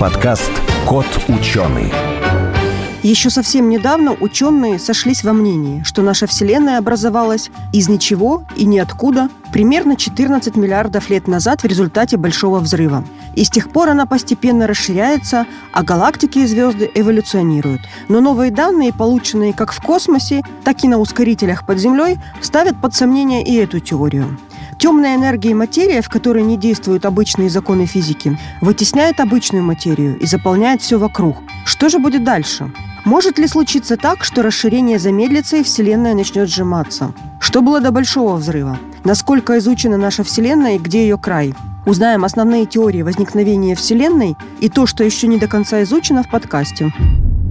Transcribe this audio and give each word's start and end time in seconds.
подкаст 0.00 0.50
«Кот 0.88 1.04
ученый». 1.28 1.92
Еще 3.02 3.28
совсем 3.28 3.68
недавно 3.68 4.12
ученые 4.12 4.78
сошлись 4.78 5.22
во 5.22 5.34
мнении, 5.34 5.82
что 5.82 6.00
наша 6.00 6.26
Вселенная 6.26 6.78
образовалась 6.78 7.50
из 7.74 7.90
ничего 7.90 8.44
и 8.56 8.64
ниоткуда 8.64 9.28
примерно 9.52 9.96
14 9.96 10.56
миллиардов 10.56 11.10
лет 11.10 11.28
назад 11.28 11.62
в 11.62 11.66
результате 11.66 12.16
Большого 12.16 12.60
взрыва. 12.60 13.04
И 13.34 13.44
с 13.44 13.50
тех 13.50 13.68
пор 13.68 13.90
она 13.90 14.06
постепенно 14.06 14.66
расширяется, 14.66 15.44
а 15.70 15.82
галактики 15.82 16.38
и 16.38 16.46
звезды 16.46 16.90
эволюционируют. 16.94 17.82
Но 18.08 18.22
новые 18.22 18.50
данные, 18.50 18.94
полученные 18.94 19.52
как 19.52 19.70
в 19.70 19.82
космосе, 19.82 20.40
так 20.64 20.82
и 20.82 20.88
на 20.88 20.98
ускорителях 20.98 21.66
под 21.66 21.78
Землей, 21.78 22.18
ставят 22.40 22.80
под 22.80 22.94
сомнение 22.94 23.44
и 23.44 23.54
эту 23.56 23.80
теорию. 23.80 24.38
Темная 24.80 25.16
энергия 25.16 25.50
и 25.50 25.54
материя, 25.54 26.00
в 26.00 26.08
которой 26.08 26.42
не 26.42 26.56
действуют 26.56 27.04
обычные 27.04 27.50
законы 27.50 27.84
физики, 27.84 28.38
вытесняет 28.62 29.20
обычную 29.20 29.62
материю 29.62 30.18
и 30.18 30.24
заполняет 30.24 30.80
все 30.80 30.98
вокруг. 30.98 31.36
Что 31.66 31.90
же 31.90 31.98
будет 31.98 32.24
дальше? 32.24 32.72
Может 33.04 33.38
ли 33.38 33.46
случиться 33.46 33.98
так, 33.98 34.24
что 34.24 34.40
расширение 34.42 34.98
замедлится 34.98 35.58
и 35.58 35.62
Вселенная 35.62 36.14
начнет 36.14 36.48
сжиматься? 36.48 37.12
Что 37.40 37.60
было 37.60 37.82
до 37.82 37.90
Большого 37.90 38.36
взрыва? 38.36 38.78
Насколько 39.04 39.58
изучена 39.58 39.98
наша 39.98 40.24
Вселенная 40.24 40.76
и 40.76 40.78
где 40.78 41.02
ее 41.02 41.18
край? 41.18 41.54
Узнаем 41.84 42.24
основные 42.24 42.64
теории 42.64 43.02
возникновения 43.02 43.74
Вселенной 43.74 44.34
и 44.60 44.70
то, 44.70 44.86
что 44.86 45.04
еще 45.04 45.26
не 45.26 45.38
до 45.38 45.46
конца 45.46 45.82
изучено 45.82 46.22
в 46.22 46.30
подкасте. 46.30 46.90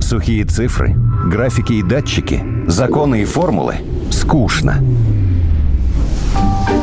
Сухие 0.02 0.46
цифры, 0.46 0.96
графики 1.28 1.74
и 1.74 1.84
датчики, 1.84 2.44
законы 2.66 3.22
и 3.22 3.26
формулы– 3.26 3.76
скучно. 4.12 4.84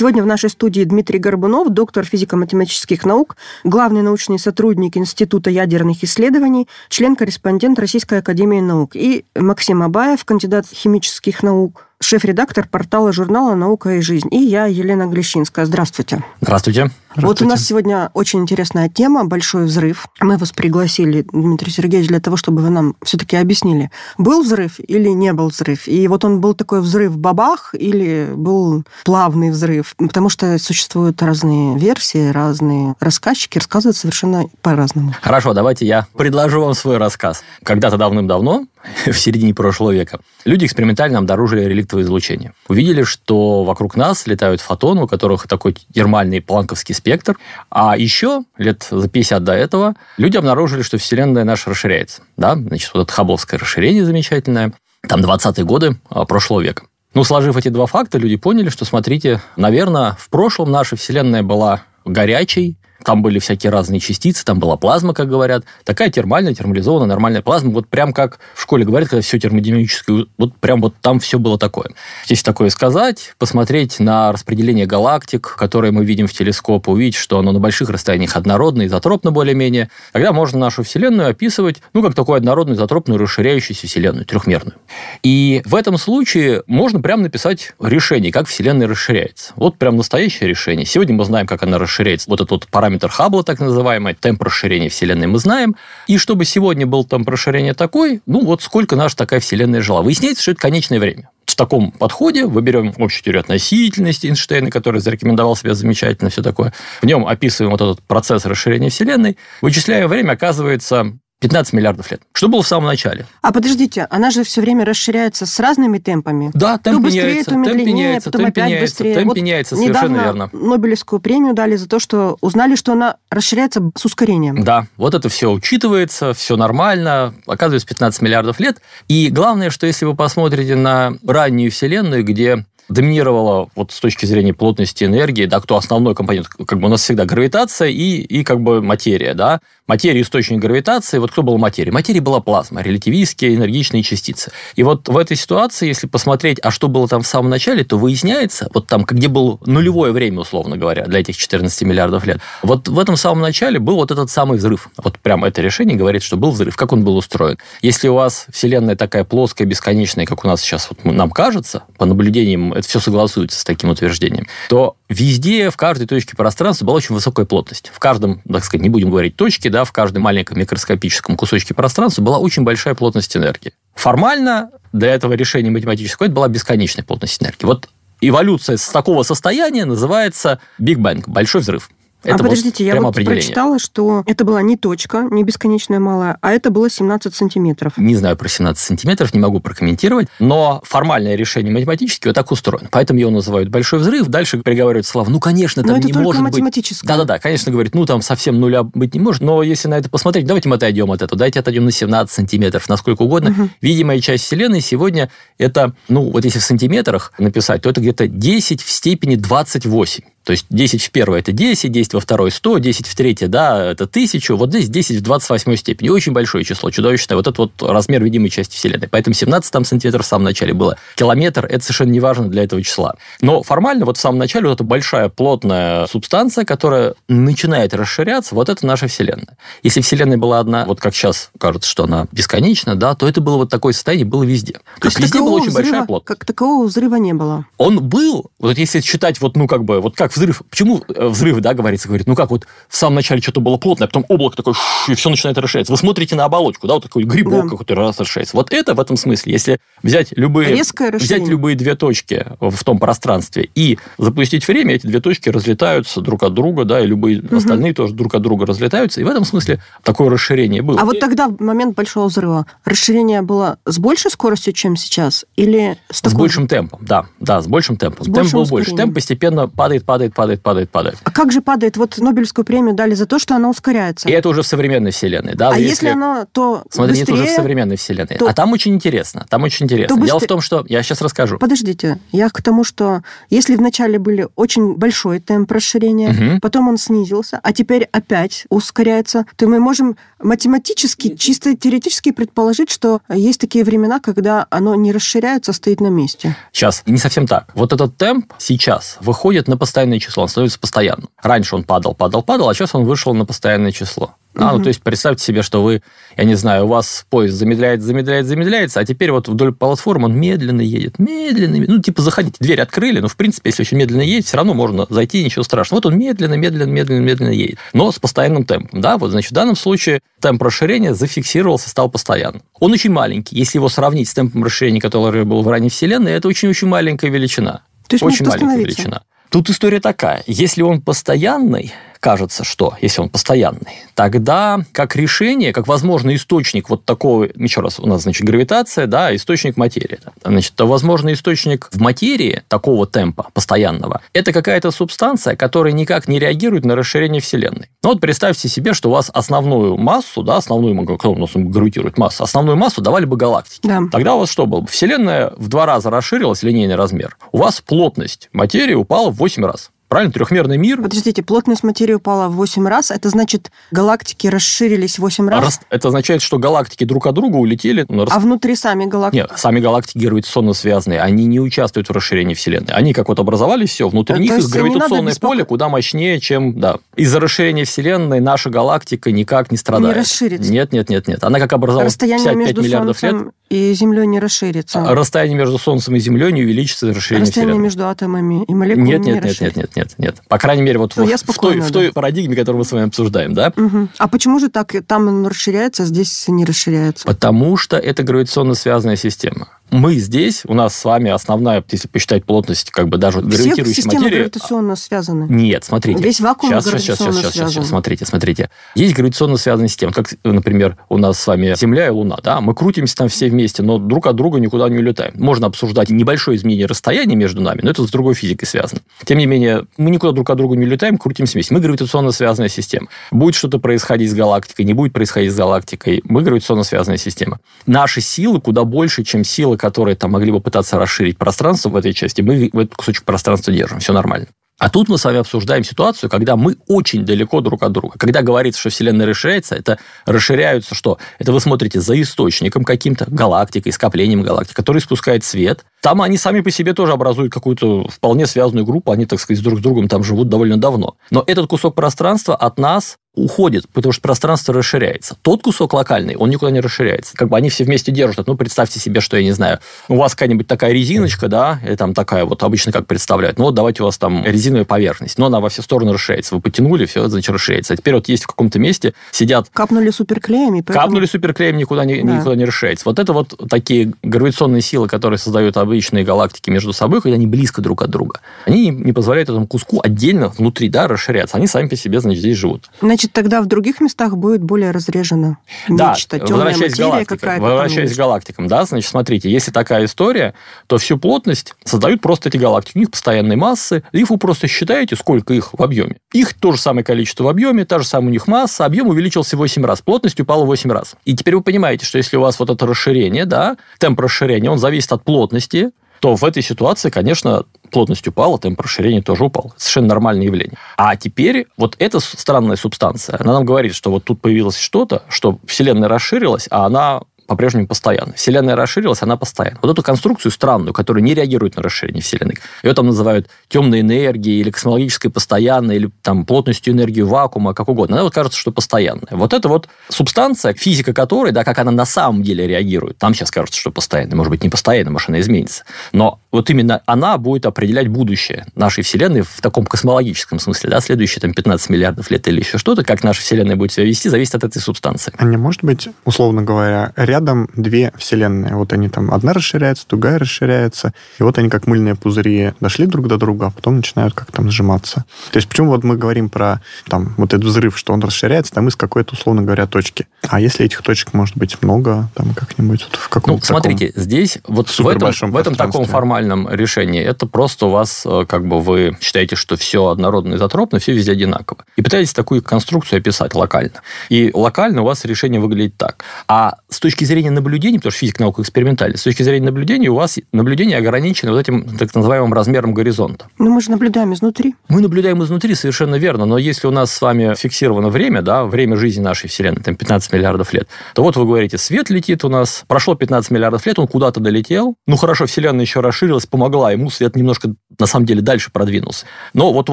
Сегодня 0.00 0.22
в 0.22 0.26
нашей 0.26 0.48
студии 0.48 0.82
Дмитрий 0.82 1.18
Горбунов, 1.18 1.68
доктор 1.68 2.06
физико-математических 2.06 3.04
наук, 3.04 3.36
главный 3.64 4.00
научный 4.00 4.38
сотрудник 4.38 4.96
Института 4.96 5.50
ядерных 5.50 6.02
исследований, 6.02 6.68
член-корреспондент 6.88 7.78
Российской 7.78 8.20
академии 8.20 8.60
наук, 8.60 8.92
и 8.96 9.26
Максим 9.36 9.82
Абаев, 9.82 10.24
кандидат 10.24 10.64
химических 10.66 11.42
наук, 11.42 11.89
шеф-редактор 12.02 12.66
портала 12.66 13.12
журнала 13.12 13.54
«Наука 13.54 13.96
и 13.96 14.00
жизнь». 14.00 14.28
И 14.30 14.38
я, 14.38 14.66
Елена 14.66 15.06
Глещинская. 15.06 15.66
Здравствуйте. 15.66 16.24
Здравствуйте. 16.40 16.90
Вот 17.16 17.42
у 17.42 17.44
нас 17.44 17.64
сегодня 17.64 18.10
очень 18.14 18.40
интересная 18.40 18.88
тема 18.88 19.24
«Большой 19.24 19.64
взрыв». 19.64 20.06
Мы 20.20 20.38
вас 20.38 20.52
пригласили, 20.52 21.26
Дмитрий 21.32 21.70
Сергеевич, 21.70 22.08
для 22.08 22.20
того, 22.20 22.36
чтобы 22.36 22.62
вы 22.62 22.70
нам 22.70 22.94
все-таки 23.02 23.36
объяснили, 23.36 23.90
был 24.16 24.42
взрыв 24.42 24.78
или 24.78 25.08
не 25.08 25.32
был 25.32 25.48
взрыв. 25.48 25.88
И 25.88 26.06
вот 26.08 26.24
он 26.24 26.40
был 26.40 26.54
такой 26.54 26.80
взрыв 26.80 27.18
бабах 27.18 27.74
или 27.74 28.30
был 28.34 28.84
плавный 29.04 29.50
взрыв. 29.50 29.94
Потому 29.98 30.28
что 30.28 30.56
существуют 30.58 31.20
разные 31.22 31.76
версии, 31.76 32.30
разные 32.30 32.94
рассказчики 33.00 33.58
рассказывают 33.58 33.96
совершенно 33.96 34.44
по-разному. 34.62 35.14
Хорошо, 35.20 35.52
давайте 35.52 35.86
я 35.86 36.06
предложу 36.16 36.60
вам 36.62 36.74
свой 36.74 36.96
рассказ. 36.96 37.42
Когда-то 37.64 37.98
давным-давно, 37.98 38.66
в 39.06 39.12
середине 39.12 39.54
прошлого 39.54 39.92
века, 39.92 40.20
люди 40.44 40.64
экспериментально 40.64 41.18
обнаружили 41.18 41.64
реликтовое 41.64 42.04
излучение. 42.04 42.52
Увидели, 42.68 43.02
что 43.02 43.64
вокруг 43.64 43.96
нас 43.96 44.26
летают 44.26 44.60
фотоны, 44.60 45.02
у 45.02 45.06
которых 45.06 45.46
такой 45.46 45.76
термальный 45.92 46.40
планковский 46.40 46.94
спектр. 46.94 47.36
А 47.70 47.96
еще 47.96 48.42
лет 48.56 48.86
за 48.90 49.08
50 49.08 49.44
до 49.44 49.52
этого 49.52 49.94
люди 50.16 50.36
обнаружили, 50.36 50.82
что 50.82 50.98
Вселенная 50.98 51.44
наша 51.44 51.70
расширяется. 51.70 52.22
Да? 52.36 52.54
Значит, 52.54 52.92
вот 52.94 53.02
это 53.02 53.12
хабловское 53.12 53.58
расширение 53.58 54.04
замечательное. 54.04 54.72
Там 55.08 55.20
20-е 55.20 55.64
годы 55.64 55.98
а, 56.10 56.24
прошлого 56.24 56.60
века. 56.60 56.84
Ну, 57.14 57.24
сложив 57.24 57.56
эти 57.56 57.68
два 57.68 57.86
факта, 57.86 58.18
люди 58.18 58.36
поняли, 58.36 58.68
что, 58.68 58.84
смотрите, 58.84 59.40
наверное, 59.56 60.16
в 60.18 60.28
прошлом 60.28 60.70
наша 60.70 60.94
Вселенная 60.96 61.42
была 61.42 61.82
горячей, 62.04 62.76
там 63.04 63.22
были 63.22 63.38
всякие 63.38 63.70
разные 63.70 64.00
частицы, 64.00 64.44
там 64.44 64.58
была 64.58 64.76
плазма, 64.76 65.14
как 65.14 65.28
говорят. 65.28 65.64
Такая 65.84 66.10
термальная, 66.10 66.54
термализованная, 66.54 67.08
нормальная 67.08 67.42
плазма. 67.42 67.70
Вот 67.70 67.88
прям 67.88 68.12
как 68.12 68.38
в 68.54 68.62
школе 68.62 68.84
говорят, 68.84 69.08
когда 69.08 69.22
все 69.22 69.38
термодинамическое, 69.38 70.26
вот 70.38 70.56
прям 70.56 70.80
вот 70.80 70.94
там 71.00 71.20
все 71.20 71.38
было 71.38 71.58
такое. 71.58 71.90
Здесь 72.24 72.42
такое 72.42 72.70
сказать, 72.70 73.34
посмотреть 73.38 74.00
на 74.00 74.32
распределение 74.32 74.86
галактик, 74.86 75.56
которые 75.56 75.92
мы 75.92 76.04
видим 76.04 76.26
в 76.26 76.32
телескоп, 76.32 76.88
увидеть, 76.88 77.16
что 77.16 77.38
оно 77.38 77.52
на 77.52 77.60
больших 77.60 77.90
расстояниях 77.90 78.36
однородно, 78.36 78.86
изотропно 78.86 79.30
более-менее. 79.30 79.90
Тогда 80.12 80.32
можно 80.32 80.58
нашу 80.58 80.82
Вселенную 80.82 81.30
описывать, 81.30 81.82
ну, 81.92 82.02
как 82.02 82.14
такую 82.14 82.36
однородную, 82.36 82.76
изотропную, 82.76 83.18
расширяющуюся 83.18 83.86
Вселенную, 83.86 84.24
трехмерную. 84.24 84.76
И 85.22 85.62
в 85.64 85.74
этом 85.74 85.96
случае 85.98 86.62
можно 86.66 87.00
прям 87.00 87.22
написать 87.22 87.72
решение, 87.80 88.32
как 88.32 88.46
Вселенная 88.46 88.88
расширяется. 88.88 89.52
Вот 89.56 89.78
прям 89.78 89.96
настоящее 89.96 90.48
решение. 90.48 90.86
Сегодня 90.86 91.14
мы 91.14 91.24
знаем, 91.24 91.46
как 91.46 91.62
она 91.62 91.78
расширяется. 91.78 92.28
Вот 92.28 92.40
этот 92.40 92.50
вот 92.50 92.66
параметр 92.68 92.89
параметр 92.90 93.08
Хаббла, 93.08 93.44
так 93.44 93.60
называемый, 93.60 94.14
темп 94.14 94.42
расширения 94.42 94.88
Вселенной 94.88 95.28
мы 95.28 95.38
знаем. 95.38 95.76
И 96.08 96.18
чтобы 96.18 96.44
сегодня 96.44 96.86
был 96.86 97.04
темп 97.04 97.28
расширения 97.28 97.72
такой, 97.72 98.20
ну 98.26 98.44
вот 98.44 98.62
сколько 98.62 98.96
наша 98.96 99.16
такая 99.16 99.38
Вселенная 99.38 99.80
жила. 99.80 100.02
Выясняется, 100.02 100.42
что 100.42 100.50
это 100.52 100.60
конечное 100.60 100.98
время. 100.98 101.30
В 101.46 101.54
таком 101.54 101.92
подходе 101.92 102.46
вы 102.46 102.62
берем 102.62 102.92
общую 102.98 103.22
теорию 103.22 103.40
относительности 103.40 104.26
Эйнштейна, 104.26 104.70
который 104.70 105.00
зарекомендовал 105.00 105.54
себя 105.56 105.74
замечательно, 105.74 106.30
все 106.30 106.42
такое. 106.42 106.72
В 107.00 107.06
нем 107.06 107.26
описываем 107.26 107.70
вот 107.70 107.80
этот 107.80 108.02
процесс 108.02 108.44
расширения 108.44 108.88
Вселенной. 108.88 109.36
Вычисляя 109.60 110.08
время, 110.08 110.32
оказывается, 110.32 111.12
15 111.40 111.72
миллиардов 111.72 112.10
лет. 112.10 112.20
Что 112.32 112.48
было 112.48 112.62
в 112.62 112.68
самом 112.68 112.86
начале? 112.86 113.26
А 113.40 113.50
подождите, 113.50 114.06
она 114.10 114.30
же 114.30 114.44
все 114.44 114.60
время 114.60 114.84
расширяется 114.84 115.46
с 115.46 115.58
разными 115.58 115.98
темпами. 115.98 116.50
Да, 116.52 116.78
темп 116.78 116.98
то 116.98 117.02
быстрее, 117.04 117.24
меняется, 117.24 117.50
то 117.50 117.56
медленнее, 117.56 117.84
темп 117.84 117.96
меняется, 117.96 118.30
потом 118.30 118.40
темп 118.42 118.52
опять 118.52 118.66
меняется, 118.66 118.94
быстрее. 118.94 119.14
темп 119.14 119.28
Вот 119.28 119.36
меняется, 119.36 119.76
совершенно 119.76 120.08
недавно 120.08 120.22
верно. 120.22 120.50
Нобелевскую 120.52 121.20
премию 121.20 121.54
дали 121.54 121.76
за 121.76 121.88
то, 121.88 121.98
что 121.98 122.36
узнали, 122.42 122.76
что 122.76 122.92
она 122.92 123.16
расширяется 123.30 123.90
с 123.96 124.04
ускорением. 124.04 124.62
Да, 124.62 124.86
вот 124.98 125.14
это 125.14 125.28
все 125.30 125.50
учитывается, 125.50 126.34
все 126.34 126.56
нормально, 126.56 127.34
оказывается 127.46 127.88
15 127.88 128.20
миллиардов 128.20 128.60
лет. 128.60 128.82
И 129.08 129.30
главное, 129.30 129.70
что 129.70 129.86
если 129.86 130.04
вы 130.04 130.14
посмотрите 130.14 130.74
на 130.74 131.14
раннюю 131.26 131.70
Вселенную, 131.70 132.22
где 132.22 132.66
доминировала 132.90 133.68
вот 133.74 133.92
с 133.92 134.00
точки 134.00 134.26
зрения 134.26 134.52
плотности 134.52 135.04
энергии, 135.04 135.46
да, 135.46 135.60
кто 135.60 135.76
основной 135.76 136.14
компонент, 136.14 136.48
как 136.48 136.78
бы 136.78 136.86
у 136.86 136.90
нас 136.90 137.00
всегда 137.00 137.24
гравитация 137.24 137.88
и, 137.88 138.20
и 138.20 138.44
как 138.44 138.60
бы 138.60 138.82
материя, 138.82 139.32
да. 139.34 139.60
Материя– 139.86 140.20
источник 140.22 140.60
гравитации. 140.60 141.18
Вот 141.18 141.32
кто 141.32 141.42
был 141.42 141.58
материя? 141.58 141.90
Материя 141.90 142.20
была 142.20 142.40
плазма, 142.40 142.80
релятивистские 142.80 143.56
энергичные 143.56 144.04
частицы. 144.04 144.52
И 144.76 144.84
вот 144.84 145.08
в 145.08 145.16
этой 145.16 145.36
ситуации, 145.36 145.88
если 145.88 146.06
посмотреть, 146.06 146.58
а 146.62 146.70
что 146.70 146.86
было 146.88 147.08
там 147.08 147.22
в 147.22 147.26
самом 147.26 147.50
начале, 147.50 147.82
то 147.82 147.98
выясняется, 147.98 148.68
вот 148.72 148.86
там, 148.86 149.04
где 149.04 149.26
было 149.26 149.58
нулевое 149.66 150.12
время, 150.12 150.40
условно 150.40 150.76
говоря, 150.76 151.06
для 151.06 151.20
этих 151.20 151.36
14 151.36 151.82
миллиардов 151.82 152.24
лет, 152.24 152.38
вот 152.62 152.88
в 152.88 152.98
этом 152.98 153.16
самом 153.16 153.40
начале 153.40 153.78
был 153.80 153.96
вот 153.96 154.10
этот 154.10 154.30
самый 154.30 154.58
взрыв. 154.58 154.90
Вот 154.96 155.18
прям 155.18 155.44
это 155.44 155.60
решение 155.60 155.96
говорит, 155.96 156.22
что 156.22 156.36
был 156.36 156.52
взрыв. 156.52 156.76
Как 156.76 156.92
он 156.92 157.02
был 157.02 157.16
устроен? 157.16 157.58
Если 157.82 158.08
у 158.08 158.14
вас 158.14 158.46
Вселенная 158.52 158.96
такая 158.96 159.24
плоская, 159.24 159.66
бесконечная, 159.66 160.26
как 160.26 160.44
у 160.44 160.48
нас 160.48 160.60
сейчас 160.60 160.88
вот 160.88 161.04
нам 161.04 161.30
кажется, 161.30 161.82
по 161.98 162.04
наблюдениям 162.04 162.79
это 162.80 162.88
все 162.88 163.00
согласуется 163.00 163.60
с 163.60 163.64
таким 163.64 163.90
утверждением, 163.90 164.46
то 164.68 164.96
везде, 165.08 165.70
в 165.70 165.76
каждой 165.76 166.06
точке 166.06 166.36
пространства 166.36 166.84
была 166.84 166.96
очень 166.96 167.14
высокая 167.14 167.46
плотность. 167.46 167.90
В 167.94 167.98
каждом, 167.98 168.42
так 168.50 168.64
сказать, 168.64 168.82
не 168.82 168.88
будем 168.88 169.10
говорить 169.10 169.36
точке, 169.36 169.70
да, 169.70 169.84
в 169.84 169.92
каждом 169.92 170.22
маленьком 170.22 170.58
микроскопическом 170.58 171.36
кусочке 171.36 171.74
пространства 171.74 172.22
была 172.22 172.38
очень 172.38 172.64
большая 172.64 172.94
плотность 172.94 173.36
энергии. 173.36 173.72
Формально 173.94 174.70
для 174.92 175.14
этого 175.14 175.34
решения 175.34 175.70
математического 175.70 176.26
это 176.26 176.34
была 176.34 176.48
бесконечная 176.48 177.04
плотность 177.04 177.42
энергии. 177.42 177.64
Вот 177.64 177.88
эволюция 178.20 178.76
с 178.76 178.88
такого 178.88 179.22
состояния 179.22 179.84
называется 179.84 180.60
Биг 180.78 180.98
Бэнг, 180.98 181.28
большой 181.28 181.60
взрыв. 181.60 181.90
Это 182.22 182.34
а 182.34 182.38
подождите, 182.38 182.84
я 182.84 183.00
вот 183.00 183.14
прочитала, 183.14 183.78
что 183.78 184.22
это 184.26 184.44
была 184.44 184.62
не 184.62 184.76
точка, 184.76 185.26
не 185.30 185.42
бесконечная 185.42 186.00
малая, 186.00 186.36
а 186.40 186.52
это 186.52 186.70
было 186.70 186.90
17 186.90 187.34
сантиметров. 187.34 187.94
Не 187.96 188.14
знаю 188.16 188.36
про 188.36 188.48
17 188.48 188.82
сантиметров, 188.82 189.32
не 189.32 189.40
могу 189.40 189.60
прокомментировать, 189.60 190.28
но 190.38 190.82
формальное 190.84 191.34
решение 191.34 191.72
математически 191.72 192.26
вот 192.28 192.34
так 192.34 192.50
устроено. 192.50 192.88
Поэтому 192.90 193.20
его 193.20 193.30
называют 193.30 193.68
большой 193.68 194.00
взрыв. 194.00 194.26
Дальше 194.28 194.58
приговаривают 194.58 195.06
слова, 195.06 195.30
ну, 195.30 195.40
конечно, 195.40 195.82
там 195.82 195.92
но 195.92 195.98
это 195.98 196.06
не 196.06 196.12
только 196.12 196.24
может 196.24 196.42
математическое. 196.42 197.06
быть... 197.06 197.08
Да-да-да, 197.08 197.38
конечно, 197.38 197.72
говорит, 197.72 197.94
ну, 197.94 198.04
там 198.04 198.20
совсем 198.22 198.60
нуля 198.60 198.82
быть 198.82 199.14
не 199.14 199.20
может, 199.20 199.42
но 199.42 199.62
если 199.62 199.88
на 199.88 199.98
это 199.98 200.10
посмотреть, 200.10 200.46
давайте 200.46 200.68
мы 200.68 200.76
отойдем 200.76 201.10
от 201.12 201.22
этого, 201.22 201.38
давайте 201.38 201.60
отойдем 201.60 201.84
на 201.84 201.92
17 201.92 202.34
сантиметров, 202.34 202.88
насколько 202.88 203.22
угодно. 203.22 203.50
Угу. 203.50 203.70
Видимая 203.80 204.20
часть 204.20 204.44
Вселенной 204.44 204.80
сегодня 204.80 205.30
это, 205.58 205.94
ну, 206.08 206.30
вот 206.30 206.44
если 206.44 206.58
в 206.58 206.64
сантиметрах 206.64 207.32
написать, 207.38 207.82
то 207.82 207.90
это 207.90 208.00
где-то 208.00 208.28
10 208.28 208.82
в 208.82 208.90
степени 208.90 209.36
28. 209.36 210.24
То 210.44 210.52
есть 210.52 210.66
10 210.70 211.02
в 211.02 211.10
первой– 211.10 211.40
это 211.40 211.52
10, 211.52 211.92
10 211.92 212.14
во 212.14 212.20
второй– 212.20 212.50
100, 212.52 212.78
10 212.78 213.06
в 213.06 213.14
третьей, 213.14 213.48
да, 213.48 213.84
это 213.90 214.04
1000. 214.04 214.56
Вот 214.56 214.70
здесь 214.70 214.88
10 214.88 215.18
в 215.18 215.22
28 215.22 215.76
степени. 215.76 216.08
Очень 216.08 216.32
большое 216.32 216.64
число, 216.64 216.90
чудовищное. 216.90 217.36
Вот 217.36 217.46
это 217.46 217.62
вот 217.62 217.82
размер 217.82 218.24
видимой 218.24 218.48
части 218.48 218.74
Вселенной. 218.74 219.08
Поэтому 219.08 219.34
17 219.34 219.70
там 219.70 219.84
сантиметров 219.84 220.24
в 220.24 220.28
самом 220.28 220.44
начале 220.44 220.72
было. 220.72 220.96
Километр– 221.16 221.66
это 221.70 221.84
совершенно 221.84 222.10
не 222.10 222.20
важно 222.20 222.48
для 222.48 222.64
этого 222.64 222.82
числа. 222.82 223.14
Но 223.40 223.62
формально 223.62 224.06
вот 224.06 224.16
в 224.16 224.20
самом 224.20 224.38
начале 224.38 224.68
вот 224.68 224.74
эта 224.74 224.84
большая 224.84 225.28
плотная 225.28 226.06
субстанция, 226.06 226.64
которая 226.64 227.14
начинает 227.28 227.92
расширяться, 227.94 228.54
вот 228.54 228.68
это 228.68 228.86
наша 228.86 229.08
Вселенная. 229.08 229.56
Если 229.82 230.00
Вселенная 230.00 230.38
была 230.38 230.58
одна, 230.60 230.84
вот 230.86 231.00
как 231.00 231.14
сейчас 231.14 231.50
кажется, 231.58 231.88
что 231.88 232.04
она 232.04 232.26
бесконечна, 232.32 232.96
да, 232.96 233.14
то 233.14 233.28
это 233.28 233.40
было 233.40 233.56
вот 233.56 233.70
такое 233.70 233.92
состояние, 233.92 234.26
было 234.26 234.42
везде. 234.44 234.72
То 234.72 234.80
Как 234.96 235.04
есть 235.06 235.20
везде 235.20 235.40
была 235.40 235.52
очень 235.52 235.68
взрыва- 235.68 235.82
большая 235.82 236.04
плотность. 236.06 236.26
Как 236.38 236.44
такового 236.46 236.86
взрыва 236.86 237.16
не 237.16 237.34
было. 237.34 237.66
Он 237.76 238.00
был, 238.02 238.46
вот 238.58 238.78
если 238.78 239.00
считать 239.00 239.40
вот, 239.40 239.56
ну, 239.56 239.66
как 239.66 239.84
бы, 239.84 240.00
вот 240.00 240.16
как 240.16 240.29
взрыв, 240.36 240.62
почему 240.68 241.02
э, 241.08 241.26
взрыв, 241.28 241.60
да, 241.60 241.74
говорится, 241.74 242.08
говорит, 242.08 242.26
ну, 242.26 242.34
как 242.34 242.50
вот 242.50 242.66
в 242.88 242.96
самом 242.96 243.16
начале 243.16 243.40
что-то 243.40 243.60
было 243.60 243.76
плотное, 243.76 244.06
а 244.06 244.08
потом 244.08 244.24
облако 244.28 244.56
такое, 244.56 244.74
и 245.08 245.14
все 245.14 245.30
начинает 245.30 245.58
расширяться. 245.58 245.92
Вы 245.92 245.98
смотрите 245.98 246.34
на 246.34 246.44
оболочку, 246.44 246.86
да, 246.86 246.94
вот 246.94 247.02
такой 247.04 247.24
грибок 247.24 247.64
Да. 247.64 247.70
какой-то 247.70 247.94
раз 247.94 248.18
расширяется. 248.20 248.56
Вот 248.56 248.72
это 248.72 248.94
в 248.94 249.00
этом 249.00 249.16
смысле, 249.16 249.52
если 249.52 249.78
взять 250.02 250.32
любые, 250.36 250.82
взять 251.14 251.46
любые 251.48 251.76
две 251.76 251.94
точки 251.94 252.46
в 252.60 252.84
том 252.84 252.98
пространстве 252.98 253.68
и 253.74 253.98
запустить 254.18 254.66
время, 254.66 254.94
эти 254.94 255.06
две 255.06 255.20
точки 255.20 255.48
разлетаются 255.48 256.20
друг 256.20 256.42
от 256.42 256.54
друга, 256.54 256.84
да, 256.84 257.00
и 257.00 257.06
любые 257.06 257.42
остальные 257.50 257.94
тоже 257.94 258.14
друг 258.14 258.34
от 258.34 258.42
друга 258.42 258.66
разлетаются, 258.66 259.20
и 259.20 259.24
в 259.24 259.28
этом 259.28 259.44
смысле 259.44 259.82
такое 260.02 260.30
расширение 260.30 260.82
было. 260.82 261.00
А 261.00 261.04
вот 261.04 261.20
тогда, 261.20 261.48
в 261.48 261.60
момент 261.60 261.96
большого 261.96 262.26
взрыва, 262.28 262.66
расширение 262.84 263.42
было 263.42 263.78
с 263.84 263.98
большей 263.98 264.30
скоростью, 264.30 264.72
чем 264.72 264.96
сейчас? 264.96 265.44
Или 265.56 265.98
с, 266.10 266.18
с 266.18 266.20
такой 266.22 266.32
же? 266.32 266.38
большим 266.38 266.68
темпом, 266.68 267.00
да, 267.02 267.26
да, 267.40 267.60
с 267.60 267.66
большим 267.66 267.96
темпом. 267.96 268.22
С 268.22 268.26
Темп 268.26 268.36
большим 268.36 268.60
был 268.60 268.66
больше. 268.68 268.94
Темп 268.94 269.14
постепенно 269.14 269.66
падает, 269.68 270.04
падает, 270.04 270.34
падает, 270.34 270.62
падает, 270.62 270.90
падает. 270.90 271.16
А 271.24 271.30
как 271.30 271.50
же 271.52 271.60
падает? 271.60 271.96
Вот 271.96 272.18
Нобелевскую 272.18 272.64
премию 272.64 272.94
дали 272.94 273.14
за 273.14 273.26
то, 273.26 273.38
что 273.38 273.54
она 273.56 273.68
ускоряется. 273.70 274.28
И 274.28 274.32
это 274.32 274.48
уже 274.48 274.62
в 274.62 274.66
современной 274.66 275.10
вселенной, 275.10 275.54
да. 275.54 275.70
а 275.70 275.78
если, 275.78 276.08
оно, 276.10 276.46
то 276.52 276.84
Смотри, 276.90 277.20
это 277.20 277.32
уже 277.32 277.42
в 277.42 277.44
быстрее... 277.46 277.56
современной 277.56 277.96
вселенной. 277.96 278.36
то- 278.36 278.46
А 278.48 278.52
там 278.52 278.72
очень 278.72 278.94
интересно. 278.94 279.46
Там 279.48 279.62
очень 279.62 279.86
интересно. 279.86 280.16
то 280.16 280.22
Дело 280.22 280.38
в 280.38 280.42
быстрее- 280.42 280.48
том, 280.48 280.60
что 280.60 280.84
я 280.88 281.02
сейчас 281.02 281.20
расскажу. 281.22 281.58
Подождите, 281.58 282.18
я 282.32 282.48
к 282.50 282.60
тому, 282.62 282.84
что 282.84 283.22
если 283.48 283.74
вначале 283.76 284.18
были 284.18 284.46
очень 284.56 284.94
большой 284.94 285.40
темп 285.40 285.72
расширения, 285.72 286.28
Мгм. 286.30 286.60
потом 286.60 286.88
он 286.88 286.98
снизился, 286.98 287.58
а 287.62 287.72
теперь 287.72 288.04
опять 288.12 288.66
ускоряется, 288.68 289.46
то 289.56 289.66
мы 289.66 289.80
можем 289.80 290.16
математически, 290.60 291.34
чисто 291.36 291.74
теоретически 291.76 292.32
предположить, 292.32 292.90
что 292.90 293.20
есть 293.32 293.60
такие 293.60 293.84
времена, 293.84 294.20
когда 294.20 294.66
оно 294.70 294.94
не 294.94 295.10
расширяется, 295.12 295.70
а 295.70 295.74
стоит 295.74 296.00
на 296.00 296.08
месте. 296.08 296.54
Сейчас 296.72 297.02
не 297.06 297.16
совсем 297.18 297.29
так. 297.46 297.68
Вот 297.74 297.92
этот 297.92 298.16
темп 298.16 298.52
сейчас 298.58 299.16
выходит 299.20 299.68
на 299.68 299.76
постоянное 299.76 300.18
число, 300.18 300.42
он 300.42 300.48
становится 300.48 300.78
постоянным. 300.78 301.28
Раньше 301.42 301.76
он 301.76 301.84
падал, 301.84 302.14
падал, 302.14 302.42
падал, 302.42 302.68
а 302.68 302.74
сейчас 302.74 302.94
он 302.94 303.04
вышел 303.04 303.34
на 303.34 303.44
постоянное 303.44 303.92
число. 303.92 304.34
А, 304.56 304.76
ну, 304.76 304.82
то 304.82 304.88
есть 304.88 305.00
представьте 305.02 305.44
себе, 305.44 305.62
что 305.62 305.82
вы, 305.82 306.02
я 306.36 306.44
не 306.44 306.56
знаю, 306.56 306.84
у 306.84 306.88
вас 306.88 307.24
поезд 307.30 307.56
замедляется, 307.56 308.06
замедляется, 308.06 308.48
замедляется, 308.48 309.00
а 309.00 309.04
теперь 309.04 309.30
вот 309.30 309.48
вдоль 309.48 309.72
платформы 309.72 310.26
он 310.26 310.36
медленно 310.36 310.80
едет, 310.80 311.18
медленно, 311.18 311.74
медленно. 311.74 311.96
ну, 311.96 312.02
типа, 312.02 312.20
заходите, 312.20 312.56
дверь 312.58 312.80
открыли, 312.80 313.20
но, 313.20 313.28
в 313.28 313.36
принципе, 313.36 313.70
если 313.70 313.82
очень 313.82 313.98
медленно 313.98 314.22
едет, 314.22 314.46
все 314.46 314.56
равно 314.56 314.74
можно 314.74 315.06
зайти, 315.08 315.44
ничего 315.44 315.62
страшного. 315.62 315.98
Вот 315.98 316.06
он 316.06 316.18
медленно, 316.18 316.54
медленно, 316.54 316.90
медленно, 316.90 317.20
медленно 317.20 317.50
едет, 317.50 317.78
но 317.92 318.10
с 318.10 318.18
постоянным 318.18 318.64
темпом, 318.64 319.00
да, 319.00 319.18
вот, 319.18 319.30
значит, 319.30 319.52
в 319.52 319.54
данном 319.54 319.76
случае 319.76 320.20
темп 320.40 320.62
расширения 320.62 321.14
зафиксировался, 321.14 321.88
стал 321.88 322.10
постоянным. 322.10 322.62
Он 322.80 322.92
очень 322.92 323.12
маленький, 323.12 323.56
если 323.56 323.78
его 323.78 323.88
сравнить 323.88 324.28
с 324.28 324.34
темпом 324.34 324.64
расширения, 324.64 325.00
который 325.00 325.44
был 325.44 325.62
в 325.62 325.68
ранней 325.68 325.90
Вселенной, 325.90 326.32
это 326.32 326.48
очень-очень 326.48 326.88
маленькая 326.88 327.30
величина. 327.30 327.82
То 328.08 328.14
есть 328.14 328.24
очень 328.24 328.46
маленькая 328.46 328.78
величина. 328.78 329.22
Тут 329.50 329.68
история 329.68 330.00
такая. 330.00 330.44
Если 330.46 330.82
он 330.82 331.00
постоянный, 331.00 331.92
кажется, 332.20 332.64
что, 332.64 332.94
если 333.00 333.22
он 333.22 333.28
постоянный, 333.28 334.04
тогда 334.14 334.80
как 334.92 335.16
решение, 335.16 335.72
как 335.72 335.88
возможный 335.88 336.36
источник 336.36 336.90
вот 336.90 337.04
такого, 337.04 337.48
еще 337.54 337.80
раз, 337.80 337.98
у 337.98 338.06
нас, 338.06 338.22
значит, 338.22 338.46
гравитация, 338.46 339.06
да, 339.06 339.34
источник 339.34 339.76
материи. 339.76 340.18
Значит, 340.44 340.74
то 340.74 340.86
возможный 340.86 341.32
источник 341.32 341.88
в 341.90 342.00
материи 342.00 342.62
такого 342.68 343.06
темпа 343.06 343.48
постоянного, 343.52 344.20
это 344.32 344.52
какая-то 344.52 344.90
субстанция, 344.90 345.56
которая 345.56 345.92
никак 345.92 346.28
не 346.28 346.38
реагирует 346.38 346.84
на 346.84 346.94
расширение 346.94 347.40
Вселенной. 347.40 347.90
Ну 348.02 348.10
вот 348.10 348.20
представьте 348.20 348.68
себе, 348.68 348.92
что 348.92 349.08
у 349.08 349.12
вас 349.12 349.30
основную 349.32 349.96
массу, 349.96 350.42
да, 350.42 350.56
основную, 350.56 351.18
кто 351.18 351.32
у 351.32 351.38
нас 351.38 351.50
гравитирует 351.54 352.18
массу, 352.18 352.44
основную 352.44 352.76
массу 352.76 353.00
давали 353.00 353.24
бы 353.24 353.36
галактики. 353.36 353.86
Да. 353.86 354.00
Тогда 354.12 354.34
у 354.34 354.40
вас 354.40 354.50
что 354.50 354.66
было? 354.66 354.80
бы? 354.80 354.86
Вселенная 354.86 355.52
в 355.56 355.68
два 355.68 355.86
раза 355.86 356.10
расширилась, 356.10 356.62
линейный 356.62 356.96
размер. 356.96 357.36
У 357.52 357.58
вас 357.58 357.80
плотность 357.80 358.48
материи 358.52 358.94
упала 358.94 359.30
в 359.30 359.36
8 359.36 359.64
раз. 359.64 359.90
Правильно? 360.10 360.32
Трехмерный 360.32 360.76
мир. 360.76 361.00
Подождите, 361.00 361.40
плотность 361.44 361.84
материи 361.84 362.14
упала 362.14 362.48
в 362.48 362.56
8 362.56 362.88
раз, 362.88 363.12
это 363.12 363.28
значит, 363.28 363.70
галактики 363.92 364.48
расширились 364.48 365.14
в 365.16 365.20
8 365.20 365.48
раз, 365.48 365.64
Рас- 365.64 365.80
Это 365.88 366.08
означает, 366.08 366.42
что 366.42 366.58
галактики 366.58 367.04
друг 367.04 367.28
от 367.28 367.34
друга 367.36 367.56
улетели. 367.56 368.04
на 368.08 368.24
рас- 368.26 368.34
а 368.34 368.40
внутри 368.40 368.74
сами 368.74 369.06
галактики... 369.06 369.40
Нет, 369.42 369.52
сами 369.54 369.78
галактики 369.78 370.18
гравитационно 370.18 370.72
связанные, 370.72 371.20
они 371.20 371.46
не 371.46 371.60
участвуют 371.60 372.08
в 372.08 372.12
расширении 372.12 372.54
Вселенной. 372.54 372.92
Они 372.92 373.12
как 373.12 373.28
вот 373.28 373.38
образовались, 373.38 373.90
все, 373.90 374.08
внутри 374.08 374.34
то 374.34 374.42
них 374.42 374.50
их 374.50 374.56
есть 374.58 374.74
не 374.74 374.80
гравитационное 374.80 375.32
беспоко- 375.32 375.40
поле 375.46 375.64
куда 375.64 375.88
мощнее, 375.88 376.40
чем... 376.40 376.80
Да. 376.80 376.96
Из-за 377.14 377.38
расширения 377.38 377.84
Вселенной 377.84 378.40
наша 378.40 378.68
галактика 378.68 379.30
никак 379.30 379.70
не 379.70 379.76
страдает. 379.76 380.16
расширится. 380.16 380.72
Нет, 380.72 380.92
нет, 380.92 381.08
нет, 381.08 381.28
нет. 381.28 381.44
Она 381.44 381.60
как 381.60 381.72
образовалась 381.72 382.14
Расстояние 382.14 382.46
55 382.46 382.66
между 382.66 382.82
миллиардов 382.82 383.22
лет. 383.22 383.34
И 383.70 383.92
Землей 383.94 384.26
не 384.26 384.40
расширится. 384.40 385.00
а 385.08 385.14
Расстояние 385.14 385.56
между 385.56 385.78
Солнцем 385.78 386.16
и 386.16 386.18
Землей 386.18 386.52
не 386.52 386.64
увеличится 386.64 387.06
из-за 387.06 387.14
расширения 387.14 387.44
Расстояние 387.44 387.70
Вселенной. 387.74 387.84
между 387.84 388.08
атомами 388.08 388.64
и 388.64 388.74
молекулами 388.74 389.08
Нет, 389.08 389.20
не 389.20 389.32
нет, 389.32 389.44
нет, 389.44 389.60
нет, 389.60 389.76
нет, 389.76 389.96
нет, 389.96 390.14
нет. 390.18 390.36
По 390.48 390.58
крайней 390.58 390.82
мере, 390.82 390.98
вот 390.98 391.12
Ну, 391.16 391.22
в, 391.22 391.26
в 391.26 391.30
той, 391.30 391.38
спокойна, 391.38 391.82
в 391.84 391.90
той 391.92 392.06
да. 392.08 392.12
парадигме, 392.12 392.56
которую 392.56 392.80
мы 392.80 392.84
с 392.84 392.90
вами 392.90 393.06
обсуждаем, 393.06 393.54
да? 393.54 393.72
Мгм. 393.76 394.08
А 394.18 394.26
почему 394.26 394.58
же 394.58 394.70
так? 394.70 394.92
Там 395.06 395.28
он 395.28 395.46
расширяется, 395.46 396.02
а 396.02 396.06
здесь 396.06 396.46
не 396.48 396.64
расширяется? 396.64 397.24
Потому 397.24 397.76
что 397.76 397.96
это 397.96 398.24
гравитационно 398.24 398.74
связанная 398.74 399.14
система. 399.16 399.68
Мы 399.90 400.14
здесь, 400.16 400.62
у 400.66 400.74
нас 400.74 400.94
с 400.94 401.04
вами 401.04 401.30
основная, 401.30 401.84
если 401.90 402.08
посчитать 402.08 402.44
плотность, 402.44 402.90
как 402.90 403.08
бы 403.08 403.18
даже 403.18 403.40
Все 403.40 403.48
гравитирующей 403.48 404.02
системы 404.02 404.24
материи... 404.24 404.38
гравитационно 404.38 404.96
связаны. 404.96 405.46
Нет, 405.48 405.84
смотрите. 405.84 406.22
Весь 406.22 406.40
вакуум 406.40 406.72
сейчас, 406.72 406.84
сейчас, 406.84 407.02
сейчас, 407.02 407.18
гравитационно 407.18 407.32
сейчас, 407.40 407.52
сейчас, 407.52 407.72
связан. 407.72 407.88
смотрите, 407.88 408.26
смотрите. 408.26 408.70
Есть 408.94 409.14
гравитационно 409.14 409.56
связанные 409.56 409.88
системы, 409.88 410.12
как, 410.12 410.34
например, 410.44 410.96
у 411.08 411.18
нас 411.18 411.40
с 411.40 411.46
вами 411.46 411.74
Земля 411.76 412.06
и 412.06 412.10
Луна, 412.10 412.38
да, 412.42 412.60
мы 412.60 412.74
крутимся 412.74 413.16
там 413.16 413.28
все 413.28 413.48
вместе, 413.48 413.82
но 413.82 413.98
друг 413.98 414.26
от 414.26 414.36
друга 414.36 414.60
никуда 414.60 414.88
не 414.88 414.98
улетаем. 414.98 415.32
Можно 415.36 415.66
обсуждать 415.66 416.10
небольшое 416.10 416.56
изменение 416.56 416.86
расстояния 416.86 417.34
между 417.34 417.60
нами, 417.60 417.80
но 417.82 417.90
это 417.90 418.06
с 418.06 418.10
другой 418.10 418.34
физикой 418.34 418.66
связано. 418.66 419.00
Тем 419.24 419.38
не 419.38 419.46
менее, 419.46 419.86
мы 419.96 420.10
никуда 420.10 420.32
друг 420.32 420.48
от 420.50 420.56
друга 420.56 420.76
не 420.76 420.86
улетаем, 420.86 421.18
крутимся 421.18 421.54
вместе. 421.54 421.74
Мы 421.74 421.80
гравитационно 421.80 422.30
связанная 422.32 422.68
система. 422.68 423.08
Будет 423.30 423.54
что-то 423.56 423.78
происходить 423.78 424.30
с 424.30 424.34
галактикой, 424.34 424.84
не 424.84 424.94
будет 424.94 425.12
происходить 425.12 425.52
с 425.52 425.56
галактикой, 425.56 426.22
мы 426.24 426.42
гравитационно 426.42 426.84
связанная 426.84 427.18
система. 427.18 427.58
Наши 427.86 428.20
силы 428.20 428.60
куда 428.60 428.84
больше, 428.84 429.24
чем 429.24 429.44
силы, 429.44 429.76
которые 429.80 430.14
там 430.14 430.32
могли 430.32 430.52
бы 430.52 430.60
пытаться 430.60 430.98
расширить 430.98 431.38
пространство 431.38 431.88
в 431.88 431.96
этой 431.96 432.12
части. 432.12 432.42
Мы 432.42 432.70
в 432.72 432.78
этот 432.78 432.94
кусочек 432.94 433.24
пространства 433.24 433.72
держим, 433.72 433.98
все 434.00 434.12
нормально. 434.12 434.46
А 434.80 434.88
тут 434.88 435.10
мы 435.10 435.18
с 435.18 435.24
вами 435.24 435.38
обсуждаем 435.38 435.84
ситуацию, 435.84 436.30
когда 436.30 436.56
мы 436.56 436.76
очень 436.88 437.22
далеко 437.26 437.60
друг 437.60 437.82
от 437.82 437.92
друга. 437.92 438.14
Когда 438.18 438.40
говорится, 438.40 438.80
что 438.80 438.88
Вселенная 438.88 439.26
расширяется, 439.26 439.74
это 439.74 439.98
расширяются 440.24 440.94
что? 440.94 441.18
Это 441.38 441.52
вы 441.52 441.60
смотрите 441.60 442.00
за 442.00 442.18
источником 442.20 442.84
каким-то, 442.84 443.26
галактикой, 443.28 443.92
скоплением 443.92 444.40
галактик, 444.42 444.74
который 444.74 444.98
испускает 444.98 445.44
свет. 445.44 445.84
Там 446.00 446.22
они 446.22 446.38
сами 446.38 446.62
по 446.62 446.70
себе 446.70 446.94
тоже 446.94 447.12
образуют 447.12 447.52
какую-то 447.52 448.08
вполне 448.08 448.46
связанную 448.46 448.86
группу, 448.86 449.12
они, 449.12 449.26
так 449.26 449.38
сказать, 449.38 449.62
друг 449.62 449.80
с 449.80 449.82
другом 449.82 450.08
там 450.08 450.24
живут 450.24 450.48
довольно 450.48 450.78
давно. 450.78 451.16
Но 451.30 451.44
этот 451.46 451.66
кусок 451.66 451.94
пространства 451.94 452.56
от 452.56 452.78
нас 452.78 453.18
уходит, 453.34 453.88
потому 453.92 454.12
что 454.12 454.22
пространство 454.22 454.74
расширяется. 454.74 455.36
Тот 455.42 455.62
кусок 455.62 455.92
локальный, 455.92 456.34
он 456.36 456.50
никуда 456.50 456.70
не 456.70 456.80
расширяется. 456.80 457.34
Как 457.36 457.48
бы 457.48 457.56
они 457.56 457.70
все 457.70 457.84
вместе 457.84 458.10
держат. 458.10 458.48
Ну, 458.48 458.56
представьте 458.56 458.98
себе, 458.98 459.20
что, 459.20 459.36
я 459.36 459.44
не 459.44 459.52
знаю, 459.52 459.78
у 460.08 460.16
вас 460.16 460.34
какая-нибудь 460.34 460.66
такая 460.66 460.92
резиночка, 460.92 461.48
да, 461.48 461.80
или 461.86 461.94
там 461.94 462.12
такая 462.12 462.44
вот, 462.44 462.62
обычно 462.62 462.90
как 462.90 463.06
представляют. 463.06 463.58
Ну, 463.58 463.66
вот 463.66 463.74
давайте 463.74 464.02
у 464.02 464.06
вас 464.06 464.18
там 464.18 464.44
резиновая 464.44 464.84
поверхность, 464.84 465.38
но 465.38 465.46
она 465.46 465.60
во 465.60 465.68
все 465.68 465.82
стороны 465.82 466.12
расширяется. 466.12 466.56
Вы 466.56 466.60
потянули, 466.60 467.04
все, 467.06 467.28
значит, 467.28 467.50
расширяется. 467.50 467.94
А 467.94 467.96
теперь 467.96 468.14
вот 468.14 468.28
есть 468.28 468.44
в 468.44 468.46
каком-то 468.48 468.78
месте, 468.78 469.14
сидят 469.30 469.68
Капнули 469.72 470.10
суперклеем, 470.10 470.74
и 470.74 470.82
поэтому... 470.82 471.06
Капнули 471.06 471.26
суперклеем, 471.26 471.76
никуда 471.76 472.04
не, 472.04 472.22
Да. 472.22 472.38
никуда 472.38 472.56
не 472.56 472.64
расширяется. 472.64 473.04
Вот 473.06 473.20
это 473.20 473.32
вот 473.32 473.54
такие 473.70 474.12
гравитационные 474.22 474.82
силы, 474.82 475.06
которые 475.06 475.38
создают 475.38 475.76
обычные 475.76 476.24
галактики 476.24 476.70
между 476.70 476.92
собой, 476.92 477.22
когда 477.22 477.36
они 477.36 477.46
близко 477.46 477.80
друг 477.80 478.02
от 478.02 478.10
друга. 478.10 478.40
Они 478.66 478.90
не, 478.90 478.90
не 478.90 479.12
позволяют 479.12 479.48
этому 479.48 479.68
куску 479.68 480.00
отдельно 480.02 480.48
внутри 480.48 480.88
да, 480.88 481.06
расширяться. 481.06 481.56
Они 481.56 481.68
сами 481.68 481.88
по 481.88 481.96
себе, 481.96 482.20
значит, 482.20 482.40
здесь 482.40 482.56
живут. 482.56 482.90
Значит, 483.00 483.19
тогда 483.28 483.60
в 483.60 483.66
других 483.66 484.00
местах 484.00 484.36
будет 484.36 484.62
более 484.62 484.90
разрежено 484.90 485.58
Да, 485.88 486.10
нечто, 486.10 486.38
темная 486.38 486.66
возвращаясь 486.66 486.98
материя 486.98 487.24
какая-то. 487.24 487.62
возвращаясь 487.62 488.14
к 488.14 488.16
галактикам, 488.16 488.68
да, 488.68 488.84
значит, 488.84 489.10
смотрите, 489.10 489.50
если 489.50 489.70
такая 489.70 490.04
история, 490.04 490.54
то 490.86 490.98
всю 490.98 491.18
плотность 491.18 491.74
создают 491.84 492.20
просто 492.20 492.48
эти 492.48 492.56
галактики. 492.56 492.96
У 492.96 493.00
них 493.00 493.10
постоянные 493.10 493.56
массы, 493.56 494.02
и 494.12 494.24
вы 494.24 494.38
просто 494.38 494.66
считаете, 494.66 495.16
сколько 495.16 495.54
их 495.54 495.72
в 495.72 495.82
объеме. 495.82 496.16
Их 496.32 496.54
то 496.54 496.72
же 496.72 496.78
самое 496.78 497.04
количество 497.04 497.44
в 497.44 497.48
объеме, 497.48 497.84
та 497.84 497.98
же 497.98 498.06
самая 498.06 498.28
у 498.28 498.32
них 498.32 498.46
масса, 498.46 498.84
объем 498.84 499.08
увеличился 499.08 499.56
в 499.56 499.60
8 499.60 499.84
раз, 499.84 500.02
плотность 500.02 500.40
упала 500.40 500.64
в 500.64 500.66
8 500.66 500.90
раз. 500.90 501.14
И 501.24 501.34
теперь 501.34 501.56
вы 501.56 501.62
понимаете, 501.62 502.06
что 502.06 502.18
если 502.18 502.36
у 502.36 502.40
вас 502.40 502.58
вот 502.58 502.70
это 502.70 502.86
расширение, 502.86 503.44
да, 503.44 503.76
темп 503.98 504.20
расширения, 504.20 504.70
он 504.70 504.78
зависит 504.78 505.12
от 505.12 505.24
плотности, 505.24 505.90
то 506.20 506.36
в 506.36 506.44
этой 506.44 506.62
ситуации, 506.62 507.10
конечно, 507.10 507.64
плотность 507.90 508.26
упала, 508.28 508.58
темп 508.58 508.80
расширения 508.80 509.22
тоже 509.22 509.44
упал. 509.44 509.72
Совершенно 509.76 510.08
нормальное 510.08 510.46
явление. 510.46 510.78
А 510.96 511.16
теперь 511.16 511.66
вот 511.76 511.96
эта 511.98 512.20
странная 512.20 512.76
субстанция, 512.76 513.36
она 513.40 513.54
нам 513.54 513.64
говорит, 513.64 513.94
что 513.94 514.10
вот 514.10 514.24
тут 514.24 514.40
появилось 514.40 514.78
что-то, 514.78 515.22
что 515.28 515.58
Вселенная 515.66 516.08
расширилась, 516.08 516.68
а 516.70 516.86
она 516.86 517.22
по-прежнему 517.50 517.88
постоянно. 517.88 518.32
Вселенная 518.34 518.76
расширилась, 518.76 519.22
она 519.22 519.36
постоянно. 519.36 519.80
Вот 519.82 519.90
эту 519.90 520.04
конструкцию 520.04 520.52
странную, 520.52 520.92
которая 520.92 521.20
не 521.20 521.34
реагирует 521.34 521.74
на 521.74 521.82
расширение 521.82 522.22
Вселенной, 522.22 522.58
ее 522.84 522.94
там 522.94 523.06
называют 523.06 523.48
темной 523.66 524.02
энергией 524.02 524.60
или 524.60 524.70
космологической 524.70 525.30
постоянной, 525.30 525.96
или 525.96 526.10
там 526.22 526.46
плотностью 526.46 526.94
энергии 526.94 527.22
вакуума, 527.22 527.74
как 527.74 527.88
угодно. 527.88 528.14
Она 528.14 528.22
вот 528.22 528.32
кажется, 528.32 528.56
что 528.56 528.70
постоянная. 528.70 529.32
Вот 529.32 529.52
это 529.52 529.68
вот 529.68 529.88
субстанция, 530.08 530.74
физика 530.74 531.12
которой, 531.12 531.50
да, 531.50 531.64
как 531.64 531.76
она 531.80 531.90
на 531.90 532.04
самом 532.04 532.44
деле 532.44 532.68
реагирует, 532.68 533.18
там 533.18 533.34
сейчас 533.34 533.50
кажется, 533.50 533.80
что 533.80 533.90
постоянная. 533.90 534.36
Может 534.36 534.50
быть, 534.52 534.62
не 534.62 534.68
постоянная, 534.68 535.10
может, 535.10 535.28
она 535.28 535.40
изменится. 535.40 535.82
Но 536.12 536.38
вот 536.52 536.70
именно 536.70 537.02
она 537.06 537.36
будет 537.38 537.66
определять 537.66 538.08
будущее 538.08 538.66
нашей 538.76 539.02
Вселенной 539.02 539.42
в 539.42 539.60
таком 539.60 539.86
космологическом 539.86 540.58
смысле, 540.60 540.90
да, 540.90 541.00
следующие 541.00 541.40
там 541.40 541.52
15 541.52 541.90
миллиардов 541.90 542.30
лет 542.30 542.46
или 542.46 542.60
еще 542.60 542.78
что-то, 542.78 543.02
как 543.02 543.24
наша 543.24 543.40
Вселенная 543.40 543.76
будет 543.76 543.92
себя 543.92 544.06
вести, 544.06 544.28
зависит 544.28 544.54
от 544.54 544.64
этой 544.64 544.78
субстанции. 544.78 545.32
А 545.36 545.44
не 545.44 545.56
может 545.56 545.82
быть, 545.82 546.08
условно 546.24 546.62
говоря, 546.62 547.12
ряд 547.16 547.40
рядом 547.40 547.68
две 547.74 548.12
вселенные. 548.16 548.74
Вот 548.74 548.92
они 548.92 549.08
там, 549.08 549.32
одна 549.32 549.52
расширяется, 549.52 550.04
другая 550.08 550.38
расширяется. 550.38 551.14
И 551.38 551.42
вот 551.42 551.56
они 551.58 551.70
как 551.70 551.86
мыльные 551.86 552.14
пузыри 552.14 552.74
дошли 552.80 553.06
друг 553.06 553.28
до 553.28 553.38
друга, 553.38 553.66
а 553.66 553.70
потом 553.70 553.96
начинают 553.96 554.34
как 554.34 554.52
там 554.52 554.70
сжиматься. 554.70 555.24
То 555.50 555.56
есть 555.56 555.68
почему 555.68 555.88
вот 555.88 556.04
мы 556.04 556.16
говорим 556.16 556.50
про 556.50 556.82
там 557.08 557.34
вот 557.38 557.54
этот 557.54 557.64
взрыв, 557.64 557.98
что 557.98 558.12
он 558.12 558.20
расширяется 558.20 558.72
там 558.72 558.88
из 558.88 558.96
какой-то, 558.96 559.32
условно 559.32 559.62
говоря, 559.62 559.86
точки. 559.86 560.26
А 560.46 560.60
если 560.60 560.84
этих 560.84 561.02
точек 561.02 561.32
может 561.32 561.56
быть 561.56 561.80
много, 561.82 562.28
там 562.34 562.52
как-нибудь 562.54 563.04
вот 563.04 563.18
в 563.18 563.28
каком-то 563.30 563.60
Ну, 563.60 563.64
смотрите, 563.64 564.08
таком 564.08 564.22
здесь 564.22 564.58
вот 564.66 564.88
в 564.90 565.08
этом, 565.08 565.52
в 565.52 565.56
этом 565.56 565.74
таком 565.74 566.04
формальном 566.40 566.68
решении, 566.70 567.22
это 567.22 567.46
просто 567.46 567.86
у 567.86 567.90
вас 567.90 568.24
э, 568.26 568.44
как 568.48 568.66
бы 568.66 568.80
вы 568.80 569.16
считаете, 569.20 569.56
что 569.56 569.76
все 569.76 570.06
однородно 570.06 570.54
изотропно, 570.54 570.98
все 570.98 571.12
везде 571.12 571.32
одинаково. 571.32 571.84
И 571.96 572.02
пытаетесь 572.02 572.32
такую 572.32 572.62
конструкцию 572.62 573.18
описать 573.18 573.54
локально. 573.54 574.02
И 574.30 574.50
локально 574.54 575.02
у 575.02 575.04
вас 575.04 575.24
решение 575.24 575.60
выглядит 575.60 575.96
так. 575.96 576.24
А 576.48 576.76
с 576.88 576.98
точки 576.98 577.24
зрения 577.24 577.50
наблюдения, 577.50 577.98
потому 577.98 578.12
что 578.12 578.20
физика 578.20 578.42
наука 578.42 578.62
экспериментальная, 578.62 579.16
с 579.16 579.22
точки 579.22 579.42
зрения 579.42 579.66
наблюдения 579.66 580.08
у 580.08 580.14
вас 580.14 580.38
наблюдение 580.52 580.96
ограничено 580.96 581.52
вот 581.52 581.60
этим 581.60 581.96
так 581.98 582.14
называемым 582.14 582.52
размером 582.54 582.94
горизонта. 582.94 583.46
Но 583.58 583.70
мы 583.70 583.80
же 583.80 583.90
наблюдаем 583.90 584.32
изнутри. 584.32 584.74
Мы 584.88 585.00
наблюдаем 585.00 585.42
изнутри, 585.42 585.74
совершенно 585.74 586.16
верно. 586.16 586.46
Но 586.46 586.58
если 586.58 586.86
у 586.86 586.90
нас 586.90 587.12
с 587.12 587.20
вами 587.20 587.54
фиксировано 587.54 588.08
время, 588.08 588.42
да, 588.42 588.64
время 588.64 588.96
жизни 588.96 589.22
нашей 589.22 589.48
Вселенной, 589.48 589.82
там 589.82 589.94
15 589.94 590.32
миллиардов 590.32 590.72
лет, 590.72 590.88
то 591.14 591.22
вот 591.22 591.36
вы 591.36 591.44
говорите, 591.44 591.78
свет 591.78 592.10
летит 592.10 592.44
у 592.44 592.48
нас, 592.48 592.84
прошло 592.86 593.14
15 593.14 593.50
миллиардов 593.50 593.84
лет, 593.86 593.98
он 593.98 594.06
куда-то 594.06 594.40
долетел. 594.40 594.94
Ну 595.06 595.16
хорошо, 595.16 595.46
Вселенная 595.46 595.84
еще 595.84 596.00
расширилась, 596.30 596.46
помогла 596.46 596.92
ему, 596.92 597.10
свет 597.10 597.36
немножко 597.36 597.74
на 597.98 598.06
самом 598.06 598.26
деле 598.26 598.40
дальше 598.40 598.70
продвинулся. 598.72 599.26
Но 599.52 599.72
вот 599.72 599.90
у 599.90 599.92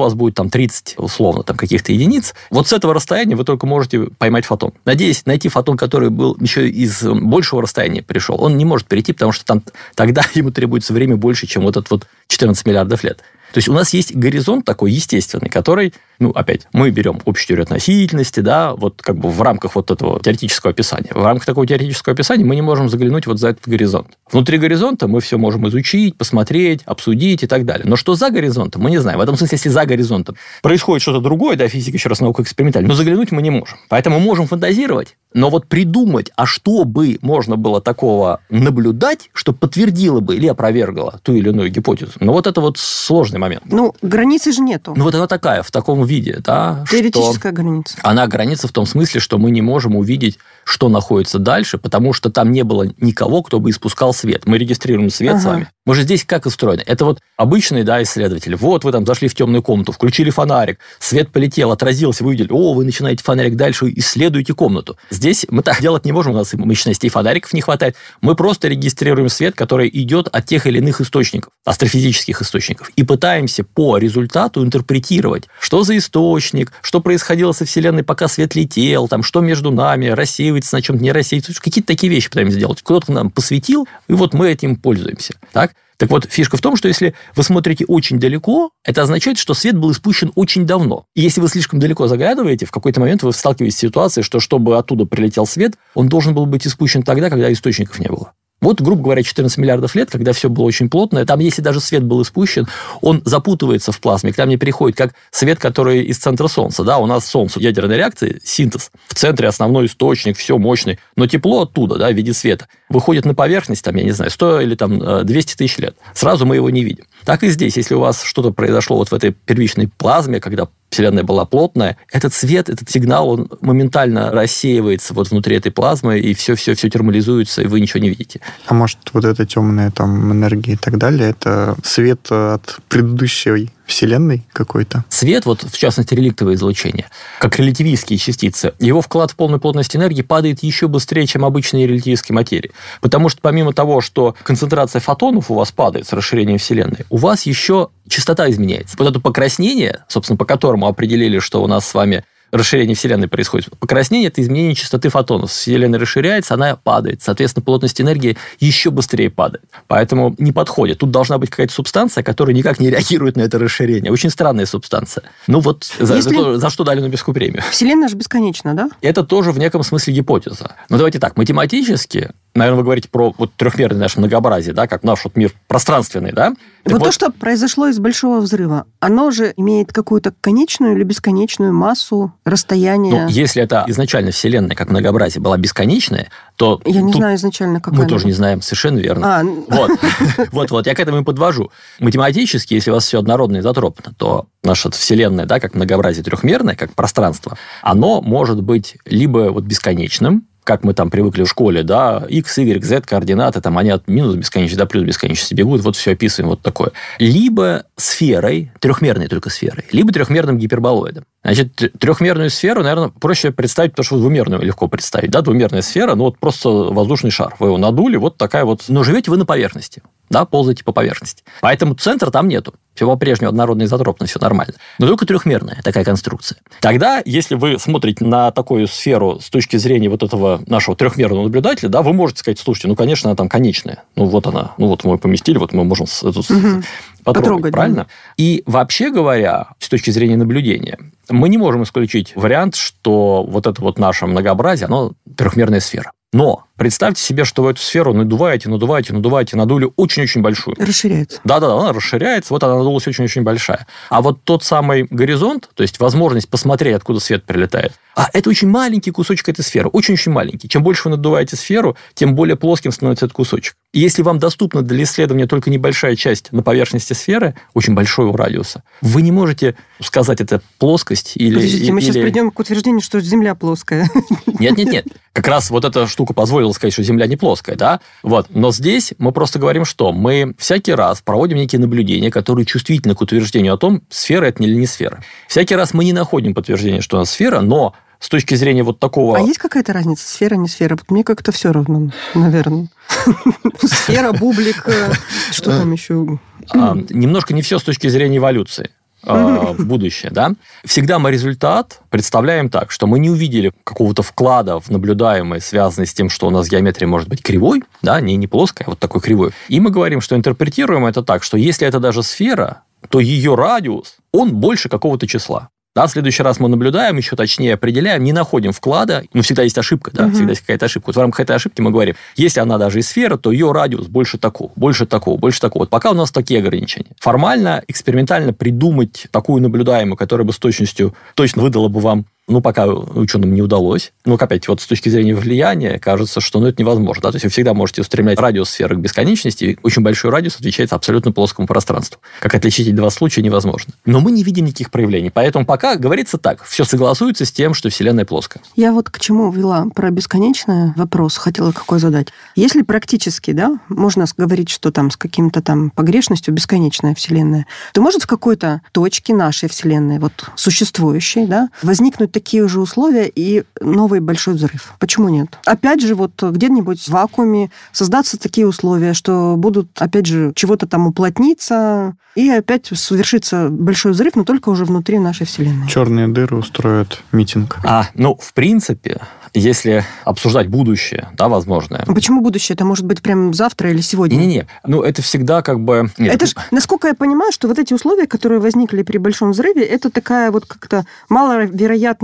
вас 0.00 0.14
будет 0.14 0.34
там 0.34 0.50
30, 0.50 0.94
условно, 0.98 1.42
там 1.42 1.56
каких-то 1.56 1.92
единиц. 1.92 2.34
Вот 2.50 2.68
с 2.68 2.72
этого 2.72 2.94
расстояния 2.94 3.36
вы 3.36 3.44
только 3.44 3.66
можете 3.66 4.08
поймать 4.18 4.44
фотон. 4.44 4.72
Надеюсь, 4.84 5.26
найти 5.26 5.48
фотон, 5.48 5.76
который 5.76 6.10
был 6.10 6.36
еще 6.40 6.68
из 6.68 7.02
большего 7.02 7.62
расстояния 7.62 8.02
пришел, 8.02 8.40
он 8.40 8.56
не 8.56 8.64
может 8.64 8.86
перейти, 8.86 9.12
потому 9.12 9.32
что 9.32 9.44
там 9.44 9.62
тогда 9.94 10.22
ему 10.34 10.50
требуется 10.50 10.92
время 10.92 11.16
больше, 11.16 11.46
чем 11.46 11.62
вот 11.62 11.76
этот 11.76 11.90
вот 11.90 12.06
14 12.28 12.64
миллиардов 12.66 13.04
лет. 13.04 13.18
То 13.52 13.58
есть 13.58 13.68
у 13.68 13.72
нас 13.72 13.94
есть 13.94 14.14
горизонт 14.14 14.64
такой 14.64 14.92
естественный, 14.92 15.48
который, 15.48 15.94
ну, 16.18 16.30
опять, 16.30 16.66
мы 16.72 16.90
берем 16.90 17.20
общую 17.26 17.48
теорию 17.48 17.64
относительности, 17.64 18.40
да, 18.40 18.74
вот 18.74 19.00
как 19.02 19.16
бы 19.18 19.30
в 19.30 19.40
рамках 19.42 19.76
вот 19.76 19.90
этого 19.90 20.20
теоретического 20.20 20.72
описания. 20.72 21.10
В 21.12 21.24
рамках 21.24 21.46
такого 21.46 21.66
теоретического 21.66 22.14
описания 22.14 22.44
мы 22.44 22.56
не 22.56 22.62
можем 22.62 22.88
заглянуть 22.88 23.26
вот 23.26 23.38
за 23.38 23.50
этот 23.50 23.68
горизонт. 23.68 24.08
Внутри 24.30 24.58
горизонта 24.58 25.06
мы 25.06 25.20
все 25.20 25.38
можем 25.38 25.68
изучить, 25.68 26.16
посмотреть, 26.16 26.82
обсудить 26.84 27.42
и 27.44 27.46
так 27.46 27.64
далее. 27.64 27.86
Но 27.86 27.96
что 27.96 28.14
за 28.14 28.30
горизонтом, 28.30 28.82
мы 28.82 28.90
не 28.90 28.98
знаем. 28.98 29.18
В 29.18 29.22
этом 29.22 29.36
смысле, 29.36 29.56
если 29.56 29.68
за 29.68 29.86
горизонтом 29.86 30.36
происходит 30.62 31.02
что-то 31.02 31.20
другое, 31.20 31.56
да, 31.56 31.68
физика 31.68 31.96
еще 31.96 32.08
раз 32.08 32.20
наука 32.20 32.42
экспериментальная, 32.42 32.88
но 32.88 32.94
заглянуть 32.94 33.30
мы 33.30 33.42
не 33.42 33.50
можем. 33.50 33.78
Поэтому 33.88 34.18
можем 34.18 34.46
фантазировать, 34.46 35.16
но 35.34 35.50
вот 35.50 35.66
придумать, 35.66 36.32
а 36.36 36.46
что 36.46 36.84
бы 36.84 37.18
можно 37.20 37.56
было 37.56 37.80
такого 37.80 38.40
наблюдать, 38.48 39.30
что 39.32 39.52
подтвердило 39.52 40.20
бы 40.20 40.36
или 40.36 40.46
опровергало 40.46 41.20
ту 41.22 41.34
или 41.34 41.50
иную 41.50 41.70
гипотезу, 41.70 42.12
ну 42.20 42.32
вот 42.32 42.46
это 42.46 42.60
вот 42.60 42.78
сложный 42.78 43.38
момент. 43.38 43.62
Ну, 43.66 43.94
границы 44.02 44.52
же 44.52 44.62
нету. 44.62 44.94
Ну 44.96 45.04
вот 45.04 45.14
она 45.14 45.26
такая, 45.26 45.62
в 45.62 45.70
таком 45.70 46.02
виде, 46.08 46.40
да. 46.42 46.84
Теоретическая 46.90 47.52
граница. 47.52 47.96
Она 48.02 48.26
граница 48.26 48.66
в 48.66 48.72
том 48.72 48.86
смысле, 48.86 49.20
что 49.20 49.38
мы 49.38 49.50
не 49.50 49.62
можем 49.62 49.96
увидеть, 49.96 50.38
что 50.64 50.88
находится 50.88 51.38
дальше, 51.38 51.78
потому 51.78 52.12
что 52.12 52.30
там 52.30 52.52
не 52.52 52.64
было 52.64 52.86
никого, 52.98 53.42
кто 53.42 53.60
бы 53.60 53.70
испускал 53.70 54.12
свет. 54.12 54.46
Мы 54.46 54.58
регистрируем 54.58 55.10
свет 55.10 55.34
ага. 55.34 55.40
с 55.40 55.44
вами. 55.44 55.68
Мы 55.86 55.94
же 55.94 56.02
здесь 56.02 56.24
как 56.24 56.44
устроены? 56.44 56.82
Это 56.84 57.06
вот 57.06 57.20
обычный, 57.38 57.82
да, 57.82 58.02
исследователь. 58.02 58.54
Вот 58.56 58.84
вы 58.84 58.92
там 58.92 59.06
зашли 59.06 59.28
в 59.28 59.34
темную 59.34 59.62
комнату, 59.62 59.92
включили 59.92 60.28
фонарик, 60.28 60.78
свет 60.98 61.32
полетел, 61.32 61.72
отразился, 61.72 62.24
вы 62.24 62.30
увидели, 62.30 62.48
о, 62.50 62.74
вы 62.74 62.84
начинаете 62.84 63.24
фонарик 63.24 63.56
дальше, 63.56 63.90
исследуете 63.96 64.52
комнату. 64.52 64.98
Здесь 65.08 65.46
мы 65.48 65.62
так 65.62 65.80
делать 65.80 66.04
не 66.04 66.12
можем, 66.12 66.32
у 66.32 66.36
нас 66.36 66.52
мощностей 66.52 67.08
фонариков 67.08 67.54
не 67.54 67.62
хватает. 67.62 67.96
Мы 68.20 68.34
просто 68.34 68.68
регистрируем 68.68 69.30
свет, 69.30 69.54
который 69.54 69.88
идет 69.90 70.28
от 70.30 70.44
тех 70.44 70.66
или 70.66 70.76
иных 70.76 71.00
источников, 71.00 71.52
астрофизических 71.64 72.42
источников, 72.42 72.90
и 72.90 73.02
пытаемся 73.02 73.64
по 73.64 73.96
результату 73.96 74.62
интерпретировать, 74.62 75.48
что 75.58 75.84
за 75.84 75.96
источник, 75.98 76.72
что 76.82 77.00
происходило 77.00 77.52
со 77.52 77.64
Вселенной, 77.64 78.02
пока 78.02 78.28
свет 78.28 78.54
летел, 78.54 79.08
там, 79.08 79.22
что 79.22 79.40
между 79.40 79.70
нами, 79.70 80.06
рассеивается 80.06 80.74
на 80.76 80.82
чем-то, 80.82 81.02
не 81.02 81.12
рассеивается. 81.12 81.60
Какие-то 81.60 81.88
такие 81.88 82.10
вещи 82.10 82.28
пытаемся 82.28 82.56
сделать. 82.56 82.80
Кто-то 82.82 83.12
нам 83.12 83.30
посвятил, 83.30 83.86
и 84.08 84.12
вот 84.14 84.34
мы 84.34 84.50
этим 84.50 84.76
пользуемся. 84.76 85.34
Так? 85.52 85.72
Так 85.98 86.10
вот, 86.10 86.26
фишка 86.30 86.56
в 86.56 86.60
том, 86.60 86.76
что 86.76 86.86
если 86.86 87.14
вы 87.34 87.42
смотрите 87.42 87.84
очень 87.84 88.20
далеко, 88.20 88.70
это 88.84 89.02
означает, 89.02 89.36
что 89.36 89.52
свет 89.52 89.76
был 89.76 89.90
испущен 89.90 90.30
очень 90.36 90.64
давно. 90.64 91.06
И 91.16 91.20
если 91.20 91.40
вы 91.40 91.48
слишком 91.48 91.80
далеко 91.80 92.06
заглядываете, 92.06 92.66
в 92.66 92.70
какой-то 92.70 93.00
момент 93.00 93.24
вы 93.24 93.32
сталкиваетесь 93.32 93.76
с 93.76 93.80
ситуацией, 93.80 94.22
что 94.22 94.38
чтобы 94.38 94.78
оттуда 94.78 95.06
прилетел 95.06 95.44
свет, 95.44 95.74
он 95.94 96.08
должен 96.08 96.34
был 96.34 96.46
быть 96.46 96.68
испущен 96.68 97.02
тогда, 97.02 97.30
когда 97.30 97.52
источников 97.52 97.98
не 97.98 98.06
было. 98.06 98.32
Вот, 98.60 98.80
грубо 98.80 99.04
говоря, 99.04 99.22
14 99.22 99.56
миллиардов 99.58 99.94
лет, 99.94 100.10
когда 100.10 100.32
все 100.32 100.48
было 100.48 100.64
очень 100.64 100.90
плотно, 100.90 101.24
там, 101.24 101.38
если 101.38 101.62
даже 101.62 101.80
свет 101.80 102.02
был 102.02 102.22
испущен, 102.22 102.66
он 103.00 103.22
запутывается 103.24 103.92
в 103.92 104.00
плазме, 104.00 104.32
к 104.32 104.38
нам 104.38 104.48
не 104.48 104.56
переходит, 104.56 104.96
как 104.96 105.14
свет, 105.30 105.58
который 105.60 106.02
из 106.02 106.18
центра 106.18 106.48
Солнца. 106.48 106.82
Да, 106.82 106.98
у 106.98 107.06
нас 107.06 107.26
Солнце, 107.26 107.60
ядерная 107.60 107.96
реакция, 107.96 108.40
синтез. 108.42 108.90
В 109.06 109.14
центре 109.14 109.46
основной 109.46 109.86
источник, 109.86 110.36
все 110.36 110.58
мощный, 110.58 110.98
но 111.14 111.26
тепло 111.26 111.62
оттуда, 111.62 111.96
да, 111.96 112.10
в 112.10 112.14
виде 112.14 112.32
света, 112.32 112.66
выходит 112.88 113.24
на 113.24 113.34
поверхность, 113.34 113.84
там, 113.84 113.94
я 113.96 114.04
не 114.04 114.12
знаю, 114.12 114.30
100 114.30 114.60
или 114.62 114.74
там 114.74 115.24
200 115.24 115.56
тысяч 115.56 115.78
лет. 115.78 115.96
Сразу 116.14 116.44
мы 116.44 116.56
его 116.56 116.68
не 116.70 116.82
видим. 116.82 117.04
Так 117.24 117.44
и 117.44 117.48
здесь, 117.48 117.76
если 117.76 117.94
у 117.94 118.00
вас 118.00 118.22
что-то 118.22 118.50
произошло 118.52 118.96
вот 118.96 119.10
в 119.10 119.14
этой 119.14 119.32
первичной 119.32 119.88
плазме, 119.88 120.40
когда 120.40 120.68
Вселенная 120.90 121.22
была 121.22 121.44
плотная, 121.44 121.98
этот 122.10 122.32
свет, 122.32 122.70
этот 122.70 122.88
сигнал, 122.88 123.28
он 123.28 123.50
моментально 123.60 124.30
рассеивается 124.30 125.12
вот 125.12 125.30
внутри 125.30 125.56
этой 125.56 125.70
плазмы, 125.70 126.18
и 126.18 126.32
все-все-все 126.32 126.88
термализуется, 126.88 127.60
и 127.60 127.66
вы 127.66 127.80
ничего 127.80 128.00
не 128.00 128.08
видите. 128.08 128.40
А 128.66 128.74
может, 128.74 128.98
вот 129.12 129.24
эта 129.24 129.46
темная 129.46 129.90
там 129.90 130.32
энергия 130.32 130.72
и 130.72 130.76
так 130.76 130.98
далее, 130.98 131.30
это 131.30 131.76
свет 131.82 132.30
от 132.30 132.78
предыдущей 132.88 133.70
Вселенной 133.86 134.46
какой-то? 134.52 135.04
Свет, 135.08 135.46
вот 135.46 135.62
в 135.62 135.76
частности 135.76 136.14
реликтовое 136.14 136.54
излучение, 136.54 137.06
как 137.38 137.58
релятивистские 137.58 138.18
частицы, 138.18 138.74
его 138.78 139.00
вклад 139.00 139.30
в 139.30 139.36
полную 139.36 139.60
плотность 139.60 139.96
энергии 139.96 140.22
падает 140.22 140.62
еще 140.62 140.88
быстрее, 140.88 141.26
чем 141.26 141.44
обычные 141.44 141.86
релятивистские 141.86 142.34
материи. 142.34 142.72
Потому 143.00 143.30
что 143.30 143.40
помимо 143.40 143.72
того, 143.72 144.00
что 144.00 144.36
концентрация 144.42 145.00
фотонов 145.00 145.50
у 145.50 145.54
вас 145.54 145.72
падает 145.72 146.06
с 146.06 146.12
расширением 146.12 146.58
Вселенной, 146.58 147.06
у 147.08 147.16
вас 147.16 147.46
еще 147.46 147.88
частота 148.08 148.50
изменяется. 148.50 148.96
Вот 148.98 149.08
это 149.08 149.20
покраснение, 149.20 150.00
собственно, 150.08 150.36
по 150.36 150.44
которому 150.44 150.86
определили, 150.86 151.38
что 151.38 151.62
у 151.62 151.66
нас 151.66 151.88
с 151.88 151.94
вами 151.94 152.24
расширение 152.52 152.96
Вселенной 152.96 153.28
происходит. 153.28 153.68
Покраснение– 153.78 154.28
это 154.28 154.42
изменение 154.42 154.74
частоты 154.74 155.08
фотонов. 155.08 155.50
Вселенная 155.50 155.98
расширяется, 155.98 156.54
она 156.54 156.76
падает. 156.76 157.22
Соответственно, 157.22 157.64
плотность 157.64 158.00
энергии 158.00 158.36
еще 158.60 158.90
быстрее 158.90 159.30
падает. 159.30 159.64
Поэтому 159.86 160.34
не 160.38 160.52
подходит. 160.52 160.98
Тут 160.98 161.10
должна 161.10 161.38
быть 161.38 161.50
какая-то 161.50 161.72
субстанция, 161.72 162.22
которая 162.22 162.54
никак 162.54 162.80
не 162.80 162.90
реагирует 162.90 163.36
на 163.36 163.42
это 163.42 163.58
расширение. 163.58 164.12
Очень 164.12 164.30
странная 164.30 164.66
субстанция. 164.66 165.24
Ну 165.46 165.60
вот 165.60 165.90
за, 165.98 166.16
Если... 166.16 166.30
за, 166.30 166.36
то, 166.36 166.58
за 166.58 166.70
что 166.70 166.84
дали 166.84 167.00
Нобелевскую 167.00 167.34
премию. 167.34 167.62
Вселенная 167.70 168.08
же 168.08 168.16
бесконечна, 168.16 168.74
да? 168.74 168.90
Это 169.00 169.24
тоже 169.24 169.52
в 169.52 169.58
неком 169.58 169.82
смысле 169.82 170.14
гипотеза. 170.14 170.72
Но 170.88 170.96
давайте 170.96 171.18
так, 171.18 171.36
математически 171.36 172.30
наверное, 172.58 172.78
вы 172.78 172.84
говорите 172.84 173.08
про 173.08 173.34
вот 173.36 173.52
трехмерное 173.54 174.00
наше 174.00 174.18
многообразие, 174.18 174.74
да, 174.74 174.86
как 174.86 175.02
наш 175.02 175.24
вот 175.24 175.36
мир 175.36 175.52
пространственный, 175.66 176.32
да? 176.32 176.52
Вот, 176.84 176.94
вот 176.94 177.04
то, 177.04 177.12
что 177.12 177.30
произошло 177.30 177.88
из 177.88 177.98
Большого 177.98 178.40
взрыва, 178.40 178.84
оно 179.00 179.30
же 179.30 179.52
имеет 179.56 179.92
какую-то 179.92 180.34
конечную 180.40 180.96
или 180.96 181.04
бесконечную 181.04 181.72
массу, 181.72 182.32
расстояние. 182.44 183.22
Ну, 183.22 183.28
если 183.28 183.62
это 183.62 183.84
изначально 183.88 184.30
Вселенная, 184.30 184.76
как 184.76 184.90
многообразие, 184.90 185.42
была 185.42 185.56
бесконечная, 185.56 186.30
то... 186.56 186.80
Я 186.84 187.02
не 187.02 187.12
знаю 187.12 187.36
изначально, 187.36 187.80
как 187.80 187.94
Мы 187.94 188.00
она. 188.00 188.08
тоже 188.08 188.26
не 188.26 188.32
знаем, 188.32 188.62
совершенно 188.62 188.98
верно. 188.98 189.40
А. 189.40 189.44
Вот. 189.44 189.90
вот, 190.52 190.70
вот, 190.70 190.86
я 190.86 190.94
к 190.94 191.00
этому 191.00 191.20
и 191.20 191.24
подвожу. 191.24 191.70
Математически, 192.00 192.74
если 192.74 192.90
у 192.90 192.94
вас 192.94 193.04
все 193.04 193.18
однородно 193.18 193.58
и 193.58 193.60
изотропно, 193.60 194.12
то 194.16 194.46
наша 194.62 194.90
Вселенная, 194.90 195.46
да, 195.46 195.60
как 195.60 195.74
многообразие 195.74 196.24
трехмерное, 196.24 196.74
как 196.74 196.94
пространство, 196.94 197.56
оно 197.82 198.20
может 198.22 198.62
быть 198.62 198.96
либо 199.04 199.50
вот 199.50 199.64
бесконечным, 199.64 200.46
как 200.68 200.84
мы 200.84 200.92
там 200.92 201.08
привыкли 201.08 201.44
в 201.44 201.48
школе, 201.48 201.82
да, 201.82 202.26
x, 202.28 202.58
y, 202.58 202.84
z 202.84 203.00
координаты, 203.00 203.62
там 203.62 203.78
они 203.78 203.88
от 203.88 204.06
минус 204.06 204.34
бесконечности 204.34 204.78
до 204.78 204.84
плюс 204.84 205.02
бесконечности 205.02 205.54
бегут, 205.54 205.80
вот 205.80 205.96
все 205.96 206.12
описываем 206.12 206.50
вот 206.50 206.60
такое. 206.60 206.92
Либо 207.18 207.84
сферой, 207.96 208.70
трехмерной 208.78 209.28
только 209.28 209.48
сферой, 209.48 209.86
либо 209.92 210.12
трехмерным 210.12 210.58
гиперболоидом. 210.58 211.24
Значит, 211.42 211.74
трехмерную 211.98 212.50
сферу, 212.50 212.82
наверное, 212.82 213.08
проще 213.08 213.50
представить, 213.50 213.92
потому 213.92 214.04
что 214.04 214.18
двумерную 214.18 214.60
легко 214.60 214.88
представить. 214.88 215.30
Да, 215.30 215.40
двумерная 215.40 215.80
сфера, 215.80 216.14
ну 216.14 216.24
вот 216.24 216.38
просто 216.38 216.68
воздушный 216.68 217.30
шар. 217.30 217.56
Вы 217.58 217.68
его 217.68 217.78
надули, 217.78 218.16
вот 218.16 218.36
такая 218.36 218.66
вот... 218.66 218.84
Но 218.88 219.04
живете 219.04 219.30
вы 219.30 219.38
на 219.38 219.46
поверхности 219.46 220.02
да, 220.30 220.44
ползаете 220.44 220.84
по 220.84 220.92
поверхности. 220.92 221.42
Поэтому 221.60 221.94
центра 221.94 222.30
там 222.30 222.48
нету. 222.48 222.74
Все 222.98 223.06
по-прежнему 223.06 223.50
однородно 223.50 223.84
изотропно, 223.84 224.26
все 224.26 224.40
нормально. 224.40 224.74
Но 224.98 225.06
только 225.06 225.24
трехмерная 225.24 225.78
такая 225.84 226.02
конструкция. 226.04 226.58
Тогда, 226.80 227.22
если 227.24 227.54
вы 227.54 227.78
смотрите 227.78 228.24
на 228.24 228.50
такую 228.50 228.88
сферу 228.88 229.38
с 229.38 229.50
точки 229.50 229.76
зрения 229.76 230.08
вот 230.08 230.24
этого 230.24 230.64
нашего 230.66 230.96
трехмерного 230.96 231.44
наблюдателя, 231.44 231.90
да, 231.90 232.02
вы 232.02 232.12
можете 232.12 232.40
сказать, 232.40 232.58
слушайте, 232.58 232.88
ну, 232.88 232.96
конечно, 232.96 233.30
она 233.30 233.36
там 233.36 233.48
конечная. 233.48 234.02
Ну, 234.16 234.24
вот 234.24 234.48
она. 234.48 234.72
Ну, 234.78 234.88
вот 234.88 235.04
мы 235.04 235.16
поместили, 235.16 235.58
вот 235.58 235.72
мы 235.72 235.84
можем 235.84 236.06
эту 236.06 236.40
угу. 236.40 236.42
потрогать, 236.42 236.82
потрогать, 237.22 237.72
правильно? 237.72 238.04
Да. 238.04 238.06
И 238.36 238.64
вообще 238.66 239.12
говоря, 239.12 239.68
с 239.78 239.88
точки 239.88 240.10
зрения 240.10 240.36
наблюдения, 240.36 240.98
мы 241.28 241.48
не 241.48 241.56
можем 241.56 241.84
исключить 241.84 242.32
вариант, 242.34 242.74
что 242.74 243.44
вот 243.48 243.68
это 243.68 243.80
вот 243.80 244.00
наше 244.00 244.26
многообразие, 244.26 244.86
оно 244.86 245.12
трехмерная 245.36 245.78
сфера. 245.78 246.10
Но 246.32 246.64
представьте 246.78 247.22
себе, 247.22 247.44
что 247.44 247.62
в 247.62 247.66
эту 247.66 247.82
сферу 247.82 248.14
надуваете, 248.14 248.70
надуваете, 248.70 249.12
надуваете, 249.12 249.56
надули 249.56 249.90
очень-очень 249.96 250.40
большую. 250.40 250.76
Расширяется. 250.78 251.40
Да-да, 251.44 251.74
она 251.74 251.92
расширяется, 251.92 252.54
вот 252.54 252.62
она 252.62 252.76
надулась 252.76 253.06
очень-очень 253.06 253.42
большая. 253.42 253.86
А 254.08 254.22
вот 254.22 254.42
тот 254.44 254.64
самый 254.64 255.06
горизонт, 255.10 255.68
то 255.74 255.82
есть 255.82 256.00
возможность 256.00 256.48
посмотреть, 256.48 256.94
откуда 256.94 257.20
свет 257.20 257.44
прилетает, 257.44 257.92
а 258.14 258.30
это 258.32 258.50
очень 258.50 258.68
маленький 258.68 259.10
кусочек 259.10 259.48
этой 259.48 259.62
сферы, 259.62 259.88
очень-очень 259.88 260.32
маленький. 260.32 260.68
Чем 260.68 260.82
больше 260.82 261.02
вы 261.04 261.10
надуваете 261.10 261.56
сферу, 261.56 261.96
тем 262.14 262.34
более 262.34 262.56
плоским 262.56 262.90
становится 262.90 263.26
этот 263.26 263.36
кусочек. 263.36 263.76
И 263.92 264.00
если 264.00 264.22
вам 264.22 264.38
доступна 264.38 264.82
для 264.82 265.04
исследования 265.04 265.46
только 265.46 265.70
небольшая 265.70 266.14
часть 266.16 266.52
на 266.52 266.62
поверхности 266.62 267.12
сферы, 267.12 267.54
очень 267.74 267.94
большого 267.94 268.36
радиуса, 268.36 268.82
вы 269.00 269.22
не 269.22 269.32
можете 269.32 269.76
сказать, 270.00 270.40
это 270.40 270.60
плоскость 270.78 271.32
или... 271.36 271.54
Подождите, 271.54 271.92
мы 271.92 272.00
или... 272.00 272.06
сейчас 272.06 272.16
придем 272.16 272.50
к 272.50 272.58
утверждению, 272.58 273.00
что 273.00 273.20
Земля 273.20 273.54
плоская. 273.54 274.10
Нет-нет-нет. 274.46 275.06
Как 275.32 275.46
раз 275.46 275.70
вот 275.70 275.84
эта 275.84 276.06
штука 276.08 276.34
позволила 276.34 276.67
сказать, 276.74 276.92
что 276.92 277.02
Земля 277.02 277.26
не 277.26 277.36
плоская, 277.36 277.76
да? 277.76 278.00
Вот. 278.22 278.46
Но 278.50 278.72
здесь 278.72 279.14
мы 279.18 279.32
просто 279.32 279.58
говорим, 279.58 279.84
что 279.84 280.12
мы 280.12 280.54
всякий 280.58 280.92
раз 280.92 281.20
проводим 281.22 281.56
некие 281.58 281.80
наблюдения, 281.80 282.30
которые 282.30 282.66
чувствительны 282.66 283.14
к 283.14 283.20
утверждению 283.20 283.74
о 283.74 283.78
том, 283.78 284.02
сфера 284.08 284.46
это 284.46 284.62
или 284.62 284.74
не 284.74 284.86
сфера. 284.86 285.22
Всякий 285.48 285.76
раз 285.76 285.94
мы 285.94 286.04
не 286.04 286.12
находим 286.12 286.54
подтверждения, 286.54 287.00
что 287.00 287.16
она 287.16 287.26
сфера, 287.26 287.60
но 287.60 287.94
с 288.20 288.28
точки 288.28 288.54
зрения 288.54 288.82
вот 288.82 288.98
такого... 288.98 289.36
А 289.36 289.40
есть 289.40 289.58
какая-то 289.58 289.92
разница, 289.92 290.28
сфера, 290.28 290.56
не 290.56 290.68
сфера? 290.68 290.96
Вот 290.96 291.10
мне 291.10 291.22
как-то 291.22 291.52
все 291.52 291.72
равно, 291.72 292.10
наверное. 292.34 292.88
Сфера, 293.80 294.32
бублик, 294.32 294.82
э, 294.86 295.12
что 295.52 295.78
там 295.78 295.92
еще? 295.92 296.38
А, 296.70 296.96
немножко 297.10 297.54
не 297.54 297.62
все 297.62 297.78
с 297.78 297.82
точки 297.82 298.08
зрения 298.08 298.38
эволюции 298.38 298.90
в 299.34 299.86
будущее, 299.86 300.30
да, 300.32 300.52
всегда 300.84 301.18
мы 301.18 301.30
результат 301.30 302.00
представляем 302.10 302.68
так, 302.68 302.90
что 302.90 303.06
мы 303.06 303.18
не 303.18 303.30
увидели 303.30 303.72
какого-то 303.84 304.22
вклада 304.22 304.80
в 304.80 304.88
наблюдаемое, 304.90 305.60
связанное 305.60 306.06
с 306.06 306.14
тем, 306.14 306.28
что 306.28 306.46
у 306.46 306.50
нас 306.50 306.68
геометрия 306.68 307.08
может 307.08 307.28
быть 307.28 307.42
кривой, 307.42 307.82
да, 308.02 308.20
не, 308.20 308.36
не 308.36 308.46
плоская, 308.46 308.86
а 308.86 308.90
вот 308.90 308.98
такой 308.98 309.20
кривой. 309.20 309.50
И 309.68 309.80
мы 309.80 309.90
говорим, 309.90 310.20
что 310.20 310.36
интерпретируем 310.36 311.06
это 311.06 311.22
так, 311.22 311.42
что 311.42 311.56
если 311.56 311.86
это 311.86 312.00
даже 312.00 312.22
сфера, 312.22 312.82
то 313.08 313.20
ее 313.20 313.54
радиус, 313.54 314.16
он 314.32 314.56
больше 314.56 314.88
какого-то 314.88 315.26
числа. 315.26 315.68
Да, 315.98 316.06
в 316.06 316.12
следующий 316.12 316.44
раз 316.44 316.60
мы 316.60 316.68
наблюдаем, 316.68 317.16
еще 317.16 317.34
точнее 317.34 317.74
определяем, 317.74 318.22
не 318.22 318.30
находим 318.32 318.70
вклада, 318.70 319.24
но 319.32 319.42
всегда 319.42 319.64
есть 319.64 319.76
ошибка, 319.78 320.12
да, 320.14 320.26
угу. 320.26 320.32
всегда 320.32 320.50
есть 320.50 320.60
какая-то 320.60 320.86
ошибка. 320.86 321.08
Вот 321.08 321.16
в 321.16 321.18
рамках 321.18 321.40
этой 321.40 321.56
ошибки 321.56 321.80
мы 321.80 321.90
говорим, 321.90 322.14
если 322.36 322.60
она 322.60 322.78
даже 322.78 323.00
и 323.00 323.02
сфера, 323.02 323.36
то 323.36 323.50
ее 323.50 323.72
радиус 323.72 324.06
больше 324.06 324.38
такого, 324.38 324.70
больше 324.76 325.06
такого, 325.06 325.36
больше 325.38 325.60
такого. 325.60 325.82
Вот 325.82 325.90
пока 325.90 326.12
у 326.12 326.14
нас 326.14 326.30
такие 326.30 326.60
ограничения. 326.60 327.10
Формально, 327.18 327.82
экспериментально 327.88 328.52
придумать 328.52 329.26
такую 329.32 329.60
наблюдаемую, 329.60 330.16
которая 330.16 330.46
бы 330.46 330.52
с 330.52 330.58
точностью 330.58 331.16
точно 331.34 331.62
выдала 331.62 331.88
бы 331.88 331.98
вам 331.98 332.26
ну, 332.48 332.60
пока 332.60 332.86
ученым 332.86 333.54
не 333.54 333.62
удалось. 333.62 334.12
Но, 334.24 334.34
опять, 334.34 334.66
вот 334.68 334.80
с 334.80 334.86
точки 334.86 335.08
зрения 335.08 335.34
влияния, 335.34 335.98
кажется, 335.98 336.40
что 336.40 336.60
ну, 336.60 336.66
это 336.66 336.80
невозможно. 336.82 337.22
Да? 337.22 337.30
То 337.30 337.36
есть 337.36 337.44
вы 337.44 337.50
всегда 337.50 337.74
можете 337.74 338.00
устремлять 338.00 338.38
радиус 338.40 338.70
сферы 338.70 338.96
к 338.96 338.98
бесконечности, 338.98 339.78
очень 339.82 340.02
большой 340.02 340.30
радиус 340.30 340.56
отвечает 340.56 340.92
абсолютно 340.92 341.32
плоскому 341.32 341.68
пространству. 341.68 342.20
Как 342.40 342.54
отличить 342.54 342.88
эти 342.88 342.94
два 342.94 343.10
случая 343.10 343.42
невозможно. 343.42 343.92
Но 344.04 344.20
мы 344.20 344.30
не 344.32 344.42
видим 344.42 344.64
никаких 344.64 344.90
проявлений. 344.90 345.30
Поэтому 345.30 345.66
пока 345.66 345.96
говорится 345.96 346.38
так, 346.38 346.64
все 346.64 346.84
согласуется 346.84 347.44
с 347.44 347.52
тем, 347.52 347.74
что 347.74 347.90
Вселенная 347.90 348.24
плоская. 348.24 348.62
Я 348.76 348.92
вот 348.92 349.10
к 349.10 349.20
чему 349.20 349.50
вела 349.50 349.86
про 349.94 350.10
бесконечное 350.10 350.94
вопрос, 350.96 351.36
хотела 351.36 351.72
какой 351.72 351.98
задать. 351.98 352.28
Если 352.56 352.82
практически, 352.82 353.52
да, 353.52 353.78
можно 353.88 354.24
говорить, 354.36 354.70
что 354.70 354.90
там 354.90 355.10
с 355.10 355.16
каким-то 355.16 355.62
там 355.62 355.90
погрешностью 355.90 356.54
бесконечная 356.54 357.14
Вселенная, 357.14 357.66
то 357.92 358.00
может 358.00 358.22
в 358.22 358.26
какой-то 358.26 358.80
точке 358.92 359.34
нашей 359.34 359.68
Вселенной, 359.68 360.18
вот 360.18 360.32
существующей, 360.56 361.46
да, 361.46 361.68
возникнуть 361.82 362.32
такие 362.38 362.68
же 362.68 362.80
условия 362.80 363.28
и 363.34 363.64
новый 363.80 364.20
большой 364.20 364.54
взрыв. 364.54 364.94
Почему 365.00 365.28
нет? 365.28 365.58
Опять 365.66 366.00
же, 366.00 366.14
вот 366.14 366.40
где-нибудь 366.40 367.00
в 367.00 367.08
вакууме 367.08 367.70
создаться 367.90 368.38
такие 368.38 368.64
условия, 368.64 369.12
что 369.12 369.56
будут, 369.56 369.88
опять 370.00 370.26
же, 370.26 370.52
чего-то 370.54 370.86
там 370.86 371.08
уплотниться, 371.08 372.14
и 372.36 372.48
опять 372.50 372.86
совершится 372.94 373.68
большой 373.68 374.12
взрыв, 374.12 374.36
но 374.36 374.44
только 374.44 374.68
уже 374.68 374.84
внутри 374.84 375.18
нашей 375.18 375.46
Вселенной. 375.46 375.88
Черные 375.88 376.28
дыры 376.28 376.56
устроят 376.56 377.24
митинг. 377.32 377.78
А, 377.82 378.06
ну, 378.14 378.38
в 378.40 378.52
принципе, 378.52 379.20
если 379.54 380.04
обсуждать 380.24 380.68
будущее, 380.68 381.28
да, 381.36 381.48
возможное. 381.48 382.04
А 382.06 382.12
почему 382.12 382.40
будущее? 382.40 382.74
Это 382.74 382.84
может 382.84 383.04
быть 383.04 383.22
прям 383.22 383.54
завтра 383.54 383.90
или 383.90 384.00
сегодня? 384.00 384.36
Не-не-не. 384.36 384.66
Ну, 384.86 385.02
это 385.02 385.20
всегда 385.22 385.62
как 385.62 385.80
бы... 385.80 386.10
Нет. 386.16 386.34
Это 386.34 386.46
ж, 386.46 386.54
насколько 386.70 387.08
я 387.08 387.14
понимаю, 387.14 387.50
что 387.50 387.66
вот 387.66 387.78
эти 387.78 387.92
условия, 387.92 388.26
которые 388.26 388.60
возникли 388.60 389.02
при 389.02 389.18
большом 389.18 389.50
взрыве, 389.50 389.82
это 389.82 390.10
такая 390.10 390.52
вот 390.52 390.64
как-то 390.66 391.06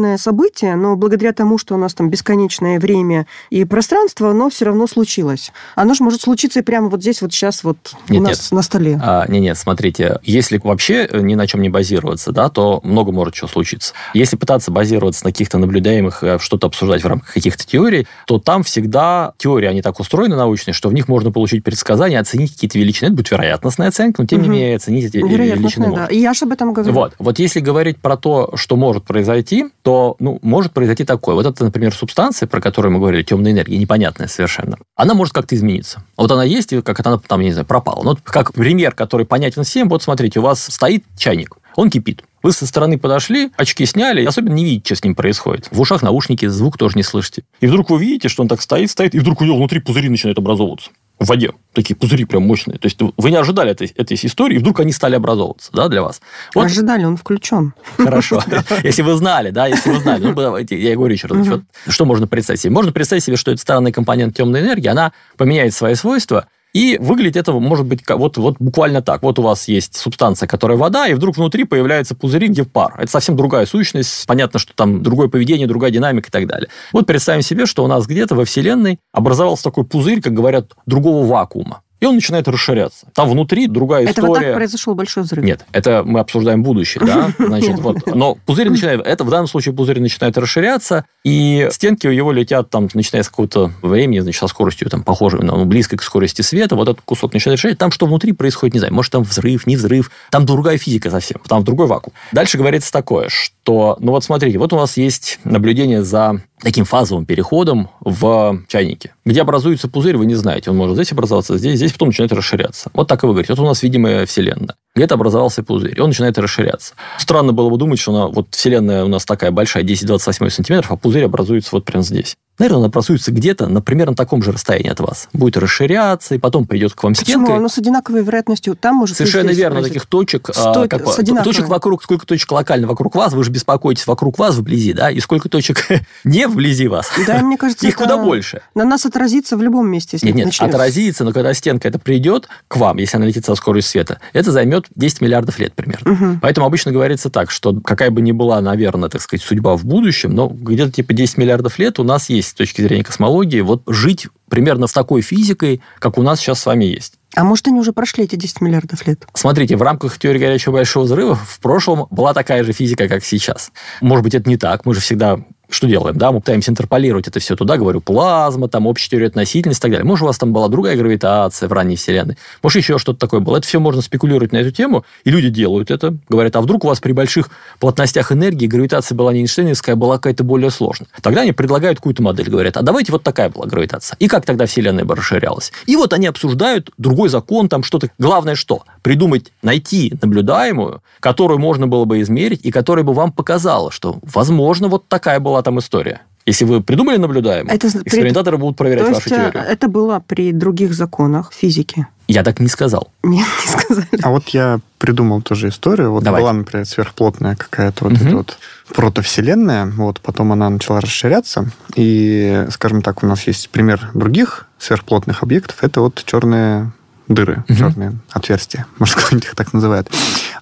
маловероятное 0.05 0.19
событие, 0.19 0.77
но 0.77 0.97
благодаря 0.97 1.33
тому, 1.33 1.59
что 1.59 1.75
у 1.75 1.79
нас 1.79 1.95
там 1.95 2.11
бесконечное 2.11 2.79
время 2.79 3.27
и 3.51 3.65
пространство, 3.65 4.31
оно 4.31 4.51
все 4.51 4.67
равно 4.67 4.87
случилось. 4.87 5.53
Оно 5.75 5.95
же 5.95 6.05
может 6.05 6.21
случиться 6.21 6.61
и 6.61 6.63
прямо 6.63 6.89
вот 6.89 7.01
здесь, 7.01 7.23
вот 7.23 7.33
сейчас 7.33 7.65
вот 7.65 7.77
нет, 8.09 8.21
у 8.21 8.25
нас 8.25 8.43
нет. 8.43 8.53
на 8.53 8.63
столе. 8.63 9.01
А, 9.03 9.27
нет, 9.29 9.57
смотрите, 9.57 10.19
если 10.23 10.61
вообще 10.63 11.09
ни 11.13 11.35
на 11.35 11.47
чем 11.47 11.63
не 11.63 11.69
базироваться, 11.69 12.33
да, 12.33 12.49
то 12.49 12.81
много 12.85 13.13
может 13.13 13.35
чего 13.35 13.49
случиться. 13.49 13.95
Если 14.15 14.37
пытаться 14.37 14.71
базироваться 14.71 15.25
на 15.25 15.31
каких-то 15.31 15.59
наблюдаемых, 15.59 16.23
э, 16.23 16.39
что-то 16.39 16.67
обсуждать 16.67 17.03
в 17.03 17.07
рамках 17.07 17.33
каких-то 17.33 17.67
теорий, 17.67 18.07
то 18.27 18.39
там 18.39 18.63
всегда 18.63 19.33
теории, 19.39 19.67
они 19.67 19.83
так 19.83 19.99
устроены 20.01 20.37
научные, 20.37 20.75
что 20.75 20.89
в 20.89 20.95
них 20.95 21.09
можно 21.09 21.33
получить 21.33 21.65
предсказания, 21.65 22.21
оценить 22.21 22.53
какие-то 22.53 22.79
величины. 22.79 23.09
Это 23.09 23.17
будет 23.17 23.31
вероятностная 23.31 23.89
оценка, 23.89 24.23
но 24.23 24.27
тем 24.27 24.41
угу. 24.41 24.51
не 24.51 24.59
менее 24.59 24.77
оценить 24.77 25.07
эти 25.07 25.17
величины 25.17 25.89
можно. 25.89 26.07
Да. 26.07 26.07
И 26.07 26.19
я 26.19 26.35
же 26.35 26.45
об 26.45 26.53
этом 26.53 26.73
говорю. 26.73 26.93
Вот. 26.93 27.15
вот 27.19 27.39
если 27.39 27.61
говорить 27.61 27.99
про 27.99 28.17
то, 28.17 28.53
что 28.57 28.77
может 28.77 29.05
произойти, 29.05 29.67
то 29.83 29.94
ну, 30.19 30.39
может 30.43 30.73
произойти 30.73 31.05
такое. 31.05 31.35
Вот 31.35 31.47
это, 31.47 31.65
например, 31.65 31.95
субстанция, 31.95 32.47
про 32.47 32.61
которую 32.61 32.93
мы 32.93 32.99
говорили, 32.99 33.23
темная 33.23 33.53
энергия, 33.53 33.79
непонятная 33.79 34.29
совершенно. 34.29 34.77
Она 34.97 35.15
может 35.15 35.35
как-то 35.35 35.55
измениться. 35.55 36.05
Вот 36.17 36.31
она 36.31 36.45
есть, 36.45 36.73
и 36.73 36.83
как 36.83 37.05
она 37.05 37.19
там, 37.19 37.41
не 37.41 37.53
знаю, 37.53 37.67
пропала. 37.67 38.03
Ну, 38.03 38.17
как 38.23 38.53
пример, 38.53 38.95
который 38.95 39.27
понятен 39.27 39.65
всем. 39.65 39.89
Вот 39.89 40.03
смотрите, 40.03 40.41
у 40.41 40.43
вас 40.43 40.65
стоит 40.65 41.05
чайник, 41.17 41.57
он 41.77 41.91
кипит. 41.91 42.23
Вы 42.43 42.53
со 42.53 42.67
стороны 42.67 42.99
подошли, 42.99 43.51
очки 43.57 43.87
сняли, 43.87 44.25
особенно 44.25 44.53
не 44.53 44.65
видите, 44.65 44.95
что 44.95 44.97
с 44.97 45.05
ним 45.05 45.15
происходит. 45.15 45.69
В 45.71 45.81
ушах 45.81 46.03
наушники, 46.03 46.45
звук 46.47 46.77
тоже 46.77 46.97
не 46.97 47.03
слышите. 47.03 47.45
И 47.61 47.67
вдруг 47.67 47.89
вы 47.89 47.99
видите, 47.99 48.29
что 48.29 48.43
он 48.43 48.49
так 48.49 48.61
стоит, 48.61 48.91
стоит, 48.91 49.15
и 49.15 49.19
вдруг 49.19 49.41
у 49.41 49.45
него 49.45 49.57
внутри 49.57 49.81
пузыри 49.81 50.11
начинают 50.11 50.39
образовываться 50.39 50.91
в 51.19 51.27
воде. 51.27 51.53
Такие 51.73 51.95
пузыри 51.95 52.25
прям 52.25 52.43
мощные. 52.47 52.79
То 52.79 52.87
есть 52.87 52.99
вы 53.01 53.31
не 53.31 53.37
ожидали 53.37 53.71
этой, 53.71 53.89
этой 53.89 54.15
истории, 54.15 54.57
и 54.57 54.59
вдруг 54.59 54.81
они 54.81 54.93
стали 54.93 55.15
образовываться, 55.15 55.71
да, 55.73 55.89
для 55.89 56.03
вас. 56.03 56.21
Вот. 56.55 56.67
Ожидали, 56.67 57.05
он 57.05 57.17
включен. 57.17 57.75
Хорошо. 57.97 58.43
Если 58.83 59.03
вы 59.03 59.15
знали, 59.17 59.51
да, 59.51 59.67
если 59.67 59.91
вы 59.91 60.01
знали. 60.01 60.23
Ну, 60.23 60.35
давайте, 60.35 60.81
я 60.81 60.95
говорю 60.95 61.15
еще 61.15 61.29
раз. 61.29 61.61
Что 61.89 62.05
можно 62.05 62.27
представить 62.27 62.61
себе? 62.61 62.73
Можно 62.73 62.93
представить 62.93 63.25
себе, 63.25 63.37
что 63.37 63.51
это 63.51 63.61
странный 63.61 63.93
компонент 63.93 64.37
темной 64.37 64.61
энергии, 64.61 64.89
она 64.89 65.13
поменяет 65.37 65.75
свои 65.75 65.95
свойства, 65.95 66.47
и 66.75 66.99
выглядит 67.01 67.37
это 67.37 67.53
может 67.53 67.87
быть 67.87 68.03
вот, 68.07 68.37
вот 68.37 68.57
буквально 68.59 69.01
так. 69.01 69.23
Вот 69.23 69.39
у 69.39 69.43
вас 69.43 69.69
есть 69.69 69.97
субстанция, 69.97 70.49
которая 70.49 70.77
вода, 70.77 71.07
и 71.07 71.15
вдруг 71.15 71.37
внутри 71.37 71.65
появляется 71.65 72.17
пузыри, 72.17 72.49
где 72.49 72.65
пар. 72.65 72.95
Это 72.99 73.11
совсем 73.11 73.37
другая 73.37 73.65
сущность. 73.65 74.27
Понятно, 74.27 74.59
что 74.59 74.75
там 74.75 75.03
другое 75.03 75.29
поведение, 75.29 75.69
другая 75.69 75.93
динамика 75.93 76.29
и 76.29 76.33
так 76.33 76.47
далее. 76.47 76.69
Вот 76.93 77.07
представим 77.07 77.43
себе, 77.43 77.67
что 77.67 77.85
у 77.85 77.87
нас 77.87 78.07
где-то 78.07 78.35
во 78.35 78.45
Вселенной 78.45 78.99
образовался 79.13 79.63
такой 79.63 79.85
пузырь, 79.85 80.21
как 80.21 80.35
говорят, 80.35 80.73
другого 80.85 81.25
вакуума. 81.27 81.84
И 82.05 82.07
он 82.07 82.17
начинает 82.17 82.47
расширяться. 82.49 83.07
Там 83.15 83.31
внутри 83.31 83.67
другая 83.67 84.03
Это 84.03 84.11
история. 84.11 84.29
вот 84.29 84.39
так 84.41 84.55
произошел 84.57 84.95
большой 84.95 85.23
взрыв. 85.23 85.43
Нет, 85.43 85.65
это 85.73 86.03
мы 86.05 86.21
обсуждаем 86.21 86.63
будущее, 86.63 87.03
да? 87.03 87.33
Значит, 87.39 87.79
вот. 87.79 88.15
Но 88.15 88.37
пузырь 88.45 88.69
начинает, 88.69 89.01
это 89.01 89.25
в 89.25 89.31
данном 89.31 89.47
случае 89.47 89.75
пузырь 89.75 90.01
начинает 90.01 90.37
расширяться, 90.37 91.07
и 91.25 91.67
стенки 91.73 92.07
у 92.07 92.11
его 92.11 92.31
летят 92.31 92.69
там, 92.69 92.91
начиная 92.93 93.23
с 93.23 93.31
какого-то 93.31 93.73
времени, 93.81 94.21
значит, 94.21 94.39
со 94.39 94.49
скоростью 94.49 94.91
там 94.91 95.03
похожей, 95.03 95.41
ну, 95.41 95.65
близкой 95.65 95.97
к 95.97 96.03
скорости 96.03 96.43
света, 96.43 96.77
вот 96.77 96.91
этот 96.91 97.01
кусок 97.07 97.33
начинает 97.33 97.57
расширяться. 97.57 97.79
Там 97.79 97.91
что 97.91 98.05
внутри 98.05 98.33
происходит, 98.33 98.75
не 98.75 98.81
знаю, 98.81 98.93
может, 98.93 99.11
там 99.11 99.23
взрыв, 99.23 99.67
не 99.67 99.77
взрыв, 99.77 100.11
там 100.31 100.45
другая 100.45 100.77
физика 100.77 101.11
совсем, 101.11 101.41
там 101.49 101.65
другой 101.65 101.87
вакуум. 101.87 102.13
Дальше 102.33 102.59
говорится 102.59 102.93
такое, 102.93 103.31
что, 103.31 103.97
ну 103.99 104.13
вот 104.13 104.25
смотрите, 104.25 104.59
вот 104.59 104.75
у 104.75 104.77
нас 104.77 104.99
есть 104.99 105.41
наблюдение 105.45 106.03
за 106.03 106.43
таким 106.65 106.85
фазовым 106.85 107.27
переходом 107.27 107.91
в 108.01 108.61
чайнике, 108.69 109.15
где 109.25 109.43
образуется 109.43 109.89
пузырь, 109.89 110.17
вы 110.17 110.27
не 110.27 110.35
знаете, 110.35 110.71
он 110.71 110.77
может 110.77 110.97
здесь 110.97 111.13
образоваться, 111.13 111.57
здесь, 111.59 111.77
здесь 111.77 111.93
потом 111.95 112.09
начинает 112.09 112.33
расширяться. 112.33 112.91
Вот 112.93 113.09
так 113.09 113.23
и 113.23 113.27
вы 113.27 113.33
говорите. 113.33 113.53
Вот 113.55 113.63
у 113.63 113.67
нас 113.67 113.83
видимая 113.83 114.27
Вселенная. 114.27 114.77
Где-то 114.95 115.15
образовался 115.15 115.63
пузырь, 115.63 115.95
и 115.97 116.01
он 116.01 116.09
начинает 116.09 116.39
расширяться. 116.39 116.95
Странно 117.19 117.53
было 117.53 117.69
бы 117.69 117.77
думать, 117.79 117.99
что 117.99 118.13
она, 118.13 118.27
вот 118.29 118.49
Вселенная 118.51 119.05
у 119.05 119.09
нас 119.09 119.25
такая 119.25 119.51
большая, 119.51 119.83
10-28 119.83 120.51
сантиметров, 120.51 120.93
а 120.93 120.97
пузырь 120.97 121.25
образуется 121.25 121.71
вот 121.73 121.85
прямо 121.85 122.05
здесь. 122.05 122.37
Наверное, 122.59 122.79
он 122.81 122.85
образуется 122.85 123.33
где-то, 123.33 123.67
например, 123.67 124.11
на 124.11 124.15
таком 124.15 124.43
же 124.43 124.53
расстоянии 124.53 124.91
от 124.91 125.01
вас. 125.01 125.29
Будет 125.33 125.57
расширяться, 125.57 126.37
и 126.37 126.39
потом 126.39 126.67
придет 126.67 126.95
к 126.95 127.03
вам 127.03 127.15
Почему? 127.15 127.25
стенкой. 127.45 127.57
Оно 127.57 127.69
с 127.69 127.79
одинаковой 127.79 128.23
вероятностью 128.23 128.77
там 128.77 128.97
может 128.97 129.17
Совершенно 129.17 129.51
верно, 129.51 129.77
произойти. 129.81 129.95
таких 129.99 130.07
точек, 130.09 130.51
а, 130.51 130.53
Сто- 130.53 130.87
как 130.89 131.05
с 131.07 131.19
одинаковой. 131.19 131.53
точек 131.53 131.69
вокруг, 131.69 132.03
сколько 132.05 132.25
точек 132.27 132.53
локально 132.53 132.87
вокруг 132.87 133.17
вас, 133.17 133.33
вы 133.33 133.43
же 133.43 133.51
беспокоитесь 133.51 134.07
вокруг 134.07 134.39
вас 134.39 134.55
вблизи, 134.55 134.93
да, 134.93 135.11
и 135.11 135.19
сколько 135.19 135.49
точек 135.49 135.89
не 136.25 136.47
вблизи 136.47 136.87
вас. 136.87 137.11
Да, 137.27 137.41
мне 137.41 137.57
кажется, 137.57 137.87
Их 137.89 137.97
куда 137.97 138.19
больше. 138.19 138.63
На 138.77 138.85
нас 138.85 139.05
отразится 139.05 139.57
в 139.57 139.63
любом 139.63 139.89
месте, 139.91 140.11
если 140.13 140.27
Нет, 140.31 140.47
нет, 140.47 140.55
отразится, 140.61 141.25
но 141.25 141.33
когда 141.33 141.53
стенка 141.55 141.89
это 141.89 141.99
придет 141.99 142.49
к 142.69 142.77
вам, 142.77 142.99
если 142.99 143.17
она 143.17 143.27
летит 143.27 143.45
со 143.45 143.55
скоростью 143.57 143.91
света, 143.91 144.21
это 144.33 144.53
займет 144.53 144.87
10 144.95 145.21
миллиардов 145.21 145.59
лет 145.59 145.75
примерно. 145.75 146.13
Мгм. 146.13 146.39
Поэтому 146.41 146.67
обычно 146.67 146.93
говорится 146.93 147.31
так, 147.31 147.51
что 147.51 147.75
какая 147.81 148.11
бы 148.11 148.21
ни 148.21 148.31
была, 148.33 148.61
наверное, 148.61 149.09
так 149.09 149.21
сказать, 149.21 149.45
судьба 149.45 149.77
в 149.77 149.85
будущем, 149.85 150.31
но 150.35 150.49
где-то 150.49 150.93
типа 150.93 151.13
10 151.13 151.37
миллиардов 151.39 151.79
лет 151.81 151.99
у 151.99 152.05
нас 152.05 152.31
есть 152.31 152.44
с 152.49 152.55
точки 152.55 152.83
зрения 152.83 153.05
космологии 153.05 153.61
вот 153.61 153.83
жить 153.87 154.29
примерно 154.49 154.87
с 154.87 154.93
такой 154.93 155.23
физикой, 155.23 155.81
как 155.99 156.19
у 156.19 156.23
нас 156.23 156.41
сейчас 156.41 156.61
с 156.61 156.67
вами 156.67 156.85
есть. 156.85 157.15
А 157.35 157.43
может, 157.43 157.67
они 157.67 157.81
уже 157.81 157.93
прошли 157.93 158.25
эти 158.25 158.37
10 158.37 158.61
миллиардов 158.61 159.07
лет? 159.07 159.27
Смотрите, 159.35 159.77
в 159.77 159.83
рамках 159.83 160.19
теории 160.19 160.39
горячего 160.39 160.75
большого 160.75 161.05
взрыва 161.05 161.35
в 161.35 161.59
прошлом 161.61 162.07
была 162.11 162.33
такая 162.33 162.63
же 162.63 162.73
физика, 162.73 163.09
как 163.09 163.25
сейчас. 163.25 163.73
Может 164.01 164.23
быть, 164.23 164.35
это 164.35 164.49
не 164.49 164.57
так. 164.57 164.87
Мы 164.87 164.95
же 164.95 165.01
всегда 165.01 165.41
что 165.69 165.87
делаем, 165.87 166.17
да, 166.17 166.33
мы 166.33 166.41
пытаемся 166.41 166.71
интерполировать 166.71 167.29
это 167.29 167.41
все 167.41 167.57
туда, 167.57 167.77
говорю, 167.77 168.01
плазма, 168.01 168.69
там, 168.69 168.87
общая 168.87 169.11
теория 169.11 169.27
относительности 169.27 169.81
и 169.81 169.83
так 169.83 169.91
далее. 169.91 170.07
Может, 170.07 170.23
у 170.23 170.27
вас 170.27 170.39
там 170.39 170.53
была 170.53 170.69
другая 170.69 170.97
гравитация 170.97 171.69
в 171.69 171.73
ранней 171.73 171.97
Вселенной, 171.97 172.37
может, 172.63 172.77
еще 172.77 172.99
что-то 172.99 173.19
такое 173.19 173.41
было. 173.41 173.59
Это 173.59 173.67
все 173.67 173.81
можно 173.81 174.03
спекулировать 174.03 174.53
на 174.53 174.59
эту 174.59 174.71
тему, 174.71 175.05
и 175.25 175.31
люди 175.31 175.49
делают 175.49 175.91
это, 175.91 176.17
говорят, 176.29 176.57
а 176.57 176.61
вдруг 176.61 176.85
у 176.85 176.89
вас 176.89 177.01
при 177.01 177.13
больших 177.13 177.51
плотностях 177.81 178.33
энергии 178.33 178.67
гравитация 178.67 179.17
была 179.17 179.33
не 179.33 179.41
эйнштейновская, 179.41 179.95
а 179.95 179.97
была 179.97 180.17
какая-то 180.17 180.45
более 180.45 180.71
сложная. 180.71 181.09
Тогда 181.23 181.43
они 181.43 181.53
предлагают 181.53 181.99
какую-то 181.99 182.23
модель, 182.23 182.49
говорят, 182.51 182.77
а 182.77 182.83
давайте 182.83 183.13
вот 183.13 183.23
такая 183.23 183.49
была 183.49 183.67
гравитация. 183.67 184.17
И 184.19 184.29
как 184.29 184.45
тогда 184.45 184.67
Вселенная 184.67 185.05
бы 185.05 185.15
расширялась? 185.15 185.73
И 185.87 185.97
вот 185.97 186.13
они 186.13 186.27
обсуждают 186.27 186.91
другой 186.99 187.29
закон, 187.29 187.69
там 187.69 187.83
что-то. 187.83 188.11
Главное 188.19 188.55
что? 188.55 188.83
Придумать, 189.03 189.53
найти 189.63 190.13
наблюдаемую, 190.21 191.03
которую 191.21 191.59
можно 191.59 191.87
было 191.87 192.05
бы 192.05 192.21
измерить, 192.21 192.61
и 192.65 192.71
которая 192.71 193.05
бы 193.05 193.13
вам 193.13 193.33
показала, 193.33 193.91
что, 193.91 194.19
возможно, 194.23 194.89
вот 194.89 195.09
такая 195.09 195.41
была 195.41 195.54
там 195.63 195.79
история. 195.79 196.21
Если 196.47 196.67
вы 196.67 196.83
придумали 196.83 197.17
наблюдаемую, 197.17 197.75
Это 197.75 197.91
при- 197.91 198.03
экспериментаторы 198.03 198.59
будут 198.59 198.77
проверять 198.77 199.07
То 199.07 199.13
вашу 199.15 199.29
есть 199.31 199.33
э, 199.33 199.51
теорию. 199.53 199.63
это 199.73 199.89
было 199.89 200.23
при 200.27 200.53
других 200.53 200.93
законах 200.93 201.53
физики. 201.55 202.07
Я 202.29 202.43
так 202.43 202.61
не 202.61 202.69
сказал. 202.69 203.11
Нет, 203.23 203.47
не 203.65 203.71
сказали. 203.81 204.09
А 204.23 204.31
вот 204.31 204.49
я 204.51 204.81
придумал 204.99 205.41
тоже 205.43 205.69
историю. 205.69 206.13
Вот 206.13 206.23
Давайте. 206.23 206.43
была, 206.45 206.53
например, 206.53 206.87
сверхплотная 206.87 207.57
какая-то 207.57 208.05
вот 208.05 208.13
Мгм. 208.15 208.27
эта 208.27 208.37
вот 208.37 208.59
протовселенная, 208.95 209.87
вот, 209.87 210.21
потом 210.21 210.53
она 210.53 210.69
начала 210.71 211.01
расширяться, 211.01 211.71
и, 211.97 212.67
скажем 212.71 213.03
так, 213.03 213.23
у 213.23 213.27
нас 213.27 213.47
есть 213.47 213.71
пример 213.71 214.11
других 214.15 214.67
сверхплотных 214.79 215.43
объектов, 215.43 215.79
это 215.83 216.01
вот 216.01 216.23
черные 216.27 216.93
дыры, 217.29 217.65
Мгм. 217.69 217.79
черные 217.79 218.13
отверстия, 218.33 218.87
может, 218.99 219.15
кто-нибудь 219.17 219.45
их 219.49 219.55
так 219.55 219.73
называет. 219.73 220.11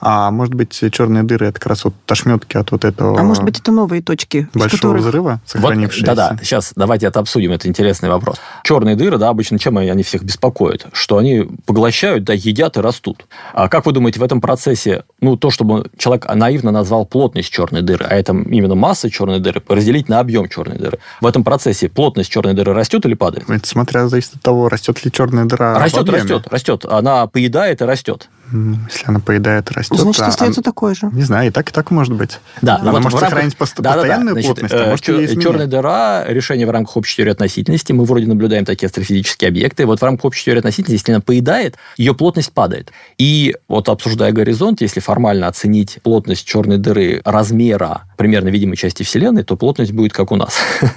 А 0.05 0.33
может 0.33 0.55
быть, 0.55 0.83
черные 0.91 1.23
дыры 1.23 1.47
это 1.47 1.61
как 1.61 1.69
раз 1.69 1.85
вот 1.85 1.95
ошметки 2.09 2.57
от 2.57 2.73
вот 2.73 2.85
этого 2.85 3.21
А 3.21 3.23
может 3.23 3.45
быть, 3.45 3.61
это 3.61 3.71
новые 3.71 4.03
точки, 4.03 4.49
большого 4.53 4.95
которых... 4.95 5.03
взрыва, 5.03 5.41
Вот, 5.45 5.51
сохранившиеся. 5.51 6.07
да-да, 6.07 6.39
сейчас 6.43 6.73
давайте 6.75 7.07
это 7.07 7.21
обсудим, 7.21 7.53
это 7.53 7.69
интересный 7.69 8.09
вопрос. 8.09 8.39
Черные 8.65 8.97
дыры, 8.97 9.17
да, 9.19 9.29
обычно 9.29 9.61
чем 9.61 9.79
они 9.79 10.03
всех 10.03 10.25
беспокоят? 10.25 10.87
Что 10.93 11.19
они 11.19 11.47
поглощают, 11.67 12.25
да, 12.25 12.33
едят 12.33 12.77
и 12.77 12.81
растут. 12.81 13.27
А 13.55 13.69
как 13.69 13.87
вы 13.87 13.93
думаете, 13.93 14.19
в 14.19 14.25
этом 14.25 14.41
процессе, 14.41 15.05
ну, 15.21 15.37
то, 15.37 15.51
чтобы 15.51 15.89
человек 15.97 16.27
наивно 16.35 16.73
назвал 16.73 17.07
плотность 17.07 17.51
черной 17.51 17.83
дыры, 17.83 18.05
а 18.05 18.17
это 18.17 18.33
именно 18.33 18.75
масса 18.75 19.09
черной 19.09 19.39
дыры, 19.39 19.63
разделить 19.69 20.09
на 20.09 20.19
объем 20.19 20.49
черной 20.49 20.79
дыры, 20.79 20.99
в 21.21 21.27
этом 21.27 21.45
процессе 21.45 21.89
плотность 21.89 22.29
черной 22.29 22.55
дыры 22.55 22.75
растет 22.75 23.07
или 23.07 23.15
падает? 23.15 23.49
Это 23.49 23.69
смотря 23.69 24.09
зависит 24.09 24.35
от 24.35 24.43
того, 24.43 24.69
растет 24.69 25.05
ли 25.05 25.13
черная 25.13 25.45
дыра. 25.45 25.79
растет, 25.79 26.09
растет, 26.09 26.49
растет. 26.49 26.87
Она 26.87 27.29
поедает 27.29 27.83
и 27.83 27.85
растет. 27.85 28.29
Если 28.53 29.05
она 29.07 29.21
поедает, 29.21 29.71
растет. 29.73 29.99
Значит, 29.99 30.23
а- 30.23 30.27
остается 30.27 30.61
а- 30.61 30.65
такой 30.65 30.95
же. 30.95 31.09
Не 31.13 31.23
знаю, 31.23 31.49
и 31.49 31.51
так, 31.51 31.71
и 31.71 31.73
так 31.73 31.91
может 31.91 32.15
быть. 32.15 32.39
Да, 32.61 32.77
Она 32.77 32.85
ну 32.87 32.91
вот 32.93 33.03
может 33.05 33.15
рамках- 33.21 33.31
сохранить 33.31 33.57
пост- 33.57 33.75
Да-да-да. 33.77 33.95
постоянную 33.97 34.33
Значит, 34.35 34.47
плотность, 34.49 34.75
а 34.75 34.77
э, 34.79 34.91
может 34.91 35.05
чё- 35.05 35.17
ее 35.19 35.27
изменять. 35.27 35.45
черная 35.45 35.67
дыра, 35.67 36.25
решение 36.29 36.67
в 36.67 36.71
рамках 36.71 36.97
общей 36.97 37.17
теории 37.17 37.33
относительности. 37.33 37.93
Мы 37.93 38.05
вроде 38.05 38.27
наблюдаем 38.27 38.65
такие 38.65 38.87
астрофизические 38.89 39.49
объекты. 39.49 39.87
Вот 39.87 40.01
в 40.01 40.03
рамках 40.05 40.27
общей 40.27 40.45
теории 40.47 40.59
относительности, 40.61 40.93
если 41.05 41.13
она 41.13 41.21
поедает, 41.21 41.77
ее 41.97 42.15
плотность 42.15 42.53
падает. 42.53 42.93
И 43.19 43.55
вот 43.69 43.89
обсуждая 43.89 44.33
горизонт, 44.33 44.81
если 44.81 45.01
формально 45.01 45.47
оценить 45.49 45.99
плотность 46.03 46.45
черной 46.47 46.79
дыры 46.79 47.23
размера 47.25 48.03
примерно 48.17 48.49
видимой 48.51 48.77
части 48.77 49.03
Вселенной, 49.03 49.43
то 49.45 49.57
плотность 49.57 49.93
будет 49.93 50.13
как 50.13 50.31
у 50.33 50.37
нас. 50.37 50.55